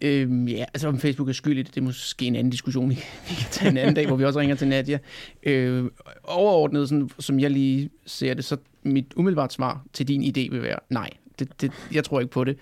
Øhm, 0.00 0.48
ja, 0.48 0.64
altså 0.74 0.88
om 0.88 0.98
Facebook 0.98 1.28
er 1.28 1.32
skyld 1.32 1.58
i 1.58 1.62
det, 1.62 1.74
det 1.74 1.80
er 1.80 1.84
måske 1.84 2.26
en 2.26 2.36
anden 2.36 2.50
diskussion, 2.50 2.90
vi, 2.90 2.94
vi 3.28 3.34
kan 3.34 3.50
tage 3.50 3.70
en 3.70 3.76
anden 3.76 3.94
dag, 3.94 4.06
hvor 4.06 4.16
vi 4.16 4.24
også 4.24 4.40
ringer 4.40 4.56
til 4.56 4.68
Nadia. 4.68 4.98
Øh, 5.42 5.84
overordnet, 6.24 6.88
sådan, 6.88 7.10
som 7.18 7.40
jeg 7.40 7.50
lige 7.50 7.90
ser 8.06 8.34
det, 8.34 8.44
så 8.44 8.56
mit 8.82 9.14
umiddelbart 9.16 9.52
svar 9.52 9.84
til 9.92 10.08
din 10.08 10.22
idé 10.22 10.50
vil 10.50 10.62
være 10.62 10.78
nej. 10.90 11.10
Det, 11.38 11.60
det, 11.60 11.72
jeg 11.92 12.04
tror 12.04 12.20
ikke 12.20 12.32
på 12.32 12.44
det. 12.44 12.56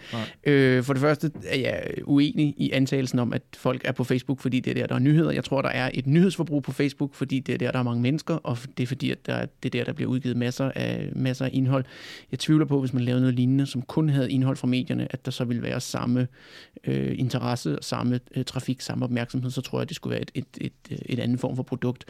Øh, 0.45 0.83
for 0.83 0.93
det 0.93 1.01
første 1.01 1.31
er 1.47 1.59
jeg 1.59 1.85
uenig 2.05 2.55
i 2.57 2.71
antagelsen 2.71 3.19
om, 3.19 3.33
at 3.33 3.43
folk 3.57 3.83
er 3.85 3.93
på 3.93 4.05
Facebook, 4.05 4.41
fordi 4.41 4.61
det 4.61 4.71
er 4.71 4.75
der, 4.75 4.87
der 4.87 4.95
er 4.95 4.99
nyheder. 4.99 5.31
Jeg 5.31 5.45
tror, 5.45 5.63
der 5.63 5.69
er 5.69 5.91
et 5.95 6.07
nyhedsforbrug 6.07 6.63
på 6.63 6.73
Facebook, 6.73 7.15
fordi 7.15 7.41
det 7.41 7.55
er 7.55 7.59
der, 7.59 7.71
der 7.73 7.79
er 7.79 7.83
mange 7.83 8.03
mennesker, 8.03 8.35
og 8.35 8.59
det 8.77 8.83
er 8.83 8.87
fordi, 8.87 9.11
at 9.11 9.27
der, 9.27 9.35
er- 9.35 9.47
det 9.63 9.75
er 9.75 9.79
der, 9.79 9.85
der 9.85 9.93
bliver 9.93 10.11
udgivet 10.11 10.37
masser 10.37 10.71
af, 10.75 11.09
masser 11.17 11.45
af 11.45 11.51
indhold. 11.53 11.85
Jeg 12.31 12.39
tvivler 12.39 12.67
på, 12.67 12.81
hvis 12.81 12.93
man 12.93 13.03
lavede 13.03 13.21
noget 13.21 13.35
lignende, 13.35 13.67
som 13.67 13.83
kun 13.83 14.09
havde 14.09 14.31
indhold 14.33 14.57
fra 14.57 14.67
medierne, 14.67 15.07
at 15.11 15.25
der 15.25 15.31
så 15.31 15.45
ville 15.45 15.63
være 15.63 15.81
samme 15.81 16.27
øh, 16.87 17.15
interesse, 17.19 17.79
samme 17.81 18.21
øh, 18.37 18.45
trafik, 18.45 18.81
samme 18.81 19.05
opmærksomhed, 19.05 19.51
så 19.51 19.61
tror 19.61 19.81
jeg, 19.81 19.89
det 19.89 19.97
skulle 19.97 20.13
være 20.13 20.23
et, 20.23 20.31
et, 20.35 20.45
et, 20.61 20.73
et, 20.91 21.03
et 21.07 21.19
andet 21.19 21.41
form 21.41 21.57
for 21.57 21.63
produkt. 21.63 22.05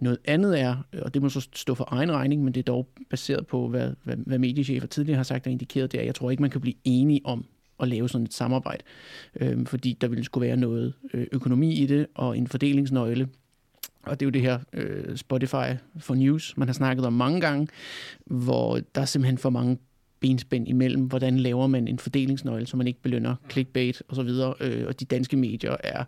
Noget 0.00 0.18
andet 0.24 0.60
er, 0.60 0.76
øh, 0.92 1.00
og 1.04 1.14
det 1.14 1.22
må 1.22 1.28
så 1.28 1.48
stå 1.54 1.74
for 1.74 1.88
egen 1.90 2.12
regning, 2.12 2.44
men 2.44 2.54
det 2.54 2.60
er 2.60 2.72
dog 2.72 2.88
baseret 3.10 3.46
på, 3.46 3.68
hvad, 3.68 3.90
hvad, 4.04 4.16
hvad 4.16 4.38
mediechefer 4.38 4.86
tidligere 4.86 5.16
har 5.16 5.22
sagt 5.22 5.46
og 5.46 5.52
indikeret, 5.52 5.92
det 5.92 5.98
er, 5.98 6.02
at 6.02 6.06
jeg 6.06 6.14
tror 6.14 6.30
ikke, 6.30 6.42
man 6.42 6.50
kan 6.50 6.60
blive 6.60 6.74
enige 6.84 7.20
om 7.24 7.44
at 7.80 7.88
lave 7.88 8.08
sådan 8.08 8.24
et 8.24 8.34
samarbejde, 8.34 8.82
øh, 9.40 9.66
fordi 9.66 9.98
der 10.00 10.08
ville 10.08 10.24
skulle 10.24 10.46
være 10.46 10.56
noget 10.56 10.94
øh, 11.14 11.26
økonomi 11.32 11.74
i 11.74 11.86
det 11.86 12.06
og 12.14 12.38
en 12.38 12.46
fordelingsnøgle. 12.46 13.28
Og 14.02 14.20
det 14.20 14.26
er 14.26 14.28
jo 14.28 14.30
det 14.30 14.42
her 14.42 14.58
øh, 14.72 15.16
Spotify 15.16 15.76
for 15.98 16.14
News, 16.14 16.56
man 16.56 16.68
har 16.68 16.72
snakket 16.72 17.06
om 17.06 17.12
mange 17.12 17.40
gange, 17.40 17.68
hvor 18.26 18.80
der 18.94 19.00
er 19.00 19.04
simpelthen 19.04 19.38
for 19.38 19.50
mange 19.50 19.78
benspænd 20.20 20.68
imellem, 20.68 21.02
hvordan 21.02 21.38
laver 21.38 21.66
man 21.66 21.88
en 21.88 21.98
fordelingsnøgle, 21.98 22.66
så 22.66 22.76
man 22.76 22.86
ikke 22.86 23.02
belønner 23.02 23.34
clickbait 23.50 24.02
og 24.08 24.16
så 24.16 24.22
videre. 24.22 24.54
Øh, 24.60 24.86
og 24.86 25.00
de 25.00 25.04
danske 25.04 25.36
medier 25.36 25.76
er 25.84 26.04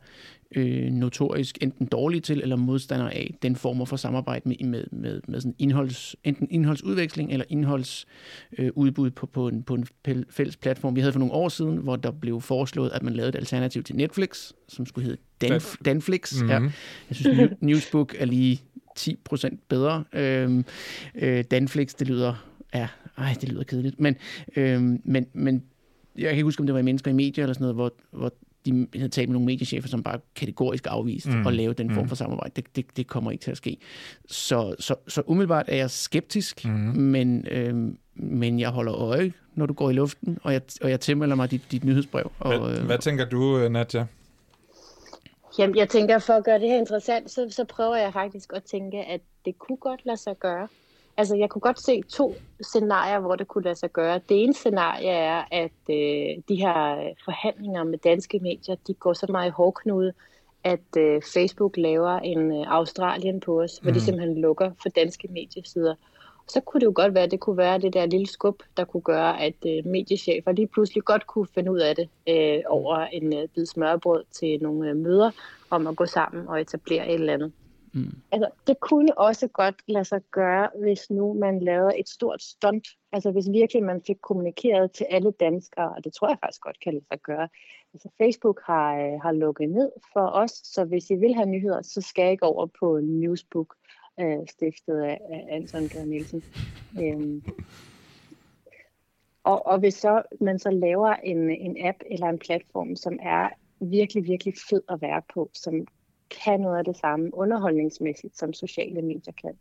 øh, 0.57 0.91
notorisk 0.91 1.59
enten 1.61 1.87
dårlige 1.87 2.21
til 2.21 2.41
eller 2.41 2.57
modstandere 2.57 3.15
af 3.15 3.35
den 3.43 3.57
form 3.57 3.87
for 3.87 3.97
samarbejde 3.97 4.49
med, 4.49 4.57
med, 4.65 4.85
med, 4.93 5.21
med 5.29 5.41
sådan 5.41 5.55
indholds, 5.59 6.17
enten 6.25 6.49
indholdsudveksling 6.51 7.33
eller 7.33 7.45
indholdsudbud 7.49 9.07
øh, 9.07 9.13
på, 9.13 9.27
på, 9.27 9.49
en, 9.49 9.63
på 9.63 9.75
en 9.75 9.87
fælles 10.31 10.57
platform. 10.57 10.97
Vi 10.97 11.01
havde 11.01 11.13
for 11.13 11.19
nogle 11.19 11.35
år 11.35 11.49
siden, 11.49 11.77
hvor 11.77 11.97
der 11.97 12.11
blev 12.11 12.41
foreslået, 12.41 12.91
at 12.91 13.03
man 13.03 13.15
lavede 13.15 13.29
et 13.29 13.37
alternativ 13.37 13.83
til 13.83 13.97
Netflix, 13.97 14.53
som 14.69 14.87
skulle 14.87 15.05
hedde 15.05 15.23
Danf- 15.45 15.77
Danflix. 15.85 16.35
Mm-hmm. 16.35 16.51
Ja. 16.51 16.61
Jeg 17.09 17.17
synes, 17.17 17.53
Newsbook 17.61 18.15
er 18.19 18.25
lige 18.25 18.63
10% 18.99 19.57
bedre. 19.69 20.05
Øh, 20.13 20.65
øh, 21.15 21.45
Danflix, 21.45 21.95
det 21.95 22.09
lyder... 22.09 22.49
Ja, 22.75 22.89
ej, 23.19 23.37
det 23.41 23.49
lyder 23.49 23.65
kedeligt. 23.65 24.01
Men, 24.01 24.17
øh, 24.57 24.83
men, 25.05 25.27
men 25.33 25.63
jeg 26.17 26.25
kan 26.25 26.33
ikke 26.33 26.45
huske, 26.45 26.61
om 26.61 26.67
det 26.67 26.75
var 26.75 26.81
i 26.81 26.83
mennesker 26.83 27.11
i 27.11 27.15
medier 27.15 27.45
eller 27.45 27.55
sådan 27.55 27.63
noget, 27.63 27.75
hvor, 27.75 27.93
hvor 28.11 28.33
de 28.67 28.87
havde 28.95 29.09
talt 29.09 29.29
med 29.29 29.33
nogle 29.33 29.47
mediechefer, 29.47 29.89
som 29.89 30.03
bare 30.03 30.19
kategorisk 30.35 30.87
afviste 30.91 31.31
mm. 31.31 31.47
at 31.47 31.55
lave 31.55 31.73
den 31.73 31.95
form 31.95 32.05
mm. 32.05 32.09
for 32.09 32.17
samarbejde. 32.17 32.53
Det, 32.57 32.77
det, 32.77 32.97
det 32.97 33.07
kommer 33.07 33.31
ikke 33.31 33.43
til 33.43 33.51
at 33.51 33.57
ske. 33.57 33.77
Så, 34.27 34.75
så, 34.79 34.95
så 35.09 35.23
umiddelbart 35.27 35.67
er 35.69 35.77
jeg 35.77 35.91
skeptisk, 35.91 36.65
mm. 36.65 36.71
men, 36.97 37.47
øh, 37.51 37.95
men 38.15 38.61
jeg 38.61 38.69
holder 38.69 38.95
øje, 38.95 39.33
når 39.55 39.67
du 39.67 39.73
går 39.73 39.91
i 39.91 39.93
luften, 39.93 40.39
og 40.43 40.53
jeg, 40.53 40.63
og 40.83 40.91
jeg 40.91 41.01
tilmelder 41.01 41.37
mig 41.37 41.51
dit, 41.51 41.63
dit 41.71 41.85
nyhedsbrev. 41.85 42.33
Og, 42.39 42.59
hvad, 42.59 42.79
øh, 42.79 42.87
hvad 42.87 42.99
tænker 42.99 43.25
du, 43.25 43.69
Nadja? 43.69 44.07
Jamen, 45.59 45.77
jeg 45.77 45.89
tænker, 45.89 46.19
for 46.19 46.33
at 46.33 46.45
gøre 46.45 46.59
det 46.59 46.69
her 46.69 46.79
interessant, 46.79 47.31
så, 47.31 47.47
så 47.51 47.65
prøver 47.65 47.97
jeg 47.97 48.13
faktisk 48.13 48.53
at 48.55 48.63
tænke, 48.63 48.99
at 48.99 49.21
det 49.45 49.59
kunne 49.59 49.77
godt 49.77 50.01
lade 50.07 50.17
sig 50.17 50.35
gøre. 50.41 50.69
Altså, 51.17 51.37
jeg 51.37 51.51
kunne 51.51 51.61
godt 51.61 51.81
se 51.81 52.03
to 52.03 52.35
scenarier, 52.61 53.21
hvor 53.21 53.37
det 53.37 53.49
kunne 53.49 53.65
lade 53.65 53.75
sig 53.75 53.91
gøre. 53.91 54.21
Det 54.29 54.43
ene 54.43 54.55
scenarie 54.55 55.09
er, 55.09 55.45
at 55.51 55.73
øh, 55.91 56.43
de 56.49 56.57
her 56.57 57.11
forhandlinger 57.25 57.85
med 57.85 57.99
danske 57.99 58.39
medier, 58.39 58.77
de 58.87 58.95
går 58.95 59.13
så 59.13 59.27
meget 59.31 59.49
i 59.49 59.51
hårdknude, 59.51 60.13
at 60.65 60.97
øh, 60.99 61.23
Facebook 61.35 61.77
laver 61.77 62.19
en 62.19 62.53
øh, 62.53 62.65
Australien 62.67 63.41
på 63.41 63.63
os, 63.63 63.81
mm. 63.81 63.85
hvor 63.85 63.93
de 63.93 63.99
mm. 63.99 64.05
simpelthen 64.05 64.39
lukker 64.39 64.71
for 64.83 64.89
danske 64.89 65.29
mediesider. 65.29 65.95
Så 66.49 66.61
kunne 66.61 66.81
det 66.81 66.87
jo 66.87 66.93
godt 66.95 67.15
være, 67.15 67.25
at 67.25 67.31
det 67.31 67.41
kunne 67.41 67.57
være 67.57 67.79
det 67.79 67.95
der 67.95 68.07
lille 68.07 68.27
skub, 68.27 68.63
der 68.77 68.85
kunne 68.85 69.01
gøre, 69.01 69.41
at 69.41 69.55
øh, 69.67 69.87
mediechefer 69.87 70.53
lige 70.53 70.67
pludselig 70.67 71.05
godt 71.05 71.27
kunne 71.27 71.47
finde 71.55 71.73
ud 71.73 71.79
af 71.79 71.97
det 71.97 72.09
øh, 72.29 72.63
over 72.69 72.97
en 72.97 73.33
øh, 73.33 73.49
bid 73.49 73.67
smørbrød 73.67 74.25
til 74.33 74.59
nogle 74.63 74.91
øh, 74.91 74.97
møder 74.97 75.31
om 75.71 75.87
at 75.87 75.97
gå 75.97 76.07
sammen 76.07 76.49
og 76.49 76.61
etablere 76.61 77.09
et 77.09 77.15
eller 77.15 77.33
andet. 77.33 77.53
Mm. 77.95 78.13
Altså, 78.33 78.49
det 78.67 78.81
kunne 78.81 79.19
også 79.19 79.49
godt 79.49 79.83
lade 79.89 80.05
sig 80.05 80.21
gøre, 80.31 80.69
hvis 80.81 81.11
nu 81.11 81.33
man 81.33 81.61
lavede 81.61 81.99
et 81.99 82.09
stort 82.09 82.43
stunt. 82.43 82.89
Altså 83.13 83.31
hvis 83.31 83.51
virkelig 83.51 83.83
man 83.83 84.03
fik 84.07 84.17
kommunikeret 84.23 84.93
til 84.93 85.07
alle 85.11 85.33
danskere, 85.41 85.89
og 85.89 86.05
det 86.05 86.13
tror 86.13 86.29
jeg 86.29 86.39
faktisk 86.41 86.63
godt 86.63 86.81
kan 86.81 86.93
lade 86.93 87.05
sig 87.13 87.21
gøre. 87.21 87.49
Altså 87.95 88.09
Facebook 88.19 88.61
har, 88.67 88.97
øh, 88.97 89.21
har 89.23 89.33
lukket 89.33 89.71
ned 89.71 89.91
for 90.13 90.27
os, 90.27 90.51
så 90.51 90.85
hvis 90.85 91.11
I 91.11 91.15
vil 91.15 91.35
have 91.35 91.47
nyheder, 91.47 91.83
så 91.83 92.01
skal 92.01 92.33
I 92.33 92.37
gå 92.37 92.47
over 92.47 92.67
på 92.81 93.01
Newsbook, 93.03 93.75
øh, 94.21 94.39
stiftet 94.49 95.01
af, 95.01 95.21
af 95.31 95.47
Anton 95.51 95.89
Gade 95.89 96.09
Nielsen. 96.09 96.45
Øhm, 97.03 97.45
og, 99.45 99.67
og 99.67 99.79
hvis 99.79 99.95
så, 99.95 100.23
man 100.41 100.59
så 100.59 100.71
laver 100.71 101.09
en, 101.09 101.51
en 101.51 101.87
app 101.87 101.99
eller 102.11 102.27
en 102.27 102.39
platform, 102.39 102.97
som 102.97 103.19
er 103.23 103.49
virkelig, 103.81 104.25
virkelig 104.25 104.55
fed 104.71 104.83
at 104.89 105.03
være 105.03 105.23
på, 105.35 105.51
som 105.55 105.87
kan 106.45 106.61
noget 106.61 106.79
af 106.79 106.85
det 106.85 106.97
samme 106.97 107.35
underholdningsmæssigt, 107.35 108.39
som 108.39 108.53
sociale 108.53 109.03
medier 109.03 109.33
kan, 109.43 109.55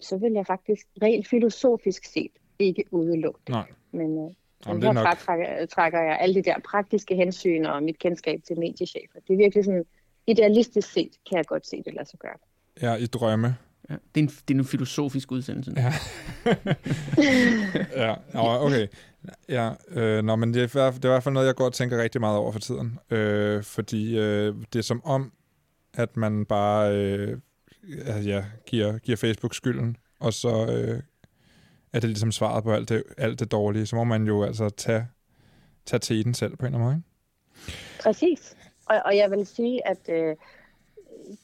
så 0.00 0.16
vil 0.16 0.32
jeg 0.32 0.46
faktisk 0.46 0.86
rent 1.02 1.28
filosofisk 1.28 2.04
set 2.04 2.32
ikke 2.58 2.84
udelukke 2.90 3.40
det. 3.46 3.54
Nej. 3.54 3.72
Men, 3.92 4.18
øh, 4.18 4.34
Jamen, 4.66 4.80
men 4.80 4.96
her 4.96 5.14
trækker, 5.14 5.66
trækker 5.66 6.00
jeg 6.00 6.18
alle 6.20 6.34
de 6.34 6.42
der 6.42 6.54
praktiske 6.70 7.14
hensyn 7.14 7.64
og 7.64 7.82
mit 7.82 7.98
kendskab 7.98 8.40
til 8.46 8.58
mediechefer. 8.58 9.20
Det 9.28 9.32
er 9.32 9.36
virkelig 9.36 9.64
sådan, 9.64 9.84
idealistisk 10.26 10.92
set 10.92 11.10
kan 11.28 11.36
jeg 11.38 11.46
godt 11.46 11.66
se 11.66 11.82
det 11.84 11.94
lade 11.94 12.08
sig 12.08 12.18
gøre. 12.18 12.36
Ja, 12.82 12.94
i 12.94 13.06
drømme. 13.06 13.56
Ja, 13.90 13.94
det, 14.14 14.20
er 14.20 14.24
en, 14.24 14.28
det 14.48 14.54
er 14.54 14.58
en 14.58 14.64
filosofisk 14.64 15.32
udsendelse. 15.32 15.72
Ja, 15.76 15.92
ja 17.96 18.14
okay. 18.64 18.86
Ja, 19.48 19.70
øh, 19.90 20.22
nå, 20.24 20.36
men 20.36 20.54
det 20.54 20.62
er, 20.62 20.66
det 20.66 21.04
er 21.04 21.08
i 21.08 21.12
hvert 21.12 21.22
fald 21.22 21.32
noget, 21.32 21.46
jeg 21.46 21.54
går 21.54 21.64
og 21.64 21.72
tænker 21.72 22.02
rigtig 22.02 22.20
meget 22.20 22.38
over 22.38 22.52
for 22.52 22.60
tiden. 22.60 22.98
Øh, 23.10 23.62
fordi 23.62 24.18
øh, 24.18 24.54
det 24.72 24.78
er 24.78 24.82
som 24.82 25.00
om, 25.04 25.32
at 25.94 26.16
man 26.16 26.46
bare 26.46 26.96
øh, 26.96 27.38
ja, 28.26 28.44
giver, 28.66 28.98
giver 28.98 29.16
Facebook 29.16 29.54
skylden, 29.54 29.96
og 30.20 30.32
så 30.32 30.48
øh, 30.48 31.02
er 31.92 32.00
det 32.00 32.08
ligesom 32.08 32.32
svaret 32.32 32.64
på 32.64 32.72
alt 32.72 32.88
det, 32.88 33.02
alt 33.18 33.40
det 33.40 33.52
dårlige. 33.52 33.86
Så 33.86 33.96
må 33.96 34.04
man 34.04 34.26
jo 34.26 34.44
altså 34.44 34.68
tage, 34.68 35.06
tage 35.86 36.00
til 36.00 36.24
den 36.24 36.34
selv 36.34 36.56
på 36.56 36.66
en 36.66 36.74
eller 36.74 36.86
anden 36.86 36.88
måde. 36.88 36.96
Ikke? 36.96 38.00
Præcis. 38.02 38.56
Og, 38.86 39.00
og 39.04 39.16
jeg 39.16 39.30
vil 39.30 39.46
sige, 39.46 39.88
at 39.88 40.08
øh, 40.08 40.36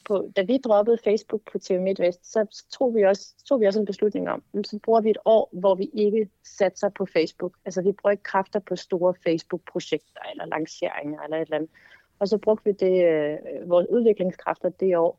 på, 0.04 0.30
da 0.37 0.42
vi 0.42 0.59
droppede 0.59 0.98
Facebook 1.04 1.40
på 1.52 1.59
TV 1.59 1.80
MidtVest, 1.80 2.32
så 2.32 2.64
tog 2.78 2.94
vi, 2.94 3.02
også, 3.02 3.35
tog 3.48 3.61
vi 3.61 3.66
også 3.66 3.80
en 3.80 3.87
beslutning 3.87 4.28
om, 4.28 4.42
så 4.64 4.78
bruger 4.85 5.00
vi 5.00 5.11
et 5.11 5.18
år, 5.24 5.50
hvor 5.52 5.74
vi 5.74 5.90
ikke 5.94 6.28
satser 6.44 6.88
på 6.88 7.06
Facebook. 7.06 7.56
Altså 7.64 7.82
vi 7.82 7.92
bruger 7.92 8.11
ikke 8.11 8.22
kræfter 8.22 8.61
på 8.61 8.76
store 8.76 9.14
Facebook-projekter 9.24 10.20
eller 10.30 10.46
lanceringer 10.46 11.20
eller 11.22 11.37
et 11.37 11.42
eller 11.42 11.56
andet. 11.56 11.70
Og 12.18 12.29
så 12.29 12.38
brugte 12.38 12.64
vi 12.64 12.72
det, 12.72 13.05
øh, 13.05 13.70
vores 13.70 13.87
udviklingskræfter 13.90 14.68
det 14.68 14.96
år, 14.96 15.18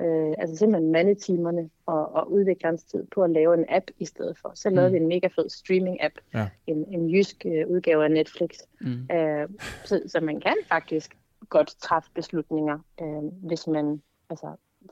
øh, 0.00 0.34
altså 0.38 0.56
simpelthen 0.56 0.92
mandetimerne 0.92 1.70
og, 1.86 2.14
og 2.14 2.32
udviklerens 2.32 2.84
tid 2.84 3.06
på 3.14 3.22
at 3.22 3.30
lave 3.30 3.54
en 3.54 3.64
app 3.68 3.84
i 3.98 4.04
stedet 4.04 4.38
for. 4.38 4.52
Så 4.54 4.70
lavede 4.70 4.90
mm. 4.90 4.94
vi 4.94 5.00
en 5.00 5.08
mega 5.08 5.26
fed 5.26 5.48
streaming-app, 5.50 6.14
ja. 6.34 6.48
en, 6.66 6.84
en 6.88 7.10
jysk 7.10 7.46
øh, 7.46 7.68
udgave 7.68 8.04
af 8.04 8.10
Netflix. 8.10 8.50
Mm. 8.80 9.16
Øh, 9.16 9.48
så, 9.84 10.02
så 10.06 10.20
man 10.20 10.40
kan 10.40 10.56
faktisk 10.68 11.16
godt 11.48 11.76
træffe 11.80 12.10
beslutninger, 12.14 12.78
øh, 13.02 13.22
hvis 13.48 13.66
man 13.66 14.02
altså, 14.30 14.46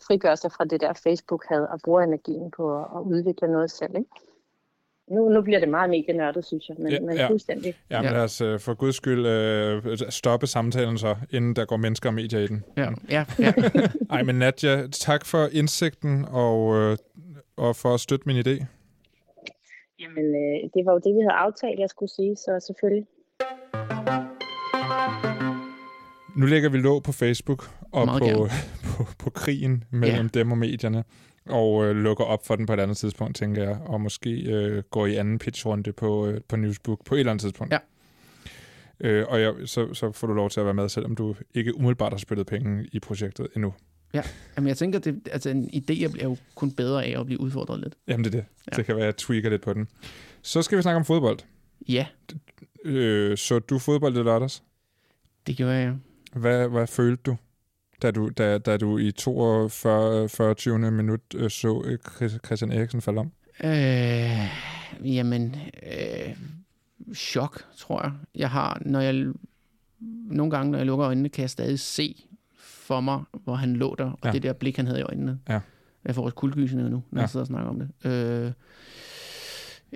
frigør 0.07 0.35
sig 0.35 0.53
fra 0.53 0.65
det 0.65 0.81
der 0.81 0.93
Facebook 0.93 1.45
havde 1.49 1.69
og 1.69 1.81
bruger 1.85 2.03
energien 2.03 2.51
på 2.51 2.79
at, 2.79 2.87
at 2.97 3.01
udvikle 3.01 3.49
noget 3.49 3.71
selv. 3.71 3.97
Ikke? 3.97 4.11
Nu, 5.12 5.29
nu 5.29 5.42
bliver 5.42 5.61
det 5.61 5.68
meget 5.68 5.90
medienørdet, 5.90 6.44
synes 6.44 6.68
jeg, 6.68 6.77
men, 6.79 6.92
ja, 6.92 7.01
men 7.01 7.16
ja. 7.16 7.29
fuldstændig. 7.29 7.75
Ja, 7.90 8.03
men 8.03 8.12
lad 8.12 8.20
os 8.20 8.42
uh, 8.42 8.59
for 8.59 8.75
guds 8.75 8.96
skyld 8.96 9.27
uh, 9.87 10.09
stoppe 10.09 10.46
samtalen 10.46 10.98
så, 10.98 11.16
inden 11.31 11.57
der 11.57 11.64
går 11.64 11.77
mennesker 11.77 12.09
og 12.09 12.14
medier 12.14 12.40
i 12.40 12.46
den. 12.46 12.64
Ja, 12.77 12.88
ja. 13.11 13.25
ja. 13.38 13.53
Ej, 14.11 14.22
men 14.22 14.35
Nadja, 14.35 14.87
tak 14.87 15.27
for 15.27 15.48
indsigten 15.53 16.25
og, 16.31 16.66
uh, 16.66 16.96
og 17.57 17.77
for 17.77 17.94
at 17.94 18.01
støtte 18.01 18.27
min 18.27 18.37
idé. 18.37 18.64
Jamen, 20.01 20.27
uh, 20.27 20.70
det 20.75 20.83
var 20.87 20.92
jo 20.92 21.01
det, 21.05 21.14
vi 21.14 21.20
havde 21.20 21.38
aftalt, 21.46 21.81
jeg 21.81 21.88
skulle 21.88 22.11
sige, 22.11 22.37
så 22.37 22.64
selvfølgelig. 22.66 23.07
Nu 26.37 26.46
lægger 26.46 26.70
vi 26.70 26.79
låg 26.79 27.03
på 27.03 27.12
Facebook 27.12 27.62
og 27.92 28.07
på, 28.07 28.48
på, 28.96 29.05
på 29.18 29.31
krigen 29.31 29.85
mellem 29.90 30.31
ja. 30.35 30.38
dem 30.38 30.53
og 30.53 30.59
medierne 30.59 31.05
og 31.47 31.85
øh, 31.85 31.97
lukker 31.97 32.25
op 32.25 32.47
for 32.47 32.57
den 32.57 32.67
på 32.67 32.73
et 32.73 32.81
andet 32.81 32.97
tidspunkt, 32.97 33.37
tænker 33.37 33.63
jeg, 33.63 33.79
og 33.87 34.01
måske 34.01 34.31
øh, 34.31 34.83
går 34.91 35.07
i 35.07 35.17
anden 35.17 35.39
pitchrunde 35.39 35.93
på, 35.93 36.27
øh, 36.27 36.41
på 36.49 36.57
Newsbook 36.57 37.05
på 37.05 37.15
et 37.15 37.19
eller 37.19 37.31
andet 37.33 37.43
tidspunkt. 37.43 37.73
Ja. 37.73 37.79
Øh, 39.01 39.27
og 39.29 39.41
jeg, 39.41 39.55
så, 39.65 39.95
så 39.95 40.13
får 40.13 40.27
du 40.27 40.35
lov 40.35 40.51
til 40.51 40.61
at 40.61 40.67
være 40.67 40.75
med, 40.75 40.89
selvom 40.89 41.17
du 41.17 41.35
ikke 41.55 41.77
umiddelbart 41.77 42.13
har 42.13 42.19
spillet 42.19 42.47
penge 42.47 42.89
i 42.93 43.01
projektet 43.01 43.49
endnu. 43.57 43.75
Ja, 44.15 44.23
Jamen, 44.57 44.69
jeg 44.69 44.77
tænker, 44.77 44.99
det, 44.99 45.29
altså 45.33 45.51
en 45.51 45.71
idé 45.75 46.13
bliver 46.13 46.23
jo 46.23 46.37
kun 46.55 46.71
bedre 46.71 47.05
af 47.05 47.21
at 47.21 47.27
blive 47.27 47.41
udfordret 47.41 47.81
lidt. 47.81 47.95
Jamen 48.09 48.25
det 48.25 48.35
er 48.35 48.39
det. 48.39 48.45
Ja. 48.73 48.77
Det 48.77 48.87
kan 48.87 48.97
være, 48.97 49.05
at 49.05 49.07
jeg 49.07 49.17
tweaker 49.17 49.51
lidt 49.51 49.63
på 49.63 49.73
den. 49.73 49.89
Så 50.43 50.63
skal 50.63 50.79
vi 50.79 50.83
snakke 50.83 50.97
om 50.97 51.05
fodbold. 51.05 51.39
Ja. 51.89 52.07
Øh, 52.85 53.37
så 53.39 53.59
du 53.59 53.79
fodbold 53.79 54.17
i 54.17 54.19
lørdags? 54.19 54.63
Det 55.47 55.57
gjorde 55.57 55.73
jeg, 55.73 55.95
Hvad, 56.33 56.69
hvad 56.69 56.87
følte 56.87 57.23
du? 57.23 57.37
Da 58.03 58.11
du, 58.11 58.29
da, 58.29 58.59
da 58.59 58.77
du 58.77 58.99
i 58.99 59.11
42, 59.11 60.29
40. 60.29 60.91
minut 60.91 61.21
øh, 61.35 61.51
så 61.51 61.83
øh, 61.85 61.99
Christian 62.47 62.73
Eriksen 62.73 63.01
falde 63.01 63.19
om? 63.19 63.33
Øh, 63.65 65.15
jamen, 65.15 65.57
øh, 65.83 66.37
chok, 67.15 67.65
tror 67.77 68.03
jeg. 68.03 68.12
Jeg 68.35 68.51
har, 68.51 68.83
når 68.87 69.01
jeg 69.01 69.27
nogle 70.31 70.51
gange, 70.51 70.71
når 70.71 70.79
jeg 70.79 70.87
lukker 70.87 71.07
øjnene, 71.07 71.29
kan 71.29 71.43
jeg 71.43 71.51
stadig 71.51 71.81
se 71.81 72.27
for 72.59 73.01
mig, 73.01 73.21
hvor 73.45 73.55
han 73.55 73.77
lå 73.77 73.95
der, 73.99 74.05
og 74.05 74.19
ja. 74.25 74.33
det 74.33 74.43
der 74.43 74.53
blik, 74.53 74.77
han 74.77 74.87
havde 74.87 75.01
i 75.01 75.03
øjnene. 75.03 75.38
Ja. 75.49 75.61
Jeg 76.05 76.15
får 76.15 76.25
også 76.25 76.35
kuldegysende 76.35 76.91
nu, 76.91 77.03
når 77.11 77.21
ja. 77.21 77.21
jeg 77.21 77.31
sidder 77.31 77.43
og 77.43 77.47
snakker 77.47 77.71
om 77.71 77.79
det. 77.79 78.11
Øh, 78.11 78.53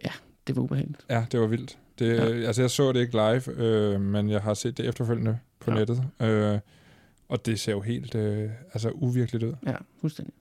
ja, 0.04 0.10
det 0.46 0.56
var 0.56 0.62
ubehageligt. 0.62 1.06
Ja, 1.10 1.26
det 1.32 1.40
var 1.40 1.46
vildt. 1.46 1.78
Det, 1.98 2.16
ja. 2.16 2.46
Altså, 2.46 2.62
jeg 2.62 2.70
så 2.70 2.92
det 2.92 3.00
ikke 3.00 3.12
live, 3.12 3.60
øh, 3.64 4.00
men 4.00 4.30
jeg 4.30 4.40
har 4.42 4.54
set 4.54 4.76
det 4.76 4.88
efterfølgende 4.88 5.38
på 5.60 5.70
ja. 5.70 5.76
nettet. 5.76 6.04
Øh, 6.20 6.58
og 7.28 7.46
det 7.46 7.60
ser 7.60 7.72
jo 7.72 7.80
helt 7.80 8.14
øh, 8.14 8.50
altså 8.72 8.90
uvirkeligt 8.90 9.44
ud. 9.44 9.52
Ja, 9.66 9.76
fuldstændig. 10.00 10.34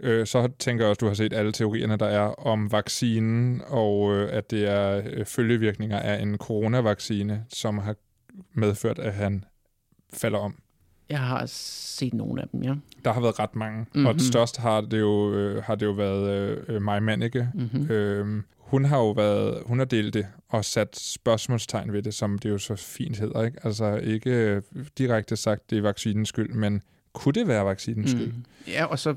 Øh, 0.00 0.26
så 0.26 0.50
tænker 0.58 0.84
jeg 0.84 0.90
også, 0.90 0.96
at 0.96 1.00
du 1.00 1.06
har 1.06 1.14
set 1.14 1.32
alle 1.32 1.52
teorierne, 1.52 1.96
der 1.96 2.06
er 2.06 2.20
om 2.20 2.72
vaccinen, 2.72 3.62
og 3.66 4.14
øh, 4.14 4.28
at 4.32 4.50
det 4.50 4.68
er 4.68 5.02
øh, 5.06 5.24
følgevirkninger 5.24 5.98
af 5.98 6.22
en 6.22 6.38
coronavaccine, 6.38 7.44
som 7.48 7.78
har 7.78 7.94
medført, 8.54 8.98
at 8.98 9.14
han 9.14 9.44
falder 10.12 10.38
om. 10.38 10.58
Jeg 11.08 11.20
har 11.20 11.46
set 11.46 12.14
nogle 12.14 12.42
af 12.42 12.48
dem, 12.48 12.62
ja. 12.62 12.74
Der 13.04 13.12
har 13.12 13.20
været 13.20 13.38
ret 13.38 13.56
mange, 13.56 13.80
mm-hmm. 13.80 14.06
og 14.06 14.12
den 14.12 14.22
største 14.22 14.60
har 14.60 14.80
det 14.80 15.00
jo, 15.00 15.34
øh, 15.34 15.62
har 15.62 15.74
det 15.74 15.86
jo 15.86 15.90
været 15.90 16.58
øh, 16.68 16.82
Maja 16.82 17.00
Manneke. 17.00 17.48
Mm-hmm. 17.54 17.90
Øh, 17.90 18.42
hun 18.72 18.84
har 18.84 18.98
jo 18.98 19.10
været, 19.10 19.62
hun 19.66 19.78
har 19.78 19.84
delt 19.86 20.14
det 20.14 20.26
og 20.48 20.64
sat 20.64 20.96
spørgsmålstegn 20.96 21.92
ved 21.92 22.02
det, 22.02 22.14
som 22.14 22.38
det 22.38 22.50
jo 22.50 22.58
så 22.58 22.76
fint 22.76 23.18
hedder, 23.18 23.42
ikke? 23.44 23.58
Altså 23.64 23.96
ikke 23.96 24.30
øh, 24.30 24.62
direkte 24.98 25.36
sagt, 25.36 25.70
det 25.70 25.78
er 25.78 25.82
vaccinens 25.82 26.28
skyld, 26.28 26.48
men 26.54 26.82
kunne 27.12 27.32
det 27.32 27.48
være 27.48 27.64
vaccinens 27.64 28.10
skyld? 28.10 28.32
Mm. 28.32 28.44
Ja, 28.68 28.84
og 28.84 28.98
så 28.98 29.14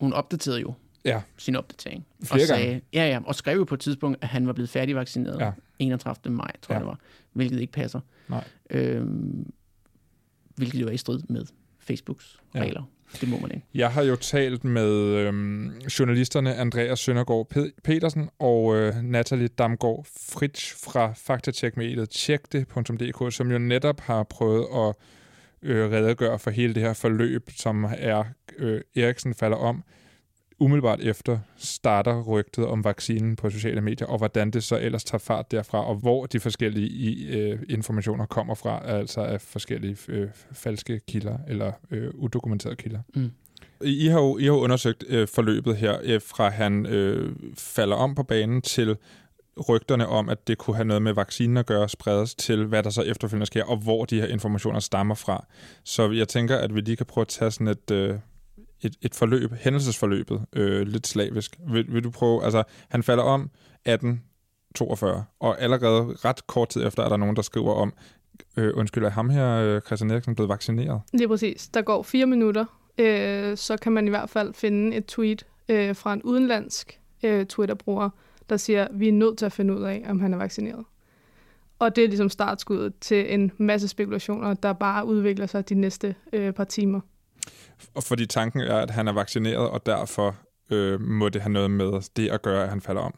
hun 0.00 0.12
opdaterede 0.12 0.60
jo 0.60 0.74
Ja, 1.04 1.22
sin 1.38 1.56
opdatering. 1.56 2.06
Flere 2.24 2.42
og 2.42 2.46
sagde, 2.46 2.80
Ja, 2.92 3.08
ja, 3.08 3.20
og 3.24 3.34
skrev 3.34 3.56
jo 3.58 3.64
på 3.64 3.74
et 3.74 3.80
tidspunkt, 3.80 4.18
at 4.22 4.28
han 4.28 4.46
var 4.46 4.52
blevet 4.52 4.68
færdigvaccineret 4.70 5.40
Ja. 5.40 5.52
31. 5.78 6.34
maj, 6.34 6.50
tror 6.62 6.72
Ja. 6.74 6.78
jeg 6.78 6.80
det 6.80 6.88
var, 6.88 6.98
hvilket 7.32 7.60
ikke 7.60 7.72
passer. 7.72 8.00
Nej. 8.28 8.44
Øhm, 8.70 9.52
hvilket 10.56 10.80
jo 10.80 10.86
er 10.86 10.90
i 10.90 10.96
strid 10.96 11.20
med 11.28 11.44
Facebooks 11.78 12.40
Ja. 12.54 12.64
Det 13.20 13.28
må 13.28 13.38
man 13.38 13.50
ikke. 13.50 13.66
Jeg 13.74 13.90
har 13.90 14.02
jo 14.02 14.16
talt 14.16 14.64
med 14.64 14.90
øhm, 14.90 15.70
journalisterne 15.98 16.54
Andreas 16.54 17.00
Søndergaard 17.00 17.46
Pe- 17.56 17.80
Petersen 17.84 18.28
og 18.38 18.76
øh, 18.76 18.94
Natalie 19.02 19.48
Damgaard 19.48 20.06
Fritsch 20.30 20.84
fra 20.84 21.12
faktatjekmediet 21.16 22.10
tjekte.dk, 22.10 23.34
som 23.34 23.50
jo 23.50 23.58
netop 23.58 24.00
har 24.00 24.22
prøvet 24.22 24.66
at 24.74 24.94
øh, 25.62 25.90
redegøre 25.92 26.38
for 26.38 26.50
hele 26.50 26.74
det 26.74 26.82
her 26.82 26.92
forløb, 26.92 27.50
som 27.56 27.86
er 27.98 28.24
øh, 28.58 28.80
Eriksen 28.96 29.34
falder 29.34 29.56
om. 29.56 29.84
Umiddelbart 30.60 31.00
efter 31.00 31.38
starter 31.56 32.22
rygtet 32.22 32.66
om 32.66 32.84
vaccinen 32.84 33.36
på 33.36 33.50
sociale 33.50 33.80
medier, 33.80 34.08
og 34.08 34.18
hvordan 34.18 34.50
det 34.50 34.64
så 34.64 34.78
ellers 34.78 35.04
tager 35.04 35.18
fart 35.18 35.50
derfra, 35.50 35.86
og 35.86 35.94
hvor 35.94 36.26
de 36.26 36.40
forskellige 36.40 36.88
i, 36.88 37.28
øh, 37.38 37.58
informationer 37.68 38.26
kommer 38.26 38.54
fra, 38.54 38.80
altså 38.84 39.20
af 39.20 39.40
forskellige 39.40 39.96
øh, 40.08 40.28
falske 40.52 41.00
kilder 41.08 41.38
eller 41.48 41.72
øh, 41.90 42.10
udokumenterede 42.14 42.76
kilder. 42.76 43.00
Mm. 43.14 43.30
I 43.84 44.06
har 44.06 44.20
jo 44.20 44.38
I 44.38 44.42
har 44.44 44.52
jo 44.52 44.60
undersøgt 44.60 45.04
øh, 45.08 45.28
forløbet 45.28 45.76
her, 45.76 45.98
øh, 46.02 46.20
fra 46.20 46.48
han 46.48 46.86
øh, 46.86 47.36
falder 47.54 47.96
om 47.96 48.14
på 48.14 48.22
banen 48.22 48.62
til 48.62 48.96
rygterne 49.68 50.06
om, 50.06 50.28
at 50.28 50.48
det 50.48 50.58
kunne 50.58 50.76
have 50.76 50.84
noget 50.84 51.02
med 51.02 51.12
vaccinen 51.12 51.56
at 51.56 51.66
gøre, 51.66 51.88
spredes 51.88 52.34
til, 52.34 52.66
hvad 52.66 52.82
der 52.82 52.90
så 52.90 53.02
efterfølgende 53.02 53.46
sker, 53.46 53.64
og 53.64 53.76
hvor 53.76 54.04
de 54.04 54.20
her 54.20 54.26
informationer 54.26 54.80
stammer 54.80 55.14
fra. 55.14 55.46
Så 55.84 56.10
jeg 56.10 56.28
tænker, 56.28 56.56
at 56.56 56.74
vi 56.74 56.80
lige 56.80 56.96
kan 56.96 57.06
prøve 57.06 57.22
at 57.22 57.28
tage 57.28 57.50
sådan 57.50 57.68
et, 57.68 57.90
øh, 57.90 58.14
et, 58.82 58.96
et 59.02 59.14
forløb, 59.14 59.52
hændelsesforløbet, 59.52 60.44
øh, 60.52 60.86
lidt 60.86 61.06
slavisk. 61.06 61.58
Vil, 61.72 61.94
vil 61.94 62.04
du 62.04 62.10
prøve, 62.10 62.44
altså 62.44 62.62
han 62.88 63.02
falder 63.02 63.22
om 63.22 63.40
1842, 63.40 65.24
og 65.40 65.62
allerede 65.62 66.02
ret 66.02 66.46
kort 66.46 66.68
tid 66.68 66.86
efter 66.86 67.02
er 67.02 67.08
der 67.08 67.16
nogen, 67.16 67.36
der 67.36 67.42
skriver 67.42 67.74
om, 67.74 67.92
øh, 68.56 68.72
undskyld, 68.76 69.04
er 69.04 69.10
ham 69.10 69.30
her, 69.30 69.56
øh, 69.56 69.80
Christian 69.80 70.10
Eriksen, 70.10 70.34
blevet 70.34 70.48
vaccineret? 70.48 71.00
Lige 71.12 71.28
præcis. 71.28 71.68
Der 71.68 71.82
går 71.82 72.02
fire 72.02 72.26
minutter, 72.26 72.64
øh, 72.98 73.56
så 73.56 73.76
kan 73.76 73.92
man 73.92 74.06
i 74.06 74.10
hvert 74.10 74.30
fald 74.30 74.54
finde 74.54 74.96
et 74.96 75.06
tweet 75.06 75.46
øh, 75.68 75.96
fra 75.96 76.12
en 76.12 76.22
udenlandsk 76.22 77.00
øh, 77.22 77.46
Twitter-bruger, 77.46 78.10
der 78.50 78.56
siger, 78.56 78.88
vi 78.92 79.08
er 79.08 79.12
nødt 79.12 79.38
til 79.38 79.46
at 79.46 79.52
finde 79.52 79.74
ud 79.76 79.82
af, 79.82 80.06
om 80.08 80.20
han 80.20 80.34
er 80.34 80.38
vaccineret. 80.38 80.84
Og 81.78 81.96
det 81.96 82.04
er 82.04 82.08
ligesom 82.08 82.28
startskuddet 82.28 82.92
til 83.00 83.34
en 83.34 83.52
masse 83.58 83.88
spekulationer, 83.88 84.54
der 84.54 84.72
bare 84.72 85.06
udvikler 85.06 85.46
sig 85.46 85.68
de 85.68 85.74
næste 85.74 86.14
øh, 86.32 86.52
par 86.52 86.64
timer. 86.64 87.00
Og 87.94 88.02
fordi 88.02 88.26
tanken 88.26 88.60
er, 88.60 88.76
at 88.76 88.90
han 88.90 89.08
er 89.08 89.12
vaccineret, 89.12 89.70
og 89.70 89.86
derfor 89.86 90.36
øh, 90.70 91.00
må 91.00 91.28
det 91.28 91.42
have 91.42 91.52
noget 91.52 91.70
med 91.70 92.10
det 92.16 92.28
at 92.28 92.42
gøre, 92.42 92.62
at 92.62 92.68
han 92.68 92.80
falder 92.80 93.02
om. 93.02 93.14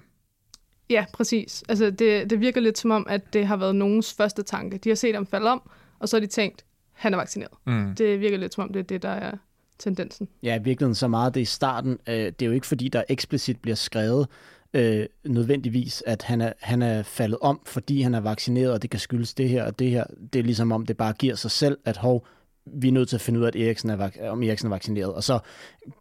Ja, 0.90 1.04
præcis. 1.12 1.64
Altså, 1.68 1.90
det, 1.90 2.30
det 2.30 2.40
virker 2.40 2.60
lidt 2.60 2.78
som 2.78 2.90
om, 2.90 3.06
at 3.08 3.32
det 3.32 3.46
har 3.46 3.56
været 3.56 3.76
nogens 3.76 4.14
første 4.14 4.42
tanke. 4.42 4.78
De 4.78 4.88
har 4.88 4.96
set 4.96 5.14
ham 5.14 5.26
falde 5.26 5.50
om, 5.50 5.70
og 5.98 6.08
så 6.08 6.16
har 6.16 6.20
de 6.20 6.26
tænkt, 6.26 6.64
han 6.92 7.14
er 7.14 7.18
vaccineret. 7.18 7.52
Mm. 7.66 7.94
Det 7.94 8.20
virker 8.20 8.38
lidt 8.38 8.54
som 8.54 8.64
om, 8.64 8.72
det 8.72 8.80
er 8.80 8.84
det, 8.84 9.02
der 9.02 9.08
er 9.08 9.36
tendensen. 9.78 10.28
Ja, 10.42 10.54
i 10.54 10.62
virkeligheden 10.62 10.94
så 10.94 11.08
meget 11.08 11.34
det 11.34 11.40
i 11.40 11.44
starten. 11.44 11.98
Øh, 12.08 12.14
det 12.14 12.42
er 12.42 12.46
jo 12.46 12.52
ikke 12.52 12.66
fordi, 12.66 12.88
der 12.88 13.02
eksplicit 13.08 13.60
bliver 13.60 13.74
skrevet 13.74 14.28
øh, 14.74 15.06
nødvendigvis, 15.24 16.02
at 16.06 16.22
han 16.22 16.40
er, 16.40 16.52
han 16.60 16.82
er 16.82 17.02
faldet 17.02 17.38
om, 17.40 17.60
fordi 17.66 18.02
han 18.02 18.14
er 18.14 18.20
vaccineret, 18.20 18.72
og 18.72 18.82
det 18.82 18.90
kan 18.90 19.00
skyldes 19.00 19.34
det 19.34 19.48
her 19.48 19.64
og 19.64 19.78
det 19.78 19.90
her. 19.90 20.04
Det 20.32 20.38
er 20.38 20.42
ligesom 20.42 20.72
om, 20.72 20.86
det 20.86 20.96
bare 20.96 21.12
giver 21.12 21.34
sig 21.34 21.50
selv, 21.50 21.78
at 21.84 21.96
hov, 21.96 22.26
vi 22.66 22.88
er 22.88 22.92
nødt 22.92 23.08
til 23.08 23.16
at 23.16 23.20
finde 23.20 23.40
ud 23.40 23.44
af, 23.44 23.48
at 23.48 23.56
Eriksen 23.56 23.90
er, 23.90 23.96
vak- 23.96 24.28
om 24.28 24.42
Eriksen 24.42 24.66
er 24.66 24.70
vaccineret. 24.70 25.14
Og 25.14 25.24
så 25.24 25.38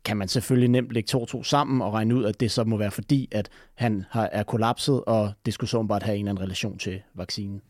kan 0.05 0.17
man 0.17 0.27
selvfølgelig 0.27 0.69
nemt 0.69 0.91
lægge 0.91 1.07
to 1.07 1.21
og 1.21 1.27
to 1.27 1.43
sammen 1.43 1.81
og 1.81 1.93
regne 1.93 2.15
ud, 2.15 2.25
at 2.25 2.39
det 2.39 2.51
så 2.51 2.63
må 2.63 2.77
være 2.77 2.91
fordi, 2.91 3.29
at 3.31 3.49
han 3.73 4.05
har, 4.09 4.29
er 4.31 4.43
kollapset, 4.43 5.03
og 5.05 5.31
det 5.45 5.53
skulle 5.53 5.69
så 5.69 5.83
bare 5.83 5.99
have 6.03 6.15
en 6.15 6.19
eller 6.19 6.31
anden 6.31 6.43
relation 6.43 6.77
til 6.77 7.01
vaccinen. 7.15 7.61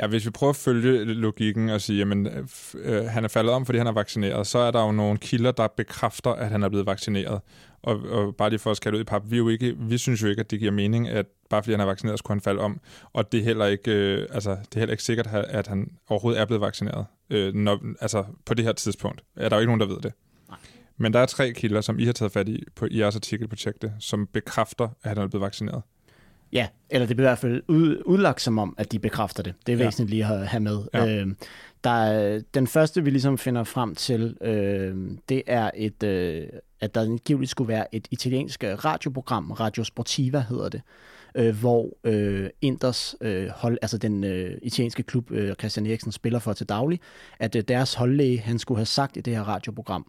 Ja, 0.00 0.06
hvis 0.06 0.26
vi 0.26 0.30
prøver 0.30 0.50
at 0.50 0.56
følge 0.56 1.04
logikken 1.04 1.68
og 1.68 1.80
sige, 1.80 2.02
at 2.02 2.08
øh, 2.74 3.04
han 3.04 3.24
er 3.24 3.28
faldet 3.28 3.52
om, 3.52 3.66
fordi 3.66 3.78
han 3.78 3.86
er 3.86 3.92
vaccineret, 3.92 4.46
så 4.46 4.58
er 4.58 4.70
der 4.70 4.86
jo 4.86 4.92
nogle 4.92 5.18
kilder, 5.18 5.52
der 5.52 5.68
bekræfter, 5.76 6.30
at 6.30 6.48
han 6.48 6.62
er 6.62 6.68
blevet 6.68 6.86
vaccineret. 6.86 7.40
Og, 7.84 8.00
og 8.10 8.36
bare 8.36 8.50
lige 8.50 8.58
for 8.58 8.70
at 8.70 8.76
skære 8.76 8.94
ud 8.94 9.00
i 9.00 9.04
pap, 9.04 9.22
vi, 9.26 9.36
jo 9.36 9.48
ikke, 9.48 9.76
vi 9.78 9.98
synes 9.98 10.22
jo 10.22 10.28
ikke, 10.28 10.40
at 10.40 10.50
det 10.50 10.58
giver 10.58 10.72
mening, 10.72 11.08
at 11.08 11.26
bare 11.50 11.62
fordi 11.62 11.72
han 11.72 11.80
er 11.80 11.84
vaccineret, 11.84 12.18
skulle 12.18 12.34
han 12.34 12.40
falde 12.40 12.60
om. 12.60 12.80
Og 13.12 13.32
det 13.32 13.40
er 13.40 13.44
heller 13.44 13.66
ikke, 13.66 13.90
øh, 13.90 14.28
altså, 14.30 14.50
det 14.50 14.74
er 14.74 14.78
heller 14.78 14.92
ikke 14.92 15.02
sikkert, 15.02 15.26
at 15.26 15.66
han 15.66 15.90
overhovedet 16.08 16.40
er 16.40 16.44
blevet 16.44 16.60
vaccineret. 16.60 17.06
Øh, 17.30 17.54
når, 17.54 17.80
altså 18.00 18.24
på 18.46 18.54
det 18.54 18.64
her 18.64 18.72
tidspunkt 18.72 19.24
er 19.36 19.48
der 19.48 19.56
jo 19.56 19.60
ikke 19.60 19.76
nogen, 19.76 19.80
der 19.80 19.86
ved 19.86 20.00
det. 20.00 20.12
Nej. 20.48 20.58
Men 20.96 21.12
der 21.12 21.18
er 21.18 21.26
tre 21.26 21.52
kilder, 21.52 21.80
som 21.80 21.98
I 21.98 22.04
har 22.04 22.12
taget 22.12 22.32
fat 22.32 22.48
i 22.48 22.62
på 22.74 22.86
i 22.90 22.98
jeres 22.98 23.16
artikel 23.16 23.48
på 23.48 23.56
Tjek 23.56 23.82
det, 23.82 23.92
som 23.98 24.26
bekræfter, 24.26 24.88
at 25.02 25.08
han 25.08 25.18
er 25.18 25.26
blevet 25.26 25.44
vaccineret. 25.44 25.82
Ja, 26.54 26.68
eller 26.90 27.06
det 27.06 27.16
bliver 27.16 27.28
i 27.28 27.30
hvert 27.30 27.38
fald 27.38 27.62
ud, 27.68 28.02
udlagt 28.06 28.40
som 28.40 28.58
om, 28.58 28.74
at 28.78 28.92
de 28.92 28.98
bekræfter 28.98 29.42
det. 29.42 29.54
Det 29.66 29.72
er 29.72 29.76
Ja. 29.78 29.84
væsentligt 29.84 30.10
lige 30.10 30.26
at 30.26 30.48
have 30.48 30.60
med. 30.60 30.78
Ja. 30.94 31.06
Øh, 31.20 31.26
der 31.84 31.90
er, 31.90 32.40
den 32.54 32.66
første, 32.66 33.04
vi 33.04 33.10
ligesom 33.10 33.38
finder 33.38 33.64
frem 33.64 33.94
til, 33.94 34.36
øh, 34.40 34.96
det 35.28 35.42
er, 35.46 35.70
et, 35.74 36.02
øh, 36.02 36.46
at 36.80 36.94
der 36.94 37.00
angiveligt 37.02 37.50
skulle 37.50 37.68
være 37.68 37.94
et 37.94 38.08
italiensk 38.10 38.64
radioprogram, 38.64 39.50
Radio 39.50 39.84
Sportiva 39.84 40.44
hedder 40.48 40.68
det, 40.68 40.82
øh, 41.34 41.56
hvor 41.60 41.88
øh, 42.04 42.50
Inders 42.60 43.14
øh, 43.20 43.48
hold, 43.48 43.78
altså 43.82 43.98
den 43.98 44.24
øh, 44.24 44.58
italienske 44.62 45.02
klub, 45.02 45.30
øh, 45.30 45.54
Christian 45.54 45.86
Eriksen 45.86 46.12
spiller 46.12 46.38
for 46.38 46.52
til 46.52 46.68
daglig, 46.68 47.00
at 47.38 47.56
øh, 47.56 47.62
deres 47.68 47.94
holdlæge, 47.94 48.38
han 48.40 48.58
skulle 48.58 48.78
have 48.78 48.86
sagt 48.86 49.16
i 49.16 49.20
det 49.20 49.36
her 49.36 49.42
radioprogram, 49.42 50.06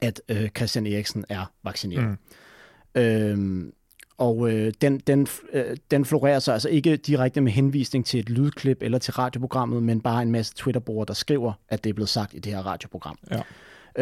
at 0.00 0.20
øh, 0.28 0.48
Christian 0.56 0.86
Eriksen 0.86 1.24
er 1.28 1.52
vaccineret. 1.64 2.04
Mm. 2.08 3.00
Øhm, 3.00 3.72
og 4.18 4.50
øh, 4.52 4.72
den, 4.80 4.98
den, 4.98 5.26
øh, 5.52 5.76
den 5.90 6.04
florerer 6.04 6.38
så 6.38 6.52
altså 6.52 6.68
ikke 6.68 6.96
direkte 6.96 7.40
med 7.40 7.52
henvisning 7.52 8.06
til 8.06 8.20
et 8.20 8.30
lydklip 8.30 8.82
eller 8.82 8.98
til 8.98 9.12
radioprogrammet, 9.12 9.82
men 9.82 10.00
bare 10.00 10.22
en 10.22 10.30
masse 10.32 10.54
Twitter-brugere, 10.56 11.04
der 11.08 11.14
skriver, 11.14 11.52
at 11.68 11.84
det 11.84 11.90
er 11.90 11.94
blevet 11.94 12.08
sagt 12.08 12.34
i 12.34 12.38
det 12.38 12.52
her 12.52 12.66
radioprogram. 12.66 13.18
Ja. 13.30 13.42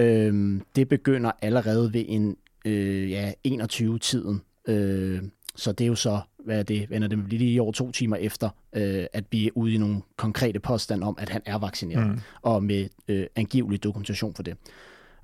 Øhm, 0.02 0.62
det 0.76 0.88
begynder 0.88 1.30
allerede 1.42 1.92
ved 1.92 2.04
en 2.08 2.36
øh, 2.64 3.10
ja, 3.10 3.32
21-tiden. 3.48 4.42
Øh, 4.68 5.22
så 5.56 5.72
det 5.72 5.84
er 5.84 5.88
jo 5.88 5.94
så, 5.94 6.20
hvad 6.44 6.58
er 6.58 6.62
det, 6.62 6.90
vender 6.90 7.08
det 7.08 7.18
lige 7.32 7.62
over 7.62 7.72
to 7.72 7.92
timer 7.92 8.16
efter, 8.16 8.48
øh, 8.72 9.04
at 9.12 9.24
vi 9.30 9.46
er 9.46 9.50
ude 9.54 9.74
i 9.74 9.78
nogle 9.78 10.02
konkrete 10.16 10.60
påstand 10.60 11.02
om, 11.04 11.16
at 11.20 11.28
han 11.28 11.42
er 11.46 11.58
vaccineret, 11.58 12.06
Mm. 12.06 12.18
og 12.42 12.62
med 12.64 12.88
øh, 13.08 13.26
angivelig 13.36 13.82
dokumentation 13.84 14.34
for 14.34 14.42
det. 14.42 14.56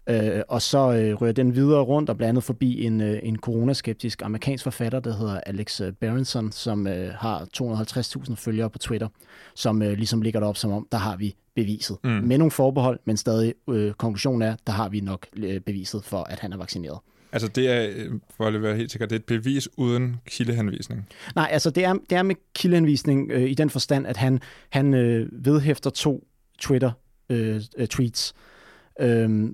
Øh, 0.06 0.42
og 0.48 0.62
så 0.62 0.78
øh, 0.92 1.14
rører 1.14 1.32
den 1.32 1.54
videre 1.54 1.80
rundt 1.80 2.10
og 2.10 2.16
blandt 2.16 2.28
andet 2.28 2.44
forbi 2.44 2.84
en, 2.84 3.00
øh, 3.00 3.20
en 3.22 3.36
coronaskeptisk 3.36 4.22
amerikansk 4.22 4.64
forfatter, 4.64 5.00
der 5.00 5.16
hedder 5.16 5.40
Alex 5.46 5.80
øh, 5.80 5.92
Berenson, 5.92 6.52
som 6.52 6.86
øh, 6.86 7.14
har 7.14 7.46
250.000 7.56 8.34
følgere 8.34 8.70
på 8.70 8.78
Twitter, 8.78 9.08
som 9.54 9.82
øh, 9.82 9.92
ligesom 9.92 10.22
ligger 10.22 10.40
derop 10.40 10.56
som 10.56 10.72
om, 10.72 10.88
der 10.92 10.98
har 10.98 11.16
vi 11.16 11.34
beviset. 11.54 11.96
Mm. 12.04 12.10
Med 12.10 12.38
nogle 12.38 12.50
forbehold, 12.50 13.00
men 13.04 13.16
stadig 13.16 13.54
øh, 13.70 13.92
konklusionen 13.92 14.42
er, 14.42 14.56
der 14.66 14.72
har 14.72 14.88
vi 14.88 15.00
nok 15.00 15.26
øh, 15.36 15.60
beviset 15.60 16.04
for, 16.04 16.22
at 16.22 16.40
han 16.40 16.52
er 16.52 16.56
vaccineret. 16.56 16.98
Altså 17.32 17.48
det 17.48 17.68
er, 17.68 17.90
øh, 17.96 18.10
for 18.36 18.46
at 18.46 18.62
være 18.62 18.76
helt 18.76 18.90
sikker, 18.90 19.06
det 19.06 19.14
er 19.14 19.18
et 19.18 19.24
bevis 19.24 19.68
uden 19.76 20.16
kildehenvisning. 20.26 21.08
Nej, 21.34 21.48
altså 21.50 21.70
det 21.70 21.84
er, 21.84 21.92
det 22.10 22.18
er 22.18 22.22
med 22.22 22.34
kildehenvisning 22.54 23.30
øh, 23.30 23.50
i 23.50 23.54
den 23.54 23.70
forstand, 23.70 24.06
at 24.06 24.16
han, 24.16 24.40
han 24.70 24.94
øh, 24.94 25.28
vedhæfter 25.32 25.90
to 25.90 26.24
Twitter-tweets, 26.58 28.32
øh, 28.36 28.51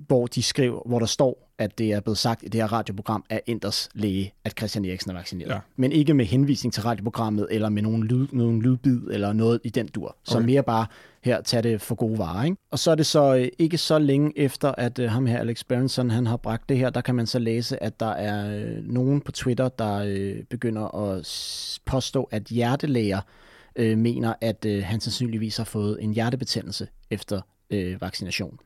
hvor 0.07 0.27
de 0.27 0.43
skriver, 0.43 0.81
hvor 0.85 0.99
der 0.99 1.05
står, 1.05 1.49
at 1.57 1.77
det 1.77 1.91
er 1.93 1.99
blevet 1.99 2.17
sagt 2.17 2.43
i 2.43 2.47
det 2.47 2.61
her 2.61 2.73
radioprogram 2.73 3.23
af 3.29 3.41
Inders 3.45 3.89
læge, 3.93 4.33
at 4.43 4.53
Christian 4.57 4.85
Eriksen 4.85 5.11
er 5.11 5.15
vaccineret. 5.15 5.49
Ja. 5.49 5.59
Men 5.75 5.91
ikke 5.91 6.13
med 6.13 6.25
henvisning 6.25 6.73
til 6.73 6.83
radioprogrammet, 6.83 7.47
eller 7.51 7.69
med 7.69 7.81
nogen, 7.81 8.03
lyd, 8.03 8.27
nogen 8.31 8.61
lydbid, 8.61 9.01
eller 9.11 9.33
noget 9.33 9.59
i 9.63 9.69
den 9.69 9.87
dur. 9.87 10.15
Så 10.23 10.37
Okay. 10.37 10.45
mere 10.45 10.63
bare, 10.63 10.85
her, 11.23 11.41
tag 11.41 11.63
det 11.63 11.81
for 11.81 11.95
gode 11.95 12.17
varer. 12.17 12.43
Ikke? 12.43 12.57
Og 12.71 12.79
så 12.79 12.91
er 12.91 12.95
det 12.95 13.05
så 13.05 13.35
øh, 13.35 13.47
ikke 13.59 13.77
så 13.77 13.99
længe 13.99 14.39
efter, 14.39 14.71
at 14.77 14.99
øh, 14.99 15.09
ham 15.11 15.25
her, 15.25 15.39
Alex 15.39 15.63
Berenson, 15.63 16.09
han 16.09 16.27
har 16.27 16.37
bragt 16.37 16.69
det 16.69 16.77
her, 16.77 16.89
der 16.89 17.01
kan 17.01 17.15
man 17.15 17.27
så 17.27 17.39
læse, 17.39 17.83
at 17.83 17.99
der 17.99 18.11
er 18.11 18.59
øh, 18.59 18.83
nogen 18.83 19.21
på 19.21 19.31
Twitter, 19.31 19.69
der 19.69 20.03
øh, 20.05 20.43
begynder 20.49 20.95
at 20.95 21.79
påstå, 21.85 22.23
at 22.31 22.43
hjertelæger 22.43 23.19
øh, 23.75 23.97
mener, 23.97 24.33
at 24.41 24.65
øh, 24.65 24.83
han 24.83 24.99
sandsynligvis 24.99 25.57
har 25.57 25.63
fået 25.63 25.97
en 26.01 26.13
hjertebetændelse 26.13 26.87
efter 27.09 27.41
øh, 27.69 28.01
vaccination. 28.01 28.59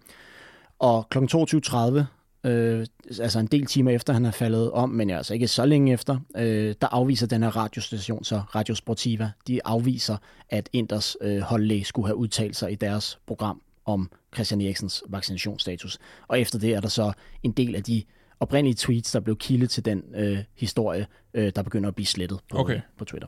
Og 0.84 1.09
kl. 1.09 1.17
22.30, 1.17 2.03
øh, 2.43 2.86
altså 3.19 3.39
en 3.39 3.47
del 3.47 3.65
timer 3.65 3.91
efter 3.91 4.13
han 4.13 4.25
er 4.25 4.31
faldet 4.31 4.71
om, 4.71 4.89
men 4.89 5.09
altså 5.09 5.34
ikke 5.34 5.47
så 5.47 5.65
længe 5.65 5.93
efter, 5.93 6.19
øh, 6.38 6.75
der 6.81 6.88
afviser 6.91 7.27
den 7.27 7.43
her 7.43 7.49
radiostation, 7.49 8.23
så 8.23 8.41
Radio 8.55 8.75
Sportiva, 8.75 9.31
de 9.47 9.65
afviser, 9.65 10.17
at 10.49 10.69
Inders 10.73 11.17
øh, 11.21 11.39
holdlæge 11.39 11.86
skulle 11.86 12.07
have 12.07 12.15
udtalt 12.15 12.55
sig 12.55 12.71
i 12.71 12.75
deres 12.75 13.19
program 13.27 13.61
om 13.86 14.11
Christian 14.34 14.61
Eriksens 14.61 15.03
vaccinationsstatus. 15.07 15.99
Og 16.27 16.39
efter 16.39 16.59
det 16.59 16.73
er 16.73 16.81
der 16.81 16.88
så 16.88 17.11
en 17.43 17.51
del 17.51 17.75
af 17.75 17.84
de 17.84 18.03
oprindelige 18.39 18.75
tweets, 18.75 19.11
der 19.11 19.19
blev 19.19 19.38
kilde 19.38 19.67
til 19.67 19.86
den 19.86 20.03
øh, 20.15 20.38
historie, 20.55 21.07
øh, 21.34 21.51
der 21.55 21.63
begynder 21.63 21.88
at 21.89 21.95
blive 21.95 22.05
slettet 22.07 22.39
på, 22.51 22.57
Okay. 22.57 22.75
øh, 22.75 22.81
på 22.97 23.05
Twitter. 23.05 23.27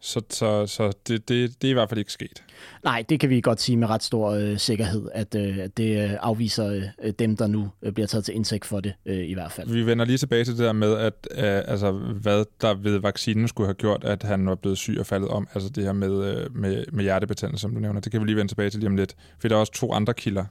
Så, 0.00 0.22
så, 0.30 0.66
så 0.66 0.92
det, 1.08 1.28
det, 1.28 1.62
det 1.62 1.68
er 1.68 1.70
i 1.70 1.72
hvert 1.72 1.88
fald 1.88 1.98
ikke 1.98 2.12
sket. 2.12 2.44
Nej, 2.84 3.04
det 3.08 3.20
kan 3.20 3.30
vi 3.30 3.40
godt 3.40 3.60
sige 3.60 3.76
med 3.76 3.88
ret 3.88 4.02
stor 4.02 4.30
øh, 4.30 4.58
sikkerhed, 4.58 5.08
at, 5.12 5.34
øh, 5.34 5.58
det 5.76 6.04
øh, 6.04 6.16
afviser 6.20 6.90
øh, 7.02 7.12
dem, 7.18 7.36
der 7.36 7.46
nu 7.46 7.70
øh, 7.82 7.92
bliver 7.92 8.06
taget 8.06 8.24
til 8.24 8.34
indtægt 8.34 8.64
for 8.64 8.80
det, 8.80 8.94
øh, 9.06 9.28
i 9.28 9.34
hvert 9.34 9.52
fald. 9.52 9.70
Vi 9.70 9.86
vender 9.86 10.04
lige 10.04 10.18
tilbage 10.18 10.44
til 10.44 10.56
det 10.56 10.64
der 10.64 10.72
med, 10.72 10.96
at 10.96 11.28
øh, 11.30 11.44
altså, 11.44 11.92
hvad 11.92 12.44
der 12.60 12.74
ved 12.74 12.98
vaccinen 12.98 13.48
skulle 13.48 13.66
have 13.66 13.74
gjort, 13.74 14.04
at 14.04 14.22
han 14.22 14.46
var 14.46 14.54
blevet 14.54 14.78
syg 14.78 14.96
og 15.00 15.06
faldet 15.06 15.28
om. 15.28 15.48
Altså 15.54 15.68
det 15.68 15.84
her 15.84 15.92
med, 15.92 16.24
øh, 16.24 16.56
med, 16.56 16.84
med 16.92 17.02
hjertebetændelse, 17.02 17.62
som 17.62 17.74
du 17.74 17.80
nævner. 17.80 18.00
Det 18.00 18.12
kan 18.12 18.20
vi 18.20 18.26
lige 18.26 18.36
vende 18.36 18.50
tilbage 18.50 18.70
til 18.70 18.80
lige 18.80 18.88
om 18.88 18.96
lidt. 18.96 19.16
For 19.38 19.48
der 19.48 19.56
er 19.56 19.60
også 19.60 19.72
to 19.72 19.92
andre 19.92 20.14
kilder. 20.14 20.44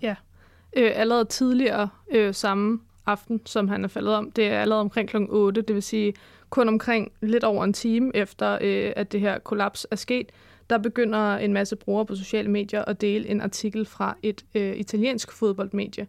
øh, 0.77 0.91
allerede 0.95 1.25
tidligere 1.25 1.89
øh, 2.11 2.33
samme 2.33 2.79
aften, 3.05 3.41
som 3.45 3.67
han 3.67 3.83
er 3.83 3.87
faldet 3.87 4.13
om. 4.13 4.31
Det 4.31 4.47
er 4.47 4.61
allerede 4.61 4.81
omkring 4.81 5.09
kl. 5.09 5.17
8, 5.29 5.61
det 5.61 5.75
vil 5.75 5.83
sige 5.83 6.13
kun 6.49 6.67
omkring 6.67 7.11
lidt 7.21 7.43
over 7.43 7.63
en 7.63 7.73
time 7.73 8.11
efter, 8.15 8.57
øh, 8.61 8.93
at 8.95 9.11
det 9.11 9.21
her 9.21 9.39
kollaps 9.39 9.87
er 9.91 9.95
sket. 9.95 10.31
Der 10.69 10.77
begynder 10.77 11.37
en 11.37 11.53
masse 11.53 11.75
brugere 11.75 12.05
på 12.05 12.15
sociale 12.15 12.51
medier 12.51 12.85
at 12.85 13.01
dele 13.01 13.27
en 13.27 13.41
artikel 13.41 13.85
fra 13.85 14.17
et 14.23 14.45
øh, 14.55 14.77
italiensk 14.77 15.31
fodboldmedie, 15.31 16.07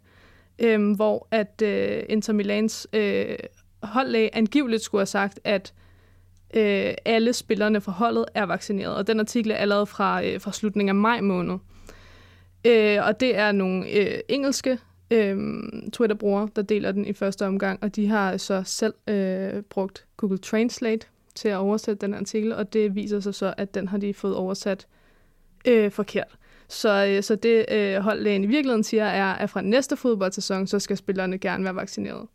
øh, 0.59 0.93
hvor 0.97 1.29
at 1.31 1.63
øh, 1.65 2.03
Inter 2.09 2.33
Milans 2.33 2.87
øh, 2.93 3.37
holdlæge 3.83 4.35
angiveligt 4.35 4.83
skulle 4.83 5.01
have 5.01 5.07
sagt, 5.07 5.41
at 5.45 5.75
øh, 6.55 6.95
alle 7.05 7.33
spillerne 7.33 7.81
fra 7.81 7.93
holdet 7.93 8.25
er 8.35 8.45
vaccineret. 8.45 8.97
Og 8.97 9.07
den 9.07 9.21
artikel 9.21 9.51
er 9.53 9.57
allerede 9.57 9.87
fra, 9.87 10.25
øh, 10.25 10.41
fra 10.41 10.53
slutningen 10.53 10.89
af 10.89 10.95
maj 10.95 11.21
måned. 11.21 11.59
Øh, 12.65 12.99
og 13.07 13.21
det 13.21 13.37
er 13.37 13.53
nogle 13.53 13.91
øh, 13.91 14.21
engelske 14.29 14.79
øh, 15.11 15.37
Twitter-brugere, 15.93 16.49
der 16.57 16.63
deler 16.63 16.93
den 16.93 17.07
i 17.07 17.13
første 17.13 17.47
omgang, 17.47 17.79
og 17.83 17.97
de 17.97 18.09
har 18.09 18.37
så 18.37 18.63
selv 18.65 18.95
øh, 19.07 19.63
brugt 19.63 20.05
Google 20.17 20.39
Translate 20.39 21.07
til 21.35 21.49
at 21.49 21.57
oversætte 21.57 22.07
den 22.07 22.15
artikel, 22.15 22.53
og 22.53 22.73
det 22.73 22.95
viser 22.95 23.21
sig 23.21 23.35
så, 23.35 23.55
at 23.57 23.75
den 23.75 23.89
har 23.89 23.99
de 23.99 24.15
fået 24.15 24.37
oversat 24.37 24.87
øh, 25.67 25.91
forkert. 25.91 26.39
Så, 26.69 27.07
øh, 27.07 27.23
så 27.23 27.35
det 27.35 27.65
øh, 27.73 27.97
holdlægen 27.97 28.45
i 28.45 28.47
virkeligheden 28.47 28.85
siger, 28.85 29.05
er, 29.05 29.33
at 29.33 29.51
fra 29.51 29.63
næste 29.63 29.97
fodboldsæson, 29.97 30.67
så 30.67 30.79
skal 30.79 30.97
spillerne 30.97 31.39
gerne 31.39 31.65
være 31.65 31.75
vaccineret. 31.75 32.27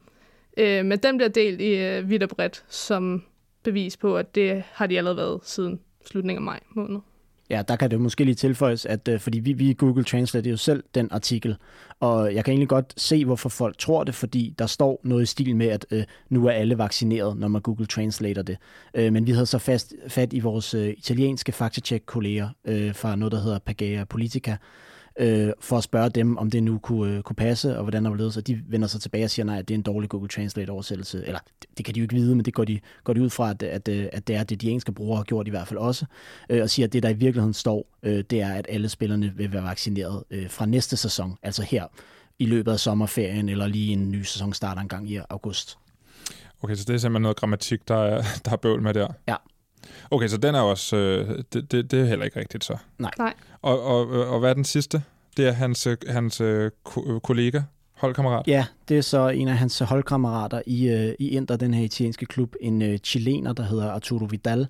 Øh, 0.58 0.86
men 0.86 1.00
den 1.00 1.18
bliver 1.18 1.30
delt 1.30 1.62
i 1.62 1.76
øh, 1.78 2.10
vidt 2.10 2.24
og 2.24 2.30
bredt 2.30 2.66
som 2.70 3.24
bevis 3.64 3.98
på, 3.98 4.18
at 4.18 4.36
det 4.36 4.64
har 4.72 4.88
de 4.88 4.98
allerede 4.98 5.18
været 5.18 5.40
siden 5.44 5.80
slutningen 6.06 6.42
af 6.42 6.46
maj 6.46 6.60
måned. 6.70 7.00
Ja, 7.50 7.62
der 7.68 7.76
kan 7.76 7.92
det 7.92 8.02
måske 8.02 8.24
lige 8.24 8.36
tilføjes, 8.36 8.86
at 8.86 9.08
øh, 9.08 9.20
fordi 9.20 9.40
vi, 9.40 9.54
vi 9.54 9.74
Google 9.74 10.04
Translate 10.04 10.50
jo 10.50 10.58
selv 10.58 10.84
den 10.96 11.08
artikel, 11.12 11.56
og 12.00 12.36
jeg 12.36 12.46
kan 12.46 12.52
egentlig 12.52 12.70
godt 12.70 12.94
se, 12.98 13.26
hvorfor 13.26 13.50
folk 13.50 13.78
tror 13.78 14.04
det, 14.04 14.16
fordi 14.16 14.56
der 14.60 14.66
står 14.66 15.02
noget 15.04 15.24
i 15.24 15.26
stil 15.26 15.56
med, 15.56 15.68
at 15.68 15.86
øh, 15.92 16.04
nu 16.30 16.46
er 16.46 16.52
alle 16.52 16.78
vaccineret, 16.78 17.38
når 17.38 17.48
man 17.48 17.62
Google 17.62 17.86
Translater 17.86 18.42
det. 18.42 18.58
Øh, 18.94 19.14
men 19.14 19.28
vi 19.28 19.32
havde 19.32 19.46
så 19.46 19.58
fast, 19.58 19.94
fat 20.08 20.34
i 20.34 20.40
vores 20.40 20.74
øh, 20.74 20.94
italienske 20.98 21.52
faktacheck-kolleger 21.52 22.50
øh, 22.66 22.96
fra 22.96 23.16
noget, 23.16 23.32
der 23.32 23.42
hedder 23.42 23.60
Pagaya 23.60 24.04
Politica, 24.04 24.56
øh, 25.20 25.52
for 25.60 25.78
at 25.78 25.84
spørge 25.84 26.10
dem, 26.10 26.38
om 26.38 26.50
det 26.50 26.64
nu 26.64 26.78
kunne, 26.78 27.14
øh, 27.14 27.24
kunne 27.24 27.36
passe, 27.36 27.78
og 27.78 27.84
hvordan 27.84 28.04
der 28.04 28.10
var 28.10 28.18
ledet. 28.18 28.34
Så 28.34 28.42
de 28.42 28.62
vender 28.68 28.88
sig 28.88 29.02
tilbage 29.02 29.24
og 29.24 29.30
siger, 29.30 29.46
nej, 29.46 29.62
det 29.62 29.72
er 29.72 29.76
en 29.76 29.82
dårlig 29.82 30.10
Google 30.10 30.30
Translate-oversættelse. 30.30 31.26
Eller 31.26 31.40
det, 31.62 31.78
det 31.78 31.86
kan 31.86 31.96
de 31.96 32.00
jo 32.00 32.04
ikke 32.04 32.16
vide, 32.16 32.36
men 32.36 32.46
det 32.46 32.54
går 32.54 32.64
de, 32.64 32.80
går 33.04 33.14
de 33.14 33.22
ud 33.22 33.30
fra, 33.30 33.50
at, 33.50 33.64
at, 33.64 33.88
øh, 33.88 34.08
at 34.14 34.28
det 34.28 34.36
er 34.36 34.44
det, 34.44 34.62
de 34.62 34.70
engelske 34.70 34.92
brugere 34.92 35.18
har 35.18 35.24
gjort 35.24 35.48
i 35.48 35.50
hvert 35.50 35.68
fald 35.68 35.80
også. 35.80 36.06
Øh, 36.50 36.62
og 36.62 36.70
siger, 36.70 36.88
at 36.88 36.94
det, 36.94 37.04
der 37.04 37.10
i 37.10 37.14
virkeligheden 37.14 37.54
står, 37.54 37.86
øh, 38.04 38.24
det 38.30 38.42
er, 38.42 38.54
at 38.54 38.66
alle 38.70 38.90
spillerne 38.90 39.34
vil 39.36 39.54
være 39.54 39.64
vaccineret 39.64 40.24
øh, 40.32 40.50
fra 40.50 40.66
næste 40.66 40.98
sæson, 40.98 41.38
altså 41.44 41.64
her 41.64 41.88
i 42.40 42.46
løbet 42.46 42.72
af 42.72 42.80
sommerferien, 42.80 43.50
eller 43.50 43.68
lige 43.68 43.94
en 43.94 44.12
ny 44.12 44.22
sæson 44.22 44.54
starter 44.54 44.82
en 44.82 44.88
gang 44.88 45.10
i 45.12 45.20
august. 45.30 45.78
Okay, 46.62 46.76
så 46.76 46.84
det 46.88 46.94
er 46.94 46.98
simpelthen 46.98 47.22
noget 47.22 47.38
grammatik, 47.38 47.88
der 47.88 47.96
er, 47.96 48.24
der 48.46 48.52
er 48.52 48.56
bøvl 48.56 48.82
med 48.82 48.94
der. 48.94 49.08
Ja. 49.28 49.36
Okay, 50.12 50.28
så 50.28 50.38
den 50.38 50.56
er 50.56 50.62
også... 50.62 50.96
Øh, 50.96 51.44
det, 51.54 51.72
det, 51.72 51.92
det 51.92 52.00
er 52.02 52.06
heller 52.06 52.26
ikke 52.26 52.40
rigtigt 52.40 52.64
så. 52.64 52.78
Nej. 53.00 53.12
Nej. 53.18 53.34
Og, 53.62 53.84
og, 53.84 54.08
og 54.10 54.40
hvad 54.40 54.50
er 54.50 54.54
den 54.54 54.66
sidste? 54.66 55.04
Det 55.38 55.48
er 55.48 55.52
hans, 55.52 55.88
øh, 55.88 55.98
hans 56.08 56.42
øh, 56.42 56.72
ko- 56.84 57.20
kollega, 57.20 57.62
holdkammerat. 57.94 58.48
Ja, 58.48 58.66
det 58.90 58.98
er 58.98 59.02
så 59.02 59.28
en 59.30 59.48
af 59.48 59.58
hans 59.58 59.80
holdkammerater 59.80 60.62
i, 60.66 60.88
øh, 60.88 61.14
i 61.20 61.30
Inter, 61.30 61.56
den 61.58 61.74
her 61.74 61.84
italienske 61.84 62.26
klub, 62.26 62.56
en 62.62 62.82
øh, 62.82 62.98
chilener, 62.98 63.54
der 63.54 63.64
hedder 63.64 63.92
Arturo 63.92 64.26
Vidal, 64.26 64.68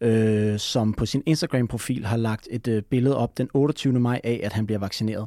øh, 0.00 0.58
som 0.58 0.92
på 0.92 1.06
sin 1.06 1.22
Instagram-profil 1.26 2.06
har 2.06 2.16
lagt 2.16 2.48
et 2.50 2.68
øh, 2.68 2.82
billede 2.82 3.16
op 3.16 3.38
den 3.38 3.48
28. 3.54 4.00
maj 4.00 4.20
af, 4.24 4.40
at 4.44 4.52
han 4.52 4.66
bliver 4.66 4.78
vaccineret. 4.78 5.26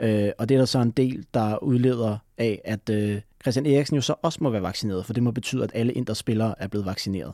Øh, 0.00 0.30
og 0.38 0.48
det 0.48 0.54
er 0.54 0.58
der 0.58 0.64
så 0.66 0.78
en 0.78 0.90
del, 0.90 1.24
der 1.34 1.64
udleder 1.64 2.16
af, 2.38 2.60
at 2.64 2.90
øh, 2.90 3.20
Christian 3.42 3.66
Eriksen 3.66 3.94
jo 3.96 4.02
så 4.02 4.14
også 4.22 4.38
må 4.42 4.50
være 4.50 4.62
vaccineret, 4.62 5.06
for 5.06 5.12
det 5.12 5.22
må 5.22 5.30
betyde, 5.30 5.64
at 5.64 5.70
alle 5.74 5.92
Inter-spillere 5.92 6.54
er 6.58 6.66
blevet 6.68 6.86
vaccineret. 6.86 7.32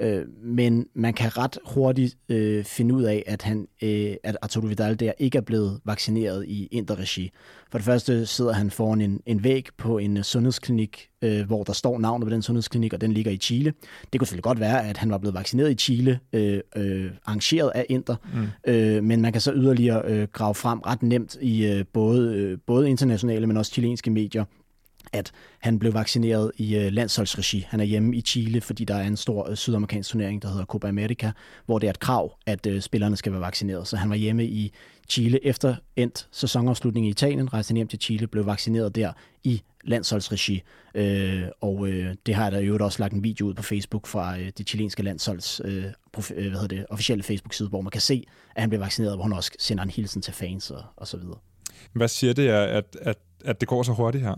Øh, 0.00 0.24
men 0.42 0.86
man 0.94 1.14
kan 1.14 1.38
ret 1.38 1.58
hurtigt 1.64 2.16
øh, 2.28 2.64
finde 2.64 2.94
ud 2.94 3.02
af, 3.02 3.22
at, 3.26 3.42
han, 3.42 3.68
øh, 3.82 4.14
at 4.24 4.36
Arturo 4.42 4.66
Vidal 4.66 5.00
der 5.00 5.12
ikke 5.18 5.38
er 5.38 5.42
blevet 5.42 5.80
vaccineret 5.84 6.44
i 6.48 6.66
Inter-regi. 6.66 7.30
For 7.70 7.78
det 7.78 7.84
første 7.84 8.26
sidder 8.26 8.52
han 8.52 8.70
foran 8.70 9.00
en, 9.00 9.20
en 9.26 9.44
væg 9.44 9.66
på 9.78 9.98
en 9.98 10.16
øh, 10.16 10.22
sundhedsklinik, 10.22 11.08
øh, 11.22 11.46
hvor 11.46 11.64
der 11.64 11.72
står 11.72 11.98
navnet 11.98 12.26
på 12.26 12.34
den 12.34 12.42
sundhedsklinik, 12.42 12.92
og 12.92 13.00
den 13.00 13.12
ligger 13.12 13.30
i 13.30 13.36
Chile. 13.36 13.72
Det 14.12 14.20
kunne 14.20 14.26
selvfølgelig 14.26 14.44
godt 14.44 14.60
være, 14.60 14.88
at 14.88 14.96
han 14.96 15.10
var 15.10 15.18
blevet 15.18 15.34
vaccineret 15.34 15.70
i 15.70 15.74
Chile, 15.74 16.20
øh, 16.32 16.60
øh, 16.76 17.10
arrangeret 17.26 17.70
af 17.74 17.86
Inter, 17.88 18.16
mm. 18.34 18.72
øh, 18.72 19.04
men 19.04 19.22
man 19.22 19.32
kan 19.32 19.40
så 19.40 19.52
yderligere 19.54 20.02
øh, 20.04 20.28
grave 20.32 20.54
frem 20.54 20.80
ret 20.80 21.02
nemt 21.02 21.36
i 21.40 21.66
øh, 21.66 21.84
både, 21.92 22.34
øh, 22.34 22.58
både 22.66 22.90
internationale, 22.90 23.46
men 23.46 23.56
også 23.56 23.72
chilenske 23.72 24.10
medier, 24.10 24.44
at 25.12 25.32
han 25.58 25.78
blev 25.78 25.94
vaccineret 25.94 26.52
i 26.56 26.76
øh, 26.76 26.92
landsholdsregi. 26.92 27.66
Han 27.68 27.80
er 27.80 27.84
hjemme 27.84 28.16
i 28.16 28.20
Chile, 28.20 28.60
fordi 28.60 28.84
der 28.84 28.94
er 28.94 29.06
en 29.06 29.16
stor 29.16 29.50
øh, 29.50 29.56
sydamerikansk 29.56 30.10
turnering, 30.10 30.42
der 30.42 30.48
hedder 30.48 30.64
Copa 30.64 30.88
America, 30.88 31.32
hvor 31.66 31.78
det 31.78 31.86
er 31.86 31.90
et 31.90 32.00
krav, 32.00 32.38
at 32.46 32.66
øh, 32.66 32.80
spillerne 32.80 33.16
skal 33.16 33.32
være 33.32 33.40
vaccineret. 33.40 33.88
Så 33.88 33.96
han 33.96 34.10
var 34.10 34.16
hjemme 34.16 34.44
i 34.44 34.72
Chile 35.08 35.46
efter 35.46 35.76
endt 35.96 36.28
sæsonafslutning 36.32 37.06
i 37.06 37.10
Italien, 37.10 37.52
rejste 37.52 37.70
han 37.70 37.76
hjem 37.76 37.88
til 37.88 37.98
Chile, 37.98 38.26
blev 38.26 38.46
vaccineret 38.46 38.94
der 38.94 39.12
i 39.44 39.62
landsholdsregi. 39.84 40.62
Øh, 40.94 41.42
og 41.60 41.88
øh, 41.88 42.14
det 42.26 42.34
har 42.34 42.50
der 42.50 42.60
jo 42.60 42.78
også 42.80 43.02
lagt 43.02 43.12
en 43.12 43.22
video 43.22 43.46
ud 43.46 43.54
på 43.54 43.62
Facebook 43.62 44.06
fra 44.06 44.38
øh, 44.38 44.50
det 44.58 44.68
chilenske 44.68 45.02
landsholds 45.02 45.60
øh, 45.64 45.84
prof, 46.12 46.30
øh, 46.30 46.36
hvad 46.36 46.60
hedder 46.60 46.76
det, 46.76 46.86
officielle 46.90 47.22
Facebook-side, 47.22 47.68
hvor 47.68 47.80
man 47.80 47.90
kan 47.90 48.00
se, 48.00 48.24
at 48.54 48.62
han 48.62 48.70
blev 48.70 48.80
vaccineret, 48.80 49.16
hvor 49.16 49.22
han 49.22 49.32
også 49.32 49.50
sender 49.58 49.84
en 49.84 49.90
hilsen 49.90 50.22
til 50.22 50.32
fans 50.32 50.70
og, 50.70 50.82
og 50.96 51.06
så 51.06 51.16
videre. 51.16 51.38
Hvad 51.92 52.08
siger 52.08 52.32
det 52.32 52.48
at, 52.48 52.96
at, 53.00 53.18
at 53.44 53.60
det 53.60 53.68
går 53.68 53.82
så 53.82 53.92
hurtigt 53.92 54.24
her? 54.24 54.34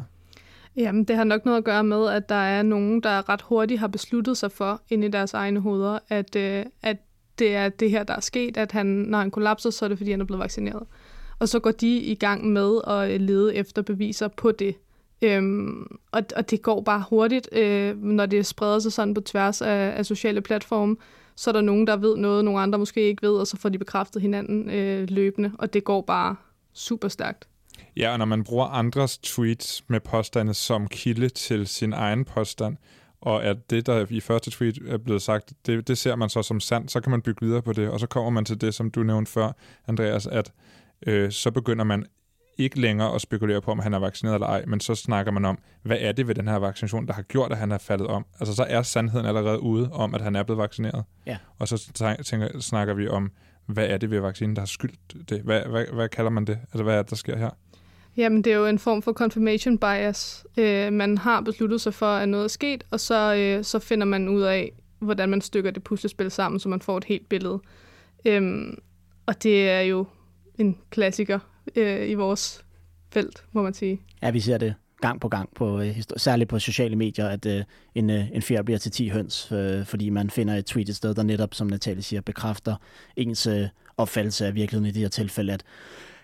Jamen, 0.77 1.05
det 1.05 1.17
har 1.17 1.25
nok 1.25 1.45
noget 1.45 1.59
at 1.59 1.65
gøre 1.65 1.85
med, 1.85 2.09
at 2.09 2.29
der 2.29 2.35
er 2.35 2.63
nogen, 2.63 3.01
der 3.01 3.29
ret 3.29 3.43
hurtigt 3.43 3.81
har 3.81 3.89
besluttet 3.89 4.37
sig 4.37 4.53
for, 4.53 4.83
ind 4.89 5.05
i 5.05 5.09
deres 5.09 5.35
egne 5.35 5.61
hoveder, 5.61 5.99
at, 6.09 6.37
øh, 6.37 6.65
at 6.83 6.97
det 7.39 7.55
er 7.55 7.69
det 7.69 7.91
her, 7.91 8.03
der 8.03 8.15
er 8.15 8.21
sket, 8.21 8.57
at 8.57 8.73
han, 8.73 8.87
når 8.87 9.19
han 9.19 9.31
kollapser, 9.31 9.71
så 9.71 9.85
er 9.85 9.89
det, 9.89 9.99
fordi 9.99 10.11
han 10.11 10.21
er 10.21 10.25
blevet 10.25 10.41
vaccineret. 10.41 10.87
Og 11.39 11.49
så 11.49 11.59
går 11.59 11.71
de 11.71 11.97
i 11.97 12.15
gang 12.15 12.47
med 12.53 12.81
at 12.87 13.11
øh, 13.11 13.21
lede 13.21 13.55
efter 13.55 13.83
beviser 13.83 14.29
på 14.29 14.53
det. 14.53 14.77
Øhm, 15.23 15.99
og, 16.13 16.23
og 16.37 16.51
det 16.51 16.63
går 16.63 16.81
bare 16.81 17.05
hurtigt, 17.11 17.49
øh, 17.53 18.03
når 18.03 18.27
det 18.27 18.47
spreder 18.47 18.79
sig 18.79 18.93
sådan 18.93 19.15
på 19.15 19.21
tværs 19.21 19.63
af, 19.63 19.93
af 19.97 20.07
sociale 20.07 20.41
platforme. 20.41 20.97
Så 21.37 21.51
er 21.51 21.53
der 21.53 21.61
nogen, 21.61 21.87
der 21.87 21.97
ved 21.97 22.17
noget, 22.17 22.45
nogle 22.45 22.61
andre 22.61 22.79
måske 22.79 23.01
ikke 23.03 23.23
ved, 23.23 23.33
og 23.33 23.47
så 23.47 23.57
får 23.57 23.69
de 23.69 23.79
bekræftet 23.79 24.23
hinanden 24.23 24.71
øh, 24.71 25.11
løbende, 25.11 25.53
og 25.59 25.73
det 25.73 25.85
går 25.85 26.01
bare 26.01 26.37
super 26.73 27.09
stærkt. 27.09 27.50
Ja, 27.97 28.13
og 28.13 28.19
når 28.19 28.25
man 28.25 28.45
bruger 28.45 28.67
andres 28.67 29.19
tweets 29.19 29.85
med 29.89 30.01
påstande 30.01 30.55
som 30.55 30.89
kilde 30.89 31.29
til 31.29 31.67
sin 31.67 31.93
egen 31.93 32.25
påstand, 32.25 32.77
og 33.21 33.45
at 33.45 33.71
det, 33.71 33.87
der 33.87 34.07
i 34.11 34.21
første 34.21 34.51
tweet 34.51 34.79
er 34.89 34.99
blevet 34.99 35.23
sagt, 35.23 35.53
det, 35.67 35.89
det 35.89 35.99
ser 35.99 36.17
man 36.17 36.29
så 36.29 36.43
som 36.43 36.61
sandt, 36.61 36.91
så 36.91 37.01
kan 37.01 37.11
man 37.11 37.23
bygge 37.23 37.47
videre 37.47 37.63
på 37.63 37.73
det, 37.73 37.89
og 37.89 38.01
så 38.01 38.07
kommer 38.07 38.31
man 38.31 38.45
til 38.45 38.61
det, 38.61 38.75
som 38.75 38.91
du 38.91 39.03
nævnte 39.03 39.33
før, 39.33 39.53
Andreas, 39.89 40.27
at 40.27 40.53
øh, 41.07 41.33
så 41.33 41.51
begynder 41.51 41.85
man 41.85 42.07
ikke 42.59 42.81
længere 42.81 43.15
at 43.15 43.21
spekulere 43.21 43.61
på, 43.61 43.71
om 43.71 43.79
han 43.79 43.95
er 43.95 43.99
vaccineret 43.99 44.35
eller 44.35 44.47
ej, 44.47 44.65
men 44.67 44.81
så 44.81 44.95
snakker 44.95 45.33
man 45.33 45.45
om, 45.45 45.59
hvad 45.83 45.97
er 46.01 46.13
det 46.13 46.29
ved 46.29 46.35
den 46.35 46.49
her 46.49 46.57
vaccination, 46.57 47.07
der 47.07 47.13
har 47.13 47.23
gjort, 47.23 47.53
at 47.53 47.59
han 47.59 47.73
er 47.73 47.79
faldet 47.79 48.07
om? 48.07 48.27
Altså 48.41 48.55
så 48.55 48.67
er 48.69 48.83
sandheden 48.83 49.27
allerede 49.27 49.61
ude 49.61 49.91
om, 49.93 50.15
at 50.15 50.21
han 50.21 50.37
er 50.37 50.43
blevet 50.43 50.59
vaccineret. 50.59 51.05
Ja. 51.27 51.37
Og 51.59 51.69
så 51.69 51.93
tænker, 52.25 52.61
snakker 52.61 52.95
vi 52.95 53.09
om, 53.09 53.33
hvad 53.67 53.87
er 53.87 53.99
det 53.99 54.11
ved 54.11 54.21
vaccinen, 54.21 54.57
der 54.57 54.63
har 54.63 54.67
skyldt 54.67 55.29
det? 55.29 55.41
Hvad, 55.41 55.63
hvad, 55.63 55.85
hvad 55.93 56.09
kalder 56.09 56.31
man 56.31 56.45
det? 56.45 56.59
Altså 56.63 56.83
hvad 56.83 56.95
er 56.95 57.03
det, 57.03 57.11
der 57.11 57.17
sker 57.17 57.37
her? 57.37 57.51
Jamen, 58.17 58.45
det 58.45 58.53
er 58.53 58.57
jo 58.57 58.67
en 58.67 58.79
form 58.79 59.03
for 59.03 59.13
confirmation 59.13 59.79
bias. 59.79 60.47
Øh, 60.59 60.93
man 60.93 61.19
har 61.19 61.41
besluttet 61.41 61.81
sig 61.81 61.95
for, 61.95 62.07
at 62.07 62.29
noget 62.29 62.45
er 62.45 62.49
sket, 62.49 62.85
og 62.91 63.01
så, 63.01 63.35
øh, 63.35 63.65
så 63.65 63.79
finder 63.79 64.07
man 64.07 64.29
ud 64.29 64.43
af, 64.43 64.73
hvordan 64.99 65.29
man 65.29 65.41
stykker 65.41 65.71
det 65.71 65.85
puslespil 65.85 66.31
sammen, 66.31 66.61
så 66.61 66.69
man 66.69 66.81
får 66.81 66.97
et 66.97 67.05
helt 67.05 67.29
billede. 67.29 67.61
Øhm, 68.25 68.79
og 69.27 69.43
det 69.43 69.69
er 69.69 69.81
jo 69.81 70.07
en 70.59 70.79
klassiker 70.91 71.39
øh, 71.77 72.11
i 72.11 72.15
vores 72.15 72.65
felt, 73.13 73.45
må 73.53 73.63
man 73.63 73.75
sige. 73.75 74.01
Ja, 74.23 74.31
vi 74.31 74.41
ser 74.41 74.59
det 74.59 74.75
gang 75.01 75.21
på 75.21 75.29
gang, 75.29 75.51
på, 75.55 75.81
øh, 75.81 76.03
særligt 76.17 76.51
på 76.51 76.59
sociale 76.59 76.97
medier, 76.97 77.29
at 77.29 77.47
øh, 77.47 77.65
en, 77.95 78.11
øh, 78.11 78.31
en 78.33 78.43
fjer 78.43 78.63
bliver 78.63 78.79
til 78.79 78.93
10 78.93 79.09
høns, 79.09 79.53
øh, 79.53 79.87
fordi 79.87 80.11
man 80.11 80.31
finder 80.31 80.55
et 80.55 80.67
tweet 80.67 80.89
et 80.89 80.97
sted, 80.97 81.15
der 81.15 81.23
netop, 81.23 81.55
som 81.55 81.67
Natalie 81.67 82.03
siger, 82.03 82.21
bekræfter 82.21 82.77
ens 83.17 83.47
øh, 83.47 83.67
opfattelse 83.97 84.47
af 84.47 84.55
virkeligheden 84.55 84.89
i 84.89 84.93
det 84.93 85.03
her 85.03 85.09
tilfælde, 85.09 85.53
at 85.53 85.65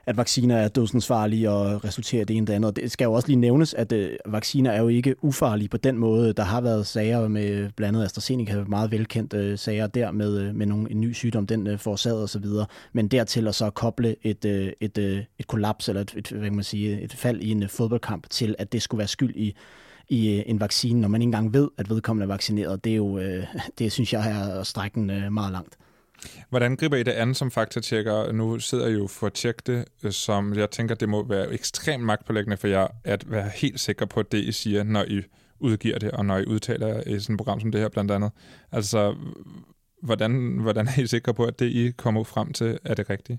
at 0.06 0.16
vacciner 0.16 0.56
er 0.56 0.68
dødsensfarlige 0.68 1.50
og 1.50 1.84
resulterer 1.84 2.22
i 2.22 2.24
det 2.24 2.36
ene 2.36 2.44
og 2.44 2.46
det 2.46 2.54
andet. 2.54 2.76
Det 2.76 2.90
skal 2.90 3.04
jo 3.04 3.12
også 3.12 3.28
lige 3.28 3.40
nævnes, 3.40 3.74
at 3.74 3.92
øh, 3.92 4.10
vacciner 4.26 4.70
er 4.70 4.80
jo 4.80 4.88
ikke 4.88 5.24
ufarlige 5.24 5.68
på 5.68 5.76
den 5.76 5.98
måde. 5.98 6.32
Der 6.32 6.42
har 6.42 6.60
været 6.60 6.86
sager 6.86 7.28
med 7.28 7.70
blandt 7.76 7.96
andet 7.96 8.04
AstraZeneca, 8.04 8.64
meget 8.68 8.90
velkendte 8.90 9.36
øh, 9.36 9.58
sager 9.58 9.86
der 9.86 10.10
med, 10.10 10.38
øh, 10.38 10.54
med 10.54 10.66
nogle, 10.66 10.90
en 10.90 11.00
ny 11.00 11.12
sygdom, 11.12 11.46
den 11.46 11.66
øh, 11.66 11.78
forårsaget 11.78 12.22
osv. 12.22 12.44
Men 12.92 13.08
dertil 13.08 13.48
at 13.48 13.54
så 13.54 13.70
koble 13.70 14.16
et, 14.22 14.44
øh, 14.44 14.72
et, 14.80 14.98
øh, 14.98 15.24
et 15.38 15.46
kollaps 15.46 15.88
eller 15.88 16.02
et, 16.02 16.14
et, 16.16 16.28
hvad 16.28 16.44
kan 16.44 16.54
man 16.54 16.64
sige, 16.64 17.00
et 17.00 17.12
fald 17.12 17.40
i 17.40 17.50
en 17.50 17.62
øh, 17.62 17.68
fodboldkamp 17.68 18.30
til, 18.30 18.54
at 18.58 18.72
det 18.72 18.82
skulle 18.82 18.98
være 18.98 19.08
skyld 19.08 19.36
i 19.36 19.56
i 20.08 20.36
øh, 20.36 20.42
en 20.46 20.60
vaccine, 20.60 21.00
når 21.00 21.08
man 21.08 21.22
ikke 21.22 21.28
engang 21.28 21.52
ved, 21.52 21.68
at 21.78 21.90
vedkommende 21.90 22.24
er 22.24 22.28
vaccineret. 22.28 22.84
Det, 22.84 22.92
er 22.92 22.96
jo, 22.96 23.18
øh, 23.18 23.46
det 23.78 23.92
synes 23.92 24.12
jeg 24.12 24.30
er 24.30 24.62
strækken 24.62 25.10
øh, 25.10 25.32
meget 25.32 25.52
langt. 25.52 25.76
Hvordan 26.48 26.76
griber 26.76 26.96
I 26.96 27.02
det 27.02 27.12
an 27.12 27.34
som 27.34 27.50
faktatjekker? 27.50 28.32
Nu 28.32 28.58
sidder 28.58 28.86
I 28.86 28.92
jo 28.92 29.06
for 29.06 29.26
at 29.26 29.32
tjekke 29.32 29.62
det, 29.66 29.84
øh, 30.02 30.12
som 30.12 30.54
jeg 30.54 30.70
tænker, 30.70 30.94
det 30.94 31.08
må 31.08 31.28
være 31.28 31.52
ekstremt 31.52 32.04
magtpålæggende 32.04 32.56
for 32.56 32.68
jer 32.68 32.88
at 33.04 33.30
være 33.30 33.50
helt 33.54 33.80
sikker 33.80 34.06
på 34.06 34.22
det, 34.22 34.38
I 34.38 34.52
siger, 34.52 34.82
når 34.82 35.04
I 35.04 35.22
udgiver 35.60 35.98
det, 35.98 36.10
og 36.10 36.26
når 36.26 36.38
I 36.38 36.44
udtaler 36.46 37.00
i 37.06 37.20
sådan 37.20 37.34
et 37.34 37.38
program 37.38 37.60
som 37.60 37.72
det 37.72 37.80
her 37.80 37.88
blandt 37.88 38.10
andet. 38.10 38.30
Altså, 38.72 39.16
hvordan, 40.02 40.58
hvordan 40.60 40.88
er 40.88 41.00
I 41.00 41.06
sikre 41.06 41.34
på, 41.34 41.44
at 41.44 41.58
det, 41.58 41.66
I 41.66 41.90
kommer 41.90 42.24
frem 42.24 42.52
til, 42.52 42.78
er 42.84 42.94
det 42.94 43.10
rigtige? 43.10 43.38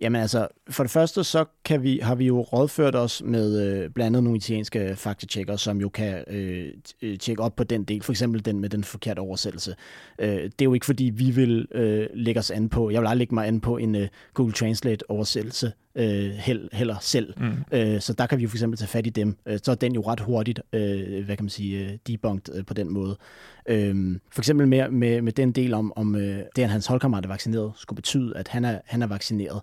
Jamen 0.00 0.20
altså, 0.20 0.48
for 0.70 0.84
det 0.84 0.90
første 0.90 1.24
så 1.24 1.44
kan 1.64 1.82
vi, 1.82 2.00
har 2.02 2.14
vi 2.14 2.26
jo 2.26 2.40
rådført 2.40 2.94
os 2.94 3.22
med 3.24 3.60
øh, 3.62 3.90
blandt 3.90 4.06
andet 4.06 4.24
nogle 4.24 4.36
italienske 4.36 4.96
faktatjekker, 4.96 5.56
som 5.56 5.80
jo 5.80 5.88
kan 5.88 6.24
øh, 6.26 6.72
tjekke 7.18 7.42
op 7.42 7.56
på 7.56 7.64
den 7.64 7.84
del, 7.84 8.02
for 8.02 8.12
eksempel 8.12 8.44
den 8.44 8.60
med 8.60 8.68
den 8.68 8.84
forkerte 8.84 9.20
oversættelse. 9.20 9.74
Øh, 10.18 10.28
det 10.28 10.60
er 10.60 10.64
jo 10.64 10.74
ikke 10.74 10.86
fordi, 10.86 11.04
vi 11.04 11.30
vil 11.30 11.68
øh, 11.72 12.06
lægge 12.14 12.38
os 12.38 12.50
an 12.50 12.68
på, 12.68 12.90
jeg 12.90 13.00
vil 13.00 13.06
aldrig 13.06 13.18
lægge 13.18 13.34
mig 13.34 13.46
an 13.46 13.60
på 13.60 13.76
en 13.76 13.94
øh, 13.94 14.08
Google 14.34 14.52
Translate 14.52 15.10
oversættelse 15.10 15.72
øh, 15.94 16.30
heller 16.72 16.96
selv. 17.00 17.34
Mm. 17.36 17.64
Øh, 17.72 18.00
så 18.00 18.12
der 18.12 18.26
kan 18.26 18.38
vi 18.38 18.42
jo 18.42 18.48
for 18.48 18.56
eksempel 18.56 18.78
tage 18.78 18.88
fat 18.88 19.06
i 19.06 19.10
dem. 19.10 19.36
Øh, 19.46 19.58
så 19.62 19.70
er 19.70 19.74
den 19.74 19.94
jo 19.94 20.00
ret 20.00 20.20
hurtigt, 20.20 20.60
øh, 20.72 21.24
hvad 21.24 21.36
kan 21.36 21.44
man 21.44 21.50
sige, 21.50 21.84
øh, 21.84 21.98
debunked 22.06 22.54
øh, 22.54 22.66
på 22.66 22.74
den 22.74 22.92
måde. 22.92 23.16
Øh, 23.66 24.18
for 24.32 24.40
eksempel 24.40 24.68
med, 24.68 24.90
med, 24.90 25.22
med 25.22 25.32
den 25.32 25.52
del 25.52 25.74
om, 25.74 25.92
om 25.96 26.16
øh, 26.16 26.38
det, 26.56 26.62
at 26.62 26.70
hans 26.70 26.86
holdkammerat 26.86 27.24
er 27.24 27.28
vaccineret, 27.28 27.72
skulle 27.76 27.96
betyde, 27.96 28.36
at 28.36 28.48
han 28.48 28.64
er, 28.64 28.78
han 28.84 29.02
er 29.02 29.06
vaccineret. 29.06 29.60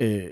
Øh, 0.00 0.30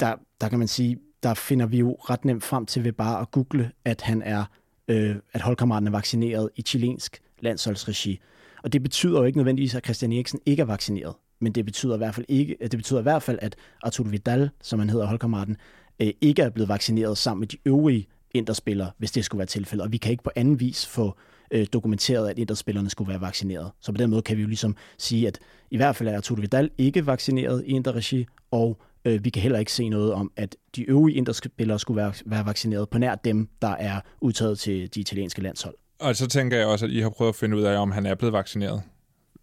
der, 0.00 0.16
der 0.40 0.48
kan 0.48 0.58
man 0.58 0.68
sige, 0.68 0.98
der 1.22 1.34
finder 1.34 1.66
vi 1.66 1.78
jo 1.78 1.92
ret 1.94 2.24
nemt 2.24 2.44
frem 2.44 2.66
til 2.66 2.84
ved 2.84 2.92
bare 2.92 3.20
at 3.20 3.30
google, 3.30 3.72
at 3.84 4.00
han 4.00 4.22
er, 4.22 4.44
øh, 4.88 5.16
at 5.32 5.40
holdkammeraten 5.40 5.86
er 5.86 5.92
vaccineret 5.92 6.50
i 6.56 6.62
chilensk 6.62 7.22
landsholdsregi. 7.38 8.20
Og 8.62 8.72
det 8.72 8.82
betyder 8.82 9.18
jo 9.18 9.24
ikke 9.24 9.38
nødvendigvis, 9.38 9.74
at 9.74 9.84
Christian 9.84 10.12
Eriksen 10.12 10.40
ikke 10.46 10.60
er 10.60 10.66
vaccineret 10.66 11.14
men 11.40 11.52
det 11.52 11.64
betyder 11.64 11.94
i 11.94 11.98
hvert 11.98 12.14
fald 12.14 12.26
ikke, 12.28 12.56
det 12.60 12.76
betyder 12.76 13.00
i 13.00 13.02
hvert 13.02 13.22
fald, 13.22 13.38
at 13.42 13.56
Arturo 13.82 14.08
Vidal, 14.08 14.50
som 14.62 14.78
han 14.78 14.90
hedder 14.90 15.06
holdkammeraten, 15.06 15.56
øh, 16.00 16.12
ikke 16.20 16.42
er 16.42 16.50
blevet 16.50 16.68
vaccineret 16.68 17.18
sammen 17.18 17.40
med 17.40 17.48
de 17.48 17.56
øvrige 17.66 18.06
interspillere, 18.30 18.90
hvis 18.98 19.12
det 19.12 19.24
skulle 19.24 19.38
være 19.38 19.46
tilfældet. 19.46 19.84
Og 19.84 19.92
vi 19.92 19.96
kan 19.96 20.10
ikke 20.10 20.22
på 20.22 20.30
anden 20.36 20.60
vis 20.60 20.86
få 20.86 21.16
øh, 21.50 21.66
dokumenteret, 21.72 22.28
at 22.28 22.38
interspillerne 22.38 22.90
skulle 22.90 23.08
være 23.08 23.20
vaccineret. 23.20 23.70
Så 23.80 23.92
på 23.92 23.98
den 23.98 24.10
måde 24.10 24.22
kan 24.22 24.36
vi 24.36 24.42
jo 24.42 24.48
ligesom 24.48 24.76
sige, 24.98 25.26
at 25.26 25.38
i 25.70 25.76
hvert 25.76 25.96
fald 25.96 26.08
er 26.08 26.16
Arturo 26.16 26.40
Vidal 26.40 26.70
ikke 26.78 27.06
vaccineret 27.06 27.64
i 27.66 27.70
interregi, 27.70 28.26
og 28.50 28.78
øh, 29.04 29.24
vi 29.24 29.30
kan 29.30 29.42
heller 29.42 29.58
ikke 29.58 29.72
se 29.72 29.88
noget 29.88 30.12
om, 30.12 30.32
at 30.36 30.56
de 30.76 30.82
øvrige 30.90 31.16
interspillere 31.16 31.78
skulle 31.78 31.96
være, 31.96 32.12
være 32.26 32.46
vaccineret 32.46 32.88
på 32.88 32.98
nær 32.98 33.14
dem, 33.14 33.48
der 33.62 33.68
er 33.68 34.00
udtaget 34.20 34.58
til 34.58 34.94
de 34.94 35.00
italienske 35.00 35.42
landshold. 35.42 35.74
Og 36.00 36.16
så 36.16 36.26
tænker 36.26 36.56
jeg 36.56 36.66
også, 36.66 36.86
at 36.86 36.92
I 36.92 37.00
har 37.00 37.10
prøvet 37.10 37.28
at 37.28 37.36
finde 37.36 37.56
ud 37.56 37.62
af, 37.62 37.78
om 37.78 37.90
han 37.90 38.06
er 38.06 38.14
blevet 38.14 38.32
vaccineret. 38.32 38.82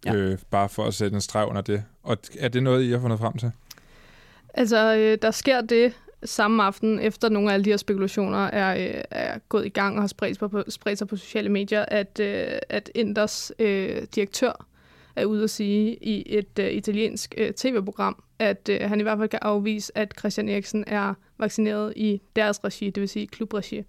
Ja. 0.04 0.14
Øh, 0.14 0.38
bare 0.50 0.68
for 0.68 0.84
at 0.84 0.94
sætte 0.94 1.14
en 1.14 1.20
streg 1.20 1.46
under 1.46 1.62
det. 1.62 1.84
Og 2.02 2.16
er 2.38 2.48
det 2.48 2.62
noget, 2.62 2.84
I 2.84 2.90
har 2.90 3.00
fundet 3.00 3.18
frem 3.18 3.36
til? 3.36 3.50
Altså, 4.54 4.96
øh, 4.96 5.18
der 5.22 5.30
sker 5.30 5.60
det 5.60 5.92
samme 6.24 6.62
aften, 6.62 6.98
efter 7.00 7.28
nogle 7.28 7.50
af 7.50 7.54
alle 7.54 7.64
de 7.64 7.70
her 7.70 7.76
spekulationer 7.76 8.38
er, 8.38 8.88
øh, 8.88 9.02
er 9.10 9.38
gået 9.48 9.66
i 9.66 9.68
gang 9.68 9.96
og 9.96 10.02
har 10.02 10.08
spredt, 10.08 10.38
på, 10.38 10.62
spredt 10.68 10.98
sig 10.98 11.08
på 11.08 11.16
sociale 11.16 11.48
medier, 11.48 11.84
at, 11.88 12.20
øh, 12.20 12.46
at 12.68 12.90
Inders 12.94 13.52
øh, 13.58 14.02
direktør 14.14 14.66
er 15.16 15.24
ude 15.24 15.44
at 15.44 15.50
sige 15.50 15.94
i 15.94 16.24
et 16.26 16.58
øh, 16.60 16.70
italiensk 16.70 17.34
øh, 17.36 17.52
tv-program, 17.52 18.22
at 18.38 18.68
øh, 18.72 18.80
han 18.80 19.00
i 19.00 19.02
hvert 19.02 19.18
fald 19.18 19.28
kan 19.28 19.38
afvise, 19.42 19.98
at 19.98 20.14
Christian 20.18 20.48
Eriksen 20.48 20.84
er 20.86 21.14
vaccineret 21.38 21.92
i 21.96 22.20
deres 22.36 22.64
regi, 22.64 22.90
det 22.90 23.00
vil 23.00 23.08
sige 23.08 23.26
klubregi. 23.26 23.82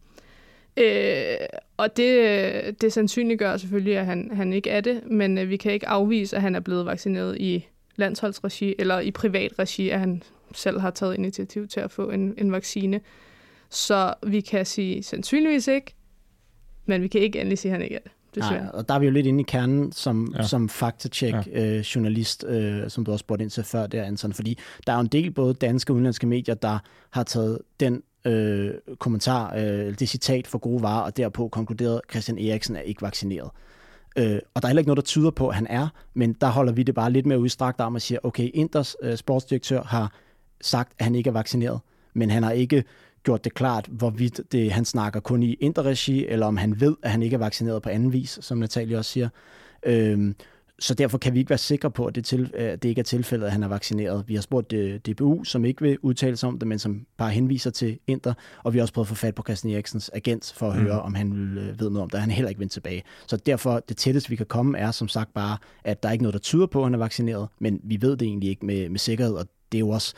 Øh, 0.78 1.38
og 1.78 1.98
det, 1.98 2.18
øh, 2.20 2.74
det 2.82 2.94
sandsynliggør 2.94 3.58
selvfølgelig, 3.58 3.98
at 3.98 4.06
han, 4.06 4.32
han 4.34 4.54
ikke 4.54 4.70
er 4.70 4.82
det, 4.82 5.02
men 5.06 5.38
øh, 5.38 5.50
vi 5.50 5.58
kan 5.58 5.72
ikke 5.72 5.88
afvise, 5.88 6.36
at 6.36 6.42
han 6.42 6.56
er 6.56 6.60
blevet 6.60 6.86
vaccineret 6.86 7.38
i 7.38 7.68
landsholdsregi 7.96 8.76
eller 8.80 9.00
i 9.00 9.12
privat 9.12 9.60
regi, 9.60 9.90
at 9.90 10.00
han 10.00 10.24
selv 10.54 10.80
har 10.80 10.92
taget 10.92 11.16
initiativ 11.16 11.68
til 11.68 11.80
at 11.80 11.92
få 11.92 12.10
en, 12.10 12.34
en 12.38 12.52
vaccine. 12.52 13.02
Så 13.70 14.14
vi 14.28 14.42
kan 14.42 14.66
sige 14.66 15.04
sandsynligvis 15.04 15.68
ikke, 15.68 15.96
men 16.86 17.02
vi 17.02 17.08
kan 17.08 17.22
ikke 17.22 17.40
endelig 17.40 17.58
sige, 17.58 17.72
at 17.72 17.74
han 17.74 17.82
ikke 17.82 17.96
er 17.96 18.00
det. 18.00 18.14
Nej, 18.38 18.62
og 18.74 18.90
der 18.90 18.96
er 18.96 19.00
vi 19.00 19.06
jo 19.06 19.12
lidt 19.12 19.28
inde 19.28 19.40
i 19.40 19.46
kernen 19.48 19.92
som, 19.92 20.34
ja. 20.38 20.44
som 20.44 20.70
faktacheck-journalist, 20.70 22.44
ja. 22.48 22.54
øh, 22.54 22.84
øh, 22.84 22.90
som 22.90 23.06
du 23.06 23.12
også 23.12 23.24
spurgte 23.24 23.44
ind 23.44 23.52
til 23.52 23.64
før 23.64 23.88
der, 23.88 24.04
Anton, 24.04 24.34
fordi 24.34 24.58
der 24.88 24.94
er 24.94 24.98
jo 24.98 25.02
en 25.02 25.08
del 25.08 25.32
både 25.32 25.54
danske 25.54 25.92
og 25.92 25.96
udenlandske 25.96 26.28
medier, 26.28 26.56
der 26.56 26.80
har 27.10 27.24
taget 27.24 27.60
den 27.80 28.04
øh, 28.26 28.74
kommentar, 29.00 29.56
øh, 29.56 30.00
det 30.00 30.10
citat 30.10 30.48
for 30.48 30.58
gode 30.58 30.82
varer, 30.82 31.02
og 31.02 31.18
derpå 31.18 31.48
konkluderet, 31.48 31.96
at 31.96 32.12
Christian 32.12 32.38
Eriksen 32.38 32.76
er 32.76 32.82
ikke 32.82 33.02
vaccineret. 33.02 33.50
Øh, 34.18 34.40
og 34.54 34.62
der 34.62 34.68
er 34.68 34.68
heller 34.68 34.80
ikke 34.80 34.90
noget, 34.90 34.98
der 34.98 35.04
tyder 35.04 35.32
på, 35.32 35.48
at 35.48 35.56
han 35.56 35.68
er, 35.70 35.88
men 36.14 36.34
der 36.34 36.48
holder 36.48 36.74
vi 36.74 36.84
det 36.84 36.96
bare 36.96 37.12
lidt 37.12 37.26
mere 37.26 37.40
udstrakt 37.40 37.82
om 37.82 37.96
og 37.96 38.02
siger, 38.02 38.20
okay, 38.24 38.50
Inders 38.54 38.96
øh, 39.04 39.18
sportsdirektør 39.18 39.84
har 39.84 40.14
sagt, 40.62 40.94
at 41.00 41.06
han 41.06 41.16
ikke 41.16 41.28
er 41.28 41.34
vaccineret, 41.34 41.80
men 42.14 42.30
han 42.30 42.44
har 42.44 42.52
ikke 42.52 42.84
gjort 43.24 43.44
det 43.44 43.54
klart, 43.54 43.88
hvorvidt 43.92 44.42
det, 44.52 44.72
han 44.72 44.86
snakker 44.86 45.20
kun 45.20 45.44
i 45.44 45.54
interregi, 45.54 46.26
eller 46.28 46.46
om 46.46 46.58
han 46.58 46.80
ved, 46.82 46.96
at 47.04 47.12
han 47.12 47.24
ikke 47.24 47.34
er 47.34 47.40
vaccineret 47.40 47.82
på 47.82 47.90
anden 47.90 48.14
vis, 48.14 48.40
som 48.42 48.58
Natalie 48.58 48.98
også 48.98 49.12
siger. 49.12 49.30
Øh, 49.86 50.34
så 50.80 50.94
derfor 50.94 51.18
kan 51.18 51.34
vi 51.34 51.40
ikke 51.40 51.50
være 51.50 51.58
sikre 51.58 51.92
på, 51.92 52.06
at 52.06 52.16
det, 52.16 52.26
til, 52.26 52.52
at 52.54 52.84
det 52.84 52.90
ikke 52.90 53.00
er 53.00 53.04
tilfældet, 53.04 53.46
at 53.46 53.52
han 53.52 53.64
er 53.64 53.68
vaccineret. 53.68 54.24
Vi 54.28 54.36
har 54.36 54.42
spurgt 54.42 54.74
øh, 54.74 55.00
DBU, 55.00 55.44
som 55.44 55.66
ikke 55.66 55.82
vil 55.82 55.98
udtale 56.02 56.38
sig 56.38 56.50
om 56.50 56.60
det, 56.60 56.68
men 56.68 56.80
som 56.80 57.06
bare 57.18 57.32
henviser 57.32 57.72
til 57.72 58.00
Inter, 58.08 58.34
og 58.64 58.74
vi 58.74 58.78
har 58.78 58.84
også 58.84 58.94
prøvet 58.94 59.06
at 59.06 59.10
få 59.10 59.16
fat 59.16 59.36
på 59.36 59.44
Christian 59.44 59.74
Eriksens 59.74 60.12
agent 60.14 60.54
for 60.58 60.70
at 60.70 60.78
mm. 60.78 60.84
høre, 60.84 61.02
om 61.02 61.16
han 61.16 61.34
vil, 61.34 61.58
øh, 61.58 61.80
ved 61.80 61.90
noget 61.90 62.04
om 62.04 62.10
det. 62.10 62.20
Han 62.20 62.30
er 62.30 62.36
heller 62.36 62.50
ikke 62.50 62.60
vendt 62.60 62.74
tilbage. 62.74 63.04
Så 63.28 63.38
derfor, 63.38 63.80
det 63.80 63.98
tætteste 63.98 64.30
vi 64.30 64.36
kan 64.36 64.46
komme, 64.46 64.78
er 64.78 64.92
som 64.92 65.08
sagt 65.08 65.34
bare, 65.34 65.58
at 65.84 66.04
der 66.04 66.10
er 66.10 66.14
ikke 66.14 66.24
noget, 66.24 66.34
der 66.34 66.40
tyder 66.40 66.66
på, 66.66 66.80
at 66.80 66.86
han 66.86 66.94
er 66.94 67.00
vaccineret, 67.00 67.48
men 67.60 67.82
vi 67.84 68.02
ved 68.02 68.18
det 68.18 68.26
egentlig 68.26 68.50
ikke 68.50 68.66
med, 68.66 68.90
med 68.90 69.00
sikkerhed, 69.00 69.34
og 69.34 69.46
det 69.72 69.78
er 69.78 69.80
jo 69.80 69.90
også 69.90 70.14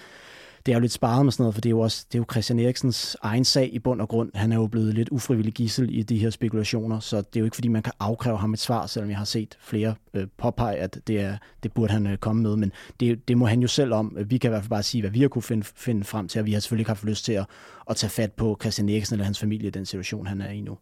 det 0.66 0.72
er 0.72 0.76
jo 0.76 0.80
lidt 0.80 0.92
sparet 0.92 1.26
med 1.26 1.32
sådan 1.32 1.44
noget, 1.44 1.54
for 1.54 1.62
det 1.62 1.70
er 1.70 1.72
jo 1.72 1.80
også 1.80 2.06
det 2.12 2.16
er 2.16 2.20
jo 2.20 2.26
Christian 2.32 2.60
Eriksens 2.60 3.18
egen 3.22 3.46
sag 3.46 3.74
i 3.74 3.80
bund 3.80 4.02
og 4.02 4.10
grund. 4.10 4.32
Han 4.36 4.52
er 4.52 4.56
jo 4.56 4.68
blevet 4.68 4.94
lidt 4.94 5.10
ufrivillig 5.10 5.54
gissel 5.54 5.98
i 6.00 6.04
de 6.04 6.18
her 6.18 6.30
spekulationer, 6.30 7.00
så 7.00 7.18
det 7.18 7.36
er 7.36 7.40
jo 7.40 7.46
ikke 7.46 7.56
fordi, 7.56 7.68
man 7.68 7.84
kan 7.84 7.94
afkræve 8.00 8.38
ham 8.38 8.54
et 8.54 8.60
svar, 8.60 8.86
selvom 8.86 9.10
jeg 9.10 9.18
har 9.18 9.26
set 9.26 9.58
flere 9.62 9.96
øh, 10.14 10.28
påpege, 10.38 10.78
at 10.78 11.00
det, 11.08 11.20
er, 11.20 11.38
det 11.64 11.74
burde 11.74 11.94
han 11.94 12.08
øh, 12.08 12.18
komme 12.18 12.42
med. 12.42 12.56
Men 12.56 12.72
det, 13.00 13.28
det 13.28 13.38
må 13.38 13.46
han 13.46 13.62
jo 13.62 13.68
selv 13.68 13.94
om. 13.94 14.18
Vi 14.26 14.38
kan 14.38 14.48
i 14.48 14.52
hvert 14.52 14.64
fald 14.64 14.70
bare 14.70 14.84
sige, 14.84 15.02
hvad 15.02 15.12
vi 15.12 15.22
har 15.22 15.28
kunne 15.28 15.42
finde, 15.42 15.64
finde 15.76 16.04
frem 16.04 16.28
til, 16.28 16.40
og 16.40 16.46
vi 16.46 16.54
har 16.54 16.60
selvfølgelig 16.60 16.82
ikke 16.82 16.90
haft 16.90 17.06
lyst 17.06 17.26
til 17.26 17.34
at, 17.34 17.46
at 17.90 17.96
tage 17.96 18.10
fat 18.10 18.32
på 18.32 18.58
Christian 18.62 18.90
Eriksen 18.90 19.14
eller 19.14 19.26
hans 19.26 19.40
familie 19.40 19.68
i 19.68 19.72
den 19.72 19.86
situation, 19.86 20.28
han 20.28 20.42
er 20.42 20.50
i 20.50 20.62
nu. 20.62 20.78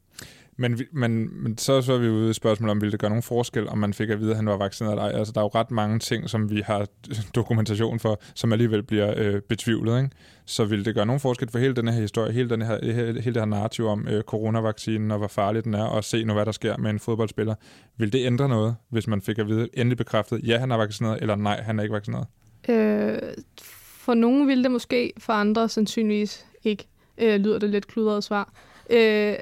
Men, 0.61 0.79
men, 0.91 1.43
men 1.43 1.57
så, 1.57 1.81
så 1.81 1.93
er 1.93 1.97
vi 1.97 2.09
ude 2.09 2.29
i 2.29 2.33
spørgsmålet 2.33 2.71
om, 2.71 2.81
ville 2.81 2.91
det 2.91 2.99
gøre 2.99 3.09
nogen 3.09 3.23
forskel, 3.23 3.69
om 3.69 3.77
man 3.77 3.93
fik 3.93 4.09
at 4.09 4.19
vide, 4.19 4.29
at 4.29 4.35
han 4.35 4.45
var 4.45 4.57
vaccineret 4.57 4.93
eller 4.93 5.03
ej. 5.03 5.19
Altså, 5.19 5.33
der 5.33 5.41
er 5.41 5.43
jo 5.43 5.51
ret 5.55 5.71
mange 5.71 5.99
ting, 5.99 6.29
som 6.29 6.49
vi 6.49 6.61
har 6.61 6.87
dokumentation 7.35 7.99
for, 7.99 8.19
som 8.35 8.53
alligevel 8.53 8.83
bliver 8.83 9.13
øh, 9.17 9.41
betvivlet. 9.41 9.97
Ikke? 9.97 10.09
Så 10.45 10.65
ville 10.65 10.85
det 10.85 10.95
gøre 10.95 11.05
nogen 11.05 11.19
forskel 11.19 11.51
for 11.51 11.59
hele 11.59 11.73
den 11.73 11.87
her 11.87 12.01
historie, 12.01 12.31
hele, 12.31 12.49
den 12.49 12.61
her, 12.61 12.79
hele, 12.83 13.21
hele 13.21 13.33
det 13.33 13.41
her 13.41 13.45
narrativ 13.45 13.85
om 13.87 14.07
øh, 14.07 14.23
coronavaccinen 14.23 15.11
og 15.11 15.17
hvor 15.17 15.27
farlig 15.27 15.63
den 15.63 15.73
er, 15.73 15.83
og 15.83 16.03
se 16.03 16.23
nu, 16.23 16.33
hvad 16.33 16.45
der 16.45 16.51
sker 16.51 16.77
med 16.77 16.89
en 16.89 16.99
fodboldspiller. 16.99 17.55
Vil 17.97 18.13
det 18.13 18.25
ændre 18.25 18.49
noget, 18.49 18.75
hvis 18.89 19.07
man 19.07 19.21
fik 19.21 19.39
at 19.39 19.47
vide 19.47 19.69
endelig 19.73 19.97
bekræftet, 19.97 20.41
ja, 20.43 20.57
han 20.57 20.71
er 20.71 20.77
vaccineret, 20.77 21.21
eller 21.21 21.35
nej, 21.35 21.61
han 21.61 21.79
er 21.79 21.83
ikke 21.83 21.93
vaccineret? 21.93 22.27
Øh, 22.69 23.17
for 24.09 24.13
nogen 24.13 24.47
ville 24.47 24.63
det 24.63 24.71
måske, 24.71 25.13
for 25.17 25.33
andre 25.33 25.69
sandsynligvis 25.69 26.45
ikke. 26.63 26.87
Øh, 27.17 27.39
lyder 27.39 27.59
det 27.59 27.69
lidt 27.69 27.87
kludret 27.87 28.23
svar. 28.23 28.53
Øh, 28.89 29.35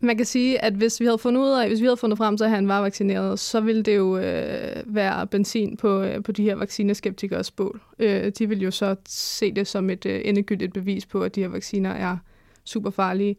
man 0.00 0.16
kan 0.16 0.26
sige, 0.26 0.64
at 0.64 0.72
hvis 0.72 1.00
vi 1.00 1.04
havde 1.04 1.18
fundet 1.18 1.40
ud 1.40 1.50
af, 1.50 1.68
hvis 1.68 1.80
vi 1.80 1.86
havde 1.86 1.96
fundet 1.96 2.18
frem 2.18 2.36
til, 2.36 2.44
at 2.44 2.50
han 2.50 2.68
var 2.68 2.80
vaccineret, 2.80 3.38
så 3.38 3.60
ville 3.60 3.82
det 3.82 3.96
jo 3.96 4.18
øh, 4.18 4.82
være 4.86 5.26
benzin 5.26 5.76
på, 5.76 6.02
øh, 6.02 6.22
på 6.22 6.32
de 6.32 6.42
her 6.42 6.54
vaccineskeptikers 6.54 7.50
bål. 7.50 7.80
Øh, 7.98 8.32
de 8.38 8.48
vil 8.48 8.62
jo 8.62 8.70
så 8.70 8.96
se 9.08 9.52
det 9.52 9.66
som 9.66 9.90
et 9.90 10.06
øh, 10.06 10.20
endegyldigt 10.24 10.74
bevis 10.74 11.06
på, 11.06 11.22
at 11.22 11.34
de 11.34 11.40
her 11.40 11.48
vacciner 11.48 11.90
er 11.90 12.16
super 12.64 12.90
farlige. 12.90 13.36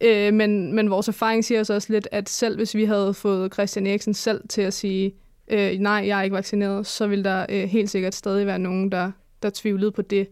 Øh, 0.00 0.34
men, 0.34 0.72
men 0.72 0.90
vores 0.90 1.08
erfaring 1.08 1.44
siger 1.44 1.60
os 1.60 1.70
også 1.70 1.92
lidt, 1.92 2.08
at 2.12 2.28
selv 2.28 2.56
hvis 2.56 2.74
vi 2.74 2.84
havde 2.84 3.14
fået 3.14 3.52
Christian 3.52 3.86
Eriksen 3.86 4.14
selv 4.14 4.48
til 4.48 4.62
at 4.62 4.74
sige, 4.74 5.14
øh, 5.48 5.78
nej, 5.78 6.04
jeg 6.06 6.18
er 6.18 6.22
ikke 6.22 6.36
vaccineret, 6.36 6.86
så 6.86 7.06
vil 7.06 7.24
der 7.24 7.46
øh, 7.48 7.62
helt 7.62 7.90
sikkert 7.90 8.14
stadig 8.14 8.46
være 8.46 8.58
nogen, 8.58 8.92
der, 8.92 9.12
der 9.42 9.50
tvivlede 9.54 9.92
på 9.92 10.02
det. 10.02 10.28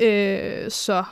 Øh, 0.00 0.70
så 0.70 1.04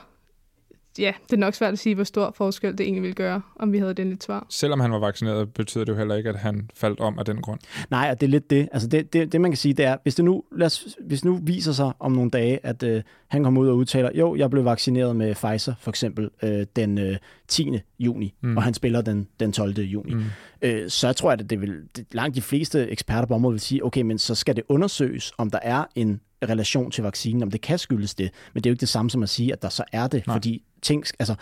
ja, 0.98 1.12
det 1.24 1.32
er 1.32 1.36
nok 1.36 1.54
svært 1.54 1.72
at 1.72 1.78
sige, 1.78 1.94
hvor 1.94 2.04
stor 2.04 2.34
forskel 2.36 2.72
det 2.72 2.80
egentlig 2.80 3.02
ville 3.02 3.14
gøre, 3.14 3.42
om 3.56 3.72
vi 3.72 3.78
havde 3.78 3.94
den 3.94 4.08
lidt 4.08 4.24
svar. 4.24 4.46
Selvom 4.50 4.80
han 4.80 4.92
var 4.92 4.98
vaccineret, 4.98 5.52
betyder 5.54 5.84
det 5.84 5.92
jo 5.92 5.98
heller 5.98 6.14
ikke, 6.14 6.28
at 6.30 6.36
han 6.36 6.70
faldt 6.74 7.00
om 7.00 7.18
af 7.18 7.24
den 7.24 7.40
grund. 7.40 7.60
Nej, 7.90 8.08
og 8.10 8.20
det 8.20 8.26
er 8.26 8.30
lidt 8.30 8.50
det. 8.50 8.68
Altså 8.72 8.88
det, 8.88 9.12
det, 9.12 9.32
det 9.32 9.40
man 9.40 9.50
kan 9.50 9.58
sige, 9.58 9.74
det 9.74 9.84
er, 9.84 9.96
hvis 10.02 10.14
det 10.14 10.24
nu, 10.24 10.42
lad 10.52 10.66
os, 10.66 10.96
hvis 11.00 11.24
nu 11.24 11.40
viser 11.42 11.72
sig 11.72 11.92
om 11.98 12.12
nogle 12.12 12.30
dage, 12.30 12.66
at 12.66 12.82
øh, 12.82 13.02
han 13.28 13.44
kommer 13.44 13.60
ud 13.60 13.68
og 13.68 13.76
udtaler, 13.76 14.10
jo, 14.14 14.36
jeg 14.36 14.50
blev 14.50 14.64
vaccineret 14.64 15.16
med 15.16 15.34
Pfizer 15.34 15.74
for 15.80 15.90
eksempel 15.90 16.30
øh, 16.42 16.66
den 16.76 16.98
øh, 16.98 17.16
10. 17.48 17.70
juni, 17.98 18.34
mm. 18.40 18.56
og 18.56 18.62
han 18.62 18.74
spiller 18.74 19.00
den, 19.00 19.28
den 19.40 19.52
12. 19.52 19.78
juni, 19.78 20.14
mm. 20.14 20.24
øh, 20.62 20.90
så 20.90 21.12
tror 21.12 21.30
jeg, 21.30 21.40
at 21.40 21.50
det 21.50 21.60
vil, 21.60 21.82
det, 21.96 22.06
langt 22.12 22.36
de 22.36 22.42
fleste 22.42 22.88
eksperter 22.88 23.26
på 23.26 23.34
området 23.34 23.52
vil 23.52 23.60
sige, 23.60 23.84
okay, 23.84 24.02
men 24.02 24.18
så 24.18 24.34
skal 24.34 24.56
det 24.56 24.64
undersøges, 24.68 25.32
om 25.38 25.50
der 25.50 25.58
er 25.62 25.84
en 25.94 26.20
relation 26.48 26.90
til 26.90 27.04
vaccinen, 27.04 27.42
om 27.42 27.50
det 27.50 27.60
kan 27.60 27.78
skyldes 27.78 28.14
det. 28.14 28.30
Men 28.54 28.64
det 28.64 28.68
er 28.68 28.70
jo 28.70 28.74
ikke 28.74 28.80
det 28.80 28.88
samme 28.88 29.10
som 29.10 29.22
at 29.22 29.28
sige, 29.28 29.52
at 29.52 29.62
der 29.62 29.68
så 29.68 29.84
er 29.92 30.06
det, 30.06 30.26
Nej. 30.26 30.34
fordi 30.34 30.62
ting, 30.84 31.04
altså, 31.18 31.34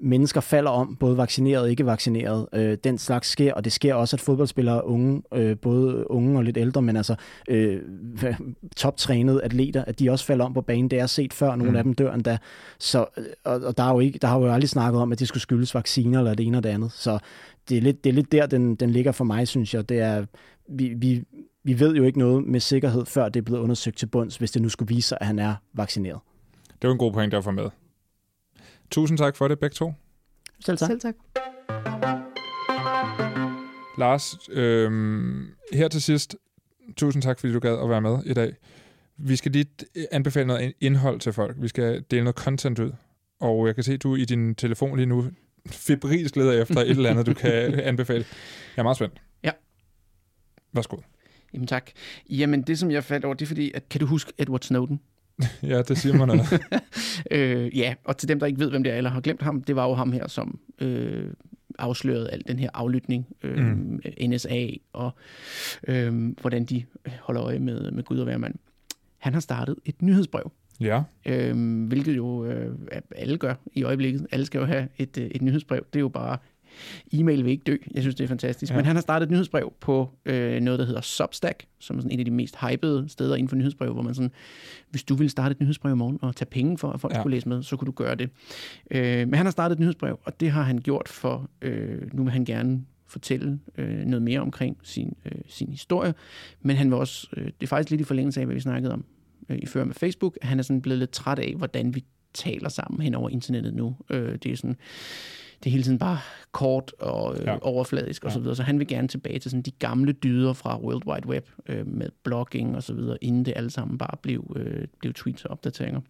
mennesker 0.00 0.40
falder 0.40 0.70
om, 0.70 0.96
både 0.96 1.16
vaccineret 1.16 1.62
og 1.62 1.70
ikke 1.70 1.86
vaccineret. 1.86 2.46
Øh, 2.52 2.78
den 2.84 2.98
slags 2.98 3.28
sker, 3.28 3.54
og 3.54 3.64
det 3.64 3.72
sker 3.72 3.94
også, 3.94 4.16
at 4.16 4.20
fodboldspillere, 4.20 4.86
unge, 4.86 5.22
øh, 5.34 5.56
både 5.56 6.10
unge 6.10 6.38
og 6.38 6.44
lidt 6.44 6.56
ældre, 6.56 6.82
men 6.82 6.96
altså 6.96 7.14
øh, 7.48 7.82
toptrænede 8.76 9.42
atleter, 9.44 9.84
at 9.84 9.98
de 9.98 10.10
også 10.10 10.24
falder 10.24 10.44
om 10.44 10.54
på 10.54 10.60
banen. 10.60 10.90
Det 10.90 10.98
er 10.98 11.06
set 11.06 11.32
før, 11.32 11.56
nogle 11.56 11.70
mm. 11.70 11.76
af 11.76 11.84
dem 11.84 11.94
dør 11.94 12.14
endda. 12.14 12.38
Så, 12.78 12.98
og, 13.44 13.60
og 13.60 13.76
der, 13.76 13.82
er 13.82 13.92
jo 13.92 14.00
ikke, 14.00 14.18
der 14.18 14.28
har 14.28 14.38
jo 14.38 14.52
aldrig 14.52 14.68
snakket 14.68 15.00
om, 15.00 15.12
at 15.12 15.18
det 15.18 15.28
skulle 15.28 15.42
skyldes 15.42 15.74
vacciner 15.74 16.18
eller 16.18 16.34
det 16.34 16.46
ene 16.46 16.56
og 16.56 16.62
det 16.62 16.68
andet. 16.68 16.92
Så 16.92 17.18
det 17.68 17.76
er 17.76 17.82
lidt, 17.82 18.04
det 18.04 18.10
er 18.10 18.14
lidt 18.14 18.32
der, 18.32 18.46
den, 18.46 18.74
den 18.74 18.90
ligger 18.90 19.12
for 19.12 19.24
mig, 19.24 19.48
synes 19.48 19.74
jeg. 19.74 19.88
Det 19.88 19.98
er, 19.98 20.26
vi, 20.68 20.94
vi, 20.96 21.24
vi 21.64 21.80
ved 21.80 21.94
jo 21.94 22.04
ikke 22.04 22.18
noget 22.18 22.46
med 22.46 22.60
sikkerhed, 22.60 23.06
før 23.06 23.28
det 23.28 23.40
er 23.40 23.44
blevet 23.44 23.60
undersøgt 23.60 23.96
til 23.96 24.06
bunds, 24.06 24.36
hvis 24.36 24.50
det 24.50 24.62
nu 24.62 24.68
skulle 24.68 24.94
vise 24.94 25.08
sig, 25.08 25.18
at 25.20 25.26
han 25.26 25.38
er 25.38 25.54
vaccineret. 25.72 26.18
Det 26.82 26.88
var 26.88 26.92
en 26.92 26.98
god 26.98 27.12
point, 27.12 27.32
der 27.32 27.40
for 27.40 27.50
med. 27.50 27.70
Tusind 28.90 29.18
tak 29.18 29.36
for 29.36 29.48
det, 29.48 29.58
begge 29.58 29.74
to. 29.74 29.92
Selv 30.64 30.78
tak. 30.78 30.86
Selv 30.86 31.00
tak. 31.00 31.14
Lars, 33.98 34.34
øh, 34.50 34.90
her 35.72 35.88
til 35.88 36.02
sidst, 36.02 36.36
tusind 36.96 37.22
tak, 37.22 37.40
fordi 37.40 37.52
du 37.52 37.58
gad 37.58 37.78
at 37.82 37.88
være 37.90 38.00
med 38.00 38.18
i 38.26 38.34
dag. 38.34 38.54
Vi 39.16 39.36
skal 39.36 39.52
lige 39.52 39.66
anbefale 40.12 40.46
noget 40.46 40.72
indhold 40.80 41.20
til 41.20 41.32
folk. 41.32 41.56
Vi 41.60 41.68
skal 41.68 42.04
dele 42.10 42.24
noget 42.24 42.36
content 42.36 42.78
ud. 42.78 42.92
Og 43.40 43.66
jeg 43.66 43.74
kan 43.74 43.84
se, 43.84 43.92
at 43.92 44.02
du 44.02 44.16
i 44.16 44.24
din 44.24 44.54
telefon 44.54 44.96
lige 44.96 45.06
nu 45.06 45.24
febrilsk 45.66 46.36
leder 46.36 46.62
efter 46.62 46.80
et 46.80 46.90
eller 46.90 47.10
andet, 47.10 47.26
du 47.26 47.34
kan 47.34 47.74
anbefale. 47.90 48.24
Jeg 48.76 48.80
er 48.80 48.82
meget 48.82 48.96
spændt. 48.96 49.22
Ja. 49.42 49.50
Værsgo. 50.72 50.96
Jamen 51.54 51.66
tak. 51.66 51.90
Jamen 52.30 52.62
det, 52.62 52.78
som 52.78 52.90
jeg 52.90 53.04
faldt 53.04 53.24
over, 53.24 53.34
det 53.34 53.42
er 53.44 53.46
fordi, 53.48 53.72
at 53.74 53.88
kan 53.88 54.00
du 54.00 54.06
huske 54.06 54.32
Edward 54.38 54.60
Snowden? 54.60 55.00
ja, 55.72 55.82
det 55.82 55.98
siger 55.98 56.16
man 56.16 56.28
noget. 56.28 56.60
øh, 57.30 57.78
ja, 57.78 57.94
og 58.04 58.16
til 58.16 58.28
dem, 58.28 58.38
der 58.38 58.46
ikke 58.46 58.60
ved, 58.60 58.70
hvem 58.70 58.82
det 58.82 58.92
er, 58.92 58.96
eller 58.96 59.10
har 59.10 59.20
glemt 59.20 59.42
ham, 59.42 59.62
det 59.62 59.76
var 59.76 59.88
jo 59.88 59.94
ham 59.94 60.12
her, 60.12 60.28
som 60.28 60.58
øh, 60.80 61.30
afslørede 61.78 62.30
al 62.30 62.42
den 62.48 62.58
her 62.58 62.70
aflytning, 62.74 63.26
øh, 63.42 63.66
mm. 63.66 64.00
NSA, 64.28 64.66
og 64.92 65.10
øh, 65.88 66.34
hvordan 66.40 66.64
de 66.64 66.84
holder 67.20 67.44
øje 67.44 67.58
med, 67.58 67.90
med 67.90 68.04
Gud 68.04 68.18
og 68.18 68.24
hver 68.24 68.38
mand. 68.38 68.54
Han 69.18 69.32
har 69.32 69.40
startet 69.40 69.76
et 69.84 70.02
nyhedsbrev. 70.02 70.52
Ja. 70.80 71.02
Øh, 71.26 71.86
hvilket 71.86 72.16
jo 72.16 72.44
øh, 72.44 72.74
alle 73.16 73.38
gør 73.38 73.54
i 73.72 73.82
øjeblikket. 73.82 74.26
Alle 74.32 74.46
skal 74.46 74.58
jo 74.58 74.64
have 74.64 74.88
et, 74.98 75.18
øh, 75.18 75.24
et 75.24 75.42
nyhedsbrev. 75.42 75.84
Det 75.92 75.98
er 75.98 76.00
jo 76.00 76.08
bare 76.08 76.38
E-mail 77.12 77.44
vil 77.44 77.50
ikke 77.50 77.64
dø. 77.64 77.76
Jeg 77.94 78.02
synes, 78.02 78.14
det 78.14 78.24
er 78.24 78.28
fantastisk. 78.28 78.72
Ja. 78.72 78.76
Men 78.76 78.84
han 78.84 78.96
har 78.96 79.00
startet 79.00 79.26
et 79.26 79.30
nyhedsbrev 79.30 79.72
på 79.80 80.10
øh, 80.26 80.60
noget, 80.60 80.78
der 80.78 80.84
hedder 80.84 81.00
Substack, 81.00 81.66
som 81.78 81.96
er 81.96 82.00
sådan 82.00 82.14
et 82.14 82.18
af 82.18 82.24
de 82.24 82.30
mest 82.30 82.56
hypede 82.56 83.08
steder 83.08 83.34
inden 83.34 83.48
for 83.48 83.56
nyhedsbrev, 83.56 83.92
hvor 83.92 84.02
man 84.02 84.14
sådan, 84.14 84.30
hvis 84.90 85.02
du 85.04 85.14
vil 85.14 85.30
starte 85.30 85.52
et 85.52 85.60
nyhedsbrev 85.60 85.92
i 85.92 85.96
morgen 85.96 86.18
og 86.22 86.36
tage 86.36 86.46
penge 86.50 86.78
for, 86.78 86.90
at 86.90 87.00
folk 87.00 87.14
ja. 87.14 87.20
skulle 87.20 87.36
læse 87.36 87.48
med, 87.48 87.62
så 87.62 87.76
kunne 87.76 87.86
du 87.86 87.92
gøre 87.92 88.14
det. 88.14 88.30
Øh, 88.90 89.28
men 89.28 89.34
han 89.34 89.46
har 89.46 89.50
startet 89.50 89.76
et 89.76 89.80
nyhedsbrev, 89.80 90.20
og 90.24 90.40
det 90.40 90.50
har 90.50 90.62
han 90.62 90.78
gjort 90.78 91.08
for, 91.08 91.50
øh, 91.62 92.14
nu 92.14 92.22
vil 92.22 92.32
han 92.32 92.44
gerne 92.44 92.84
fortælle 93.06 93.58
øh, 93.78 94.04
noget 94.04 94.22
mere 94.22 94.40
omkring 94.40 94.76
sin, 94.82 95.16
øh, 95.24 95.32
sin 95.46 95.70
historie, 95.70 96.14
men 96.62 96.76
han 96.76 96.90
vil 96.90 96.98
også, 96.98 97.28
øh, 97.36 97.44
det 97.44 97.62
er 97.62 97.66
faktisk 97.66 97.90
lidt 97.90 98.00
i 98.00 98.04
forlængelse 98.04 98.40
af, 98.40 98.46
hvad 98.46 98.54
vi 98.54 98.60
snakkede 98.60 98.92
om 98.92 99.04
øh, 99.48 99.58
i 99.62 99.66
før 99.66 99.84
med 99.84 99.94
Facebook, 99.94 100.38
han 100.42 100.58
er 100.58 100.62
sådan 100.62 100.82
blevet 100.82 100.98
lidt 100.98 101.10
træt 101.10 101.38
af, 101.38 101.54
hvordan 101.56 101.94
vi 101.94 102.04
taler 102.34 102.68
sammen 102.68 103.00
hen 103.00 103.14
over 103.14 103.30
internettet 103.30 103.74
nu. 103.74 103.96
Øh, 104.10 104.38
det 104.42 104.52
er 104.52 104.56
sådan, 104.56 104.76
det 105.64 105.66
er 105.66 105.70
hele 105.70 105.82
tiden 105.82 105.98
bare 105.98 106.18
kort 106.52 106.92
og 106.98 107.36
øh, 107.36 107.44
ja. 107.46 107.58
overfladisk 107.62 108.24
osv., 108.24 108.32
så, 108.32 108.38
videre. 108.38 108.56
så 108.56 108.62
han 108.62 108.78
vil 108.78 108.86
gerne 108.86 109.08
tilbage 109.08 109.38
til 109.38 109.50
sådan 109.50 109.62
de 109.62 109.70
gamle 109.70 110.12
dyder 110.12 110.52
fra 110.52 110.80
World 110.80 111.06
Wide 111.06 111.28
Web 111.28 111.48
øh, 111.66 111.86
med 111.86 112.08
blogging 112.22 112.76
og 112.76 112.82
så 112.82 112.94
videre, 112.94 113.24
inden 113.24 113.44
det 113.44 113.52
alle 113.56 113.70
sammen 113.70 113.98
bare 113.98 114.16
blev, 114.22 114.56
øh, 114.56 114.86
blev 115.00 115.12
tweets 115.14 115.44
og 115.44 115.50
opdateringer. 115.50 116.00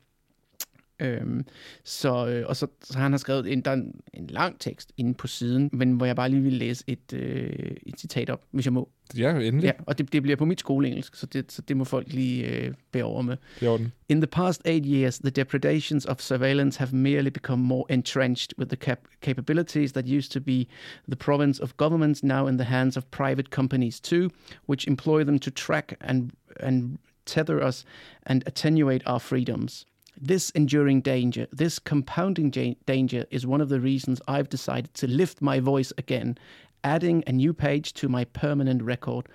Øhm, 1.01 1.47
så, 1.85 2.27
øh, 2.27 2.45
og 2.49 2.57
så, 2.57 2.67
så 2.83 2.99
han 2.99 3.13
har 3.13 3.19
skrevet 3.19 3.53
en, 3.53 3.61
der 3.61 3.71
er 3.71 3.75
en, 3.75 4.01
en 4.15 4.27
lang 4.27 4.61
tekst 4.61 4.93
inde 4.97 5.15
på 5.15 5.27
siden, 5.27 5.71
men 5.73 5.93
hvor 5.93 6.07
jeg 6.07 6.17
bare 6.17 6.29
lige 6.29 6.43
vil 6.43 6.53
læse 6.53 6.85
et, 6.87 7.13
øh, 7.13 7.77
et 7.87 8.01
citat 8.01 8.31
op, 8.31 8.45
hvis 8.51 8.67
jeg 8.67 8.73
må. 8.73 8.91
Ja, 9.17 9.39
endelig. 9.39 9.63
Ja, 9.63 9.73
og 9.87 9.99
det, 9.99 10.13
det 10.13 10.23
bliver 10.23 10.37
på 10.37 10.45
mit 10.45 10.61
skoleengelsk, 10.61 11.15
så 11.15 11.27
det, 11.27 11.53
så 11.53 11.63
det 11.63 11.77
må 11.77 11.85
folk 11.85 12.13
lige 12.13 12.47
øh, 12.47 12.75
bære 12.93 13.05
over 13.05 13.23
med. 13.23 13.37
Er. 13.61 13.79
In 14.09 14.21
the 14.21 14.27
past 14.27 14.63
eight 14.65 14.87
years, 14.87 15.19
the 15.19 15.31
depredations 15.31 16.05
of 16.05 16.21
surveillance 16.21 16.79
have 16.79 16.97
merely 16.97 17.29
become 17.29 17.63
more 17.63 17.85
entrenched 17.89 18.59
with 18.59 18.69
the 18.69 18.77
cap- 18.77 19.09
capabilities 19.21 19.93
that 19.93 20.05
used 20.09 20.33
to 20.33 20.41
be 20.41 20.67
the 21.09 21.17
province 21.17 21.63
of 21.63 21.77
governments 21.77 22.23
now 22.25 22.49
in 22.49 22.59
the 22.59 22.67
hands 22.67 22.97
of 22.97 23.05
private 23.11 23.51
companies 23.51 24.01
too, 24.01 24.31
which 24.67 24.87
employ 24.89 25.25
them 25.25 25.39
to 25.39 25.51
track 25.51 25.97
and, 26.01 26.31
and 26.61 26.99
tether 27.25 27.63
us 27.69 27.85
and 28.27 28.43
attenuate 28.47 29.03
our 29.07 29.21
freedoms. 29.21 29.87
This 30.27 30.51
enduring 30.51 31.01
danger, 31.01 31.47
this 31.57 31.79
compounding 31.79 32.51
danger, 32.87 33.25
is 33.31 33.47
one 33.47 33.63
of 33.63 33.69
the 33.69 33.81
reasons 33.81 34.21
I've 34.29 34.51
decided 34.51 34.93
to 34.95 35.07
lift 35.07 35.41
my 35.41 35.61
voice 35.61 35.93
again, 35.97 36.37
adding 36.83 37.25
a 37.27 37.33
new 37.33 37.53
page 37.53 37.93
to 37.95 38.09
my 38.09 38.25
permanent 38.25 38.83
record, 38.83 39.27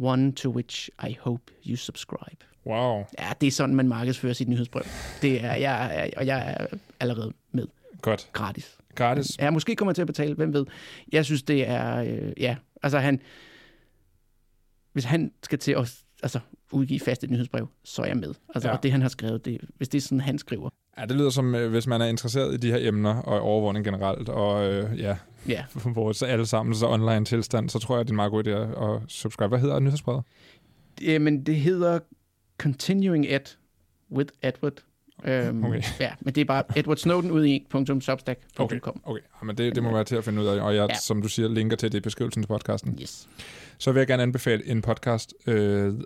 one 0.00 0.32
to 0.32 0.50
which 0.50 0.90
I 1.08 1.16
hope 1.20 1.50
you 1.66 1.76
subscribe. 1.76 2.44
Wow. 2.66 3.04
Ja, 3.18 3.32
det 3.40 3.46
er 3.46 3.50
sådan, 3.50 3.74
man 3.74 3.88
markedsfører 3.88 4.32
sit 4.32 4.48
nyhedsbrev. 4.48 4.82
Det 5.22 5.44
er, 5.44 5.54
jeg, 5.54 6.10
og 6.16 6.26
jeg 6.26 6.56
er 6.58 6.66
allerede 7.00 7.32
med. 7.52 7.66
Godt. 8.02 8.28
Gratis. 8.32 8.76
Gratis. 8.94 9.38
Ja, 9.38 9.50
måske 9.50 9.76
kommer 9.76 9.92
til 9.92 10.02
at 10.02 10.06
betale, 10.06 10.34
hvem 10.34 10.52
ved. 10.52 10.66
Jeg 11.12 11.24
synes, 11.24 11.42
det 11.42 11.68
er, 11.68 11.96
øh, 11.96 12.32
ja, 12.36 12.56
altså 12.82 12.98
han, 12.98 13.20
hvis 14.92 15.04
han 15.04 15.32
skal 15.42 15.58
til 15.58 15.72
at 15.72 15.94
altså, 16.22 16.40
udgive 16.72 17.00
fast 17.00 17.24
et 17.24 17.30
nyhedsbrev, 17.30 17.68
så 17.84 18.02
er 18.02 18.06
jeg 18.06 18.16
med. 18.16 18.34
Altså, 18.54 18.68
ja. 18.68 18.76
Og 18.76 18.82
det, 18.82 18.92
han 18.92 19.02
har 19.02 19.08
skrevet, 19.08 19.44
det, 19.44 19.60
hvis 19.76 19.88
det 19.88 19.98
er 19.98 20.02
sådan, 20.02 20.20
han 20.20 20.38
skriver. 20.38 20.70
Ja, 20.98 21.04
det 21.06 21.16
lyder 21.16 21.30
som, 21.30 21.54
øh, 21.54 21.70
hvis 21.70 21.86
man 21.86 22.00
er 22.00 22.06
interesseret 22.06 22.54
i 22.54 22.56
de 22.56 22.70
her 22.70 22.88
emner 22.88 23.14
og 23.14 23.40
overvågning 23.40 23.84
generelt, 23.84 24.28
og 24.28 24.72
øh, 24.72 25.00
ja, 25.00 25.16
ja. 25.48 25.64
vores 25.94 26.22
alle 26.22 26.46
sammen 26.46 26.74
så 26.74 26.86
online 26.86 27.24
tilstand, 27.24 27.68
så 27.68 27.78
tror 27.78 27.96
jeg, 27.96 28.04
det 28.04 28.10
er 28.10 28.12
en 28.12 28.16
meget 28.16 28.32
god 28.32 28.46
idé 28.46 28.50
at 28.84 29.00
subscribe. 29.08 29.48
Hvad 29.48 29.58
hedder 29.58 29.78
nyhedsbrevet? 29.78 30.24
Jamen, 31.02 31.46
det 31.46 31.56
hedder 31.56 31.98
Continuing 32.58 33.26
Ed 33.28 33.56
with 34.12 34.32
Edward. 34.42 34.82
Øhm, 35.24 35.64
okay. 35.64 35.82
Ja, 36.00 36.10
men 36.20 36.34
det 36.34 36.40
er 36.40 36.44
bare 36.44 36.62
Edward 36.76 36.96
Snowden 36.96 37.30
ud 37.30 37.46
i 37.46 37.66
.substack.com. 38.00 38.64
Okay, 38.64 38.80
okay. 39.04 39.22
Men 39.42 39.58
det, 39.58 39.74
det 39.74 39.82
må 39.82 39.92
være 39.92 40.04
til 40.04 40.16
at 40.16 40.24
finde 40.24 40.42
ud 40.42 40.46
af, 40.46 40.60
og 40.60 40.74
jeg, 40.76 40.88
ja. 40.88 40.94
som 40.94 41.22
du 41.22 41.28
siger, 41.28 41.48
linker 41.48 41.76
til 41.76 41.92
det 41.92 41.98
i 41.98 42.00
beskrivelsen 42.00 42.42
til 42.42 42.48
podcasten. 42.48 42.98
Yes. 43.02 43.28
Så 43.78 43.92
vil 43.92 44.00
jeg 44.00 44.06
gerne 44.06 44.22
anbefale 44.22 44.66
en 44.66 44.82
podcast, 44.82 45.34
uh, 45.46 45.54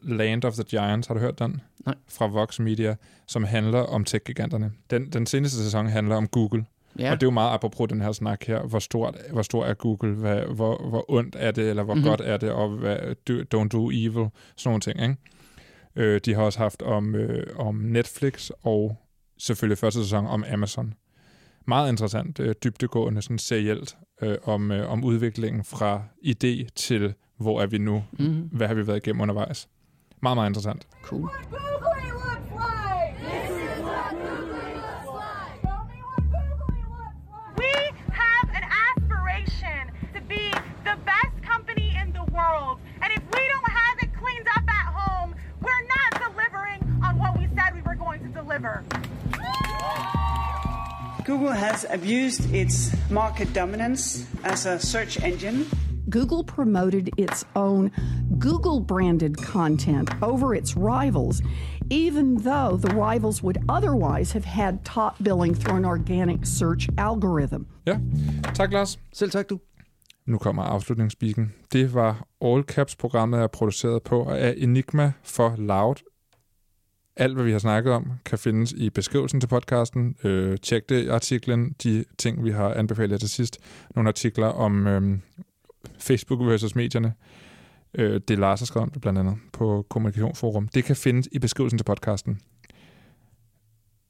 Land 0.03 0.45
of 0.45 0.55
the 0.55 0.64
Giants. 0.64 1.09
Har 1.09 1.14
du 1.14 1.20
hørt 1.20 1.39
den? 1.39 1.61
Nej. 1.87 1.95
Fra 2.09 2.26
Vox 2.26 2.61
Media, 2.61 2.97
som 3.26 3.45
handler 3.45 3.80
om 3.80 4.05
tech-giganterne. 4.05 4.72
Den, 4.91 5.12
den 5.12 5.26
seneste 5.26 5.64
sæson 5.64 5.87
handler 5.87 6.16
om 6.16 6.28
Google. 6.28 6.64
Ja. 6.99 7.12
Og 7.12 7.20
det 7.20 7.26
er 7.26 7.26
jo 7.26 7.30
meget 7.30 7.55
apropos 7.55 7.88
den 7.88 8.01
her 8.01 8.12
snak 8.12 8.45
her. 8.45 8.62
Hvor, 8.62 8.78
stort, 8.78 9.16
hvor 9.32 9.42
stor 9.42 9.64
er 9.64 9.74
Google? 9.74 10.14
Hvad, 10.14 10.40
hvor, 10.40 10.88
hvor 10.88 11.05
ondt 11.09 11.36
er 11.38 11.51
det? 11.51 11.70
Eller 11.70 11.82
hvor 11.82 11.95
mm-hmm. 11.95 12.09
godt 12.09 12.20
er 12.20 12.36
det? 12.36 12.51
Og 12.51 12.68
hvad, 12.68 12.97
don't 13.55 13.68
do 13.68 13.90
evil? 13.90 14.28
Sådan 14.57 14.64
nogle 14.64 14.80
ting, 14.80 15.03
ikke? 15.03 15.16
Uh, 15.97 16.20
de 16.24 16.34
har 16.34 16.42
også 16.42 16.59
haft 16.59 16.82
om, 16.82 17.14
uh, 17.14 17.66
om 17.66 17.74
Netflix 17.74 18.51
og 18.62 18.97
selvfølgelig 19.38 19.78
første 19.78 20.03
sæson 20.03 20.26
om 20.26 20.45
Amazon. 20.53 20.95
Meget 21.66 21.90
interessant, 21.90 22.40
uh, 22.40 22.51
dybdegående, 22.64 23.22
sådan 23.22 23.38
serielt, 23.38 23.97
uh, 24.22 24.34
om, 24.42 24.70
uh, 24.70 24.92
om 24.92 25.05
udviklingen 25.05 25.64
fra 25.64 26.03
idé 26.26 26.68
til 26.76 27.14
hvor 27.38 27.61
er 27.61 27.66
vi 27.66 27.78
nu? 27.78 28.05
Mm-hmm. 28.12 28.49
Hvad 28.53 28.66
har 28.66 28.74
vi 28.74 28.86
været 28.86 28.97
igennem 28.97 29.20
undervejs? 29.20 29.68
Meget, 30.22 30.36
meget 30.36 30.51
interessant. 30.51 30.86
Cool. 31.03 31.30
To 48.25 48.43
deliver. 48.43 48.85
Google 51.25 51.53
has 51.53 51.87
abused 51.91 52.53
its 52.53 52.93
market 53.11 53.53
dominance 53.53 54.27
as 54.45 54.66
a 54.66 54.79
search 54.79 55.20
engine 55.22 55.66
Google 56.09 56.45
promoted 56.45 57.11
its 57.16 57.45
own 57.55 57.91
Google 58.39 58.81
branded 58.81 59.37
content 59.37 60.11
over 60.22 60.55
its 60.55 60.77
rivals, 60.77 61.43
even 61.91 62.37
though 62.37 62.77
the 62.77 62.95
rivals 62.95 63.43
would 63.43 63.59
otherwise 63.68 64.33
have 64.33 64.45
had 64.45 64.85
top 64.85 65.16
billing 65.22 65.55
through 65.55 65.77
an 65.77 65.85
organic 65.85 66.47
search 66.47 66.89
algorithm. 66.99 67.66
Ja, 67.87 67.99
tak 68.55 68.72
Lars. 68.72 68.99
Selv 69.12 69.31
tak 69.31 69.51
du. 69.51 69.59
Nu 70.27 70.39
kommer 70.39 70.62
afslutningsspiken. 70.62 71.53
Det 71.72 71.95
var 71.95 72.27
All 72.41 72.62
Caps-programmet 72.62 73.41
er 73.41 73.47
produceret 73.47 74.03
på 74.03 74.25
af 74.25 74.55
Enigma 74.57 75.12
for 75.22 75.55
Loud. 75.59 75.97
Alt, 77.16 77.34
hvad 77.34 77.44
vi 77.44 77.52
har 77.52 77.58
snakket 77.58 77.92
om, 77.92 78.12
kan 78.24 78.38
findes 78.38 78.72
i 78.72 78.90
beskrivelsen 78.90 79.40
til 79.40 79.48
podcasten. 79.48 80.16
Øh, 80.24 80.58
tjek 80.58 80.88
det 80.88 81.04
i 81.04 81.08
artiklen, 81.08 81.74
de 81.82 82.04
ting, 82.18 82.44
vi 82.44 82.50
har 82.50 82.74
anbefalet 82.74 83.20
til 83.20 83.28
sidst. 83.28 83.58
Nogle 83.94 84.08
artikler 84.08 84.46
om 84.46 84.86
øh, 84.86 85.18
Facebook 85.98 86.40
versus 86.40 86.74
medierne. 86.74 87.14
Øh, 87.94 88.20
det 88.28 88.38
Lars 88.38 88.60
har 88.60 88.66
skrevet 88.66 88.82
om 88.82 88.90
det 88.90 89.00
blandt 89.00 89.18
andet 89.18 89.36
på 89.52 89.86
Kommunikationsforum. 89.88 90.68
Det 90.68 90.84
kan 90.84 90.96
findes 90.96 91.28
i 91.32 91.38
beskrivelsen 91.38 91.78
til 91.78 91.84
podcasten. 91.84 92.40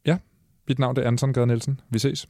Ja, 0.07 0.19
mit 0.69 0.79
navn 0.79 0.97
er 0.97 1.03
Anton 1.03 1.33
Gade 1.33 1.47
Nielsen. 1.47 1.81
Vi 1.91 1.99
ses. 1.99 2.29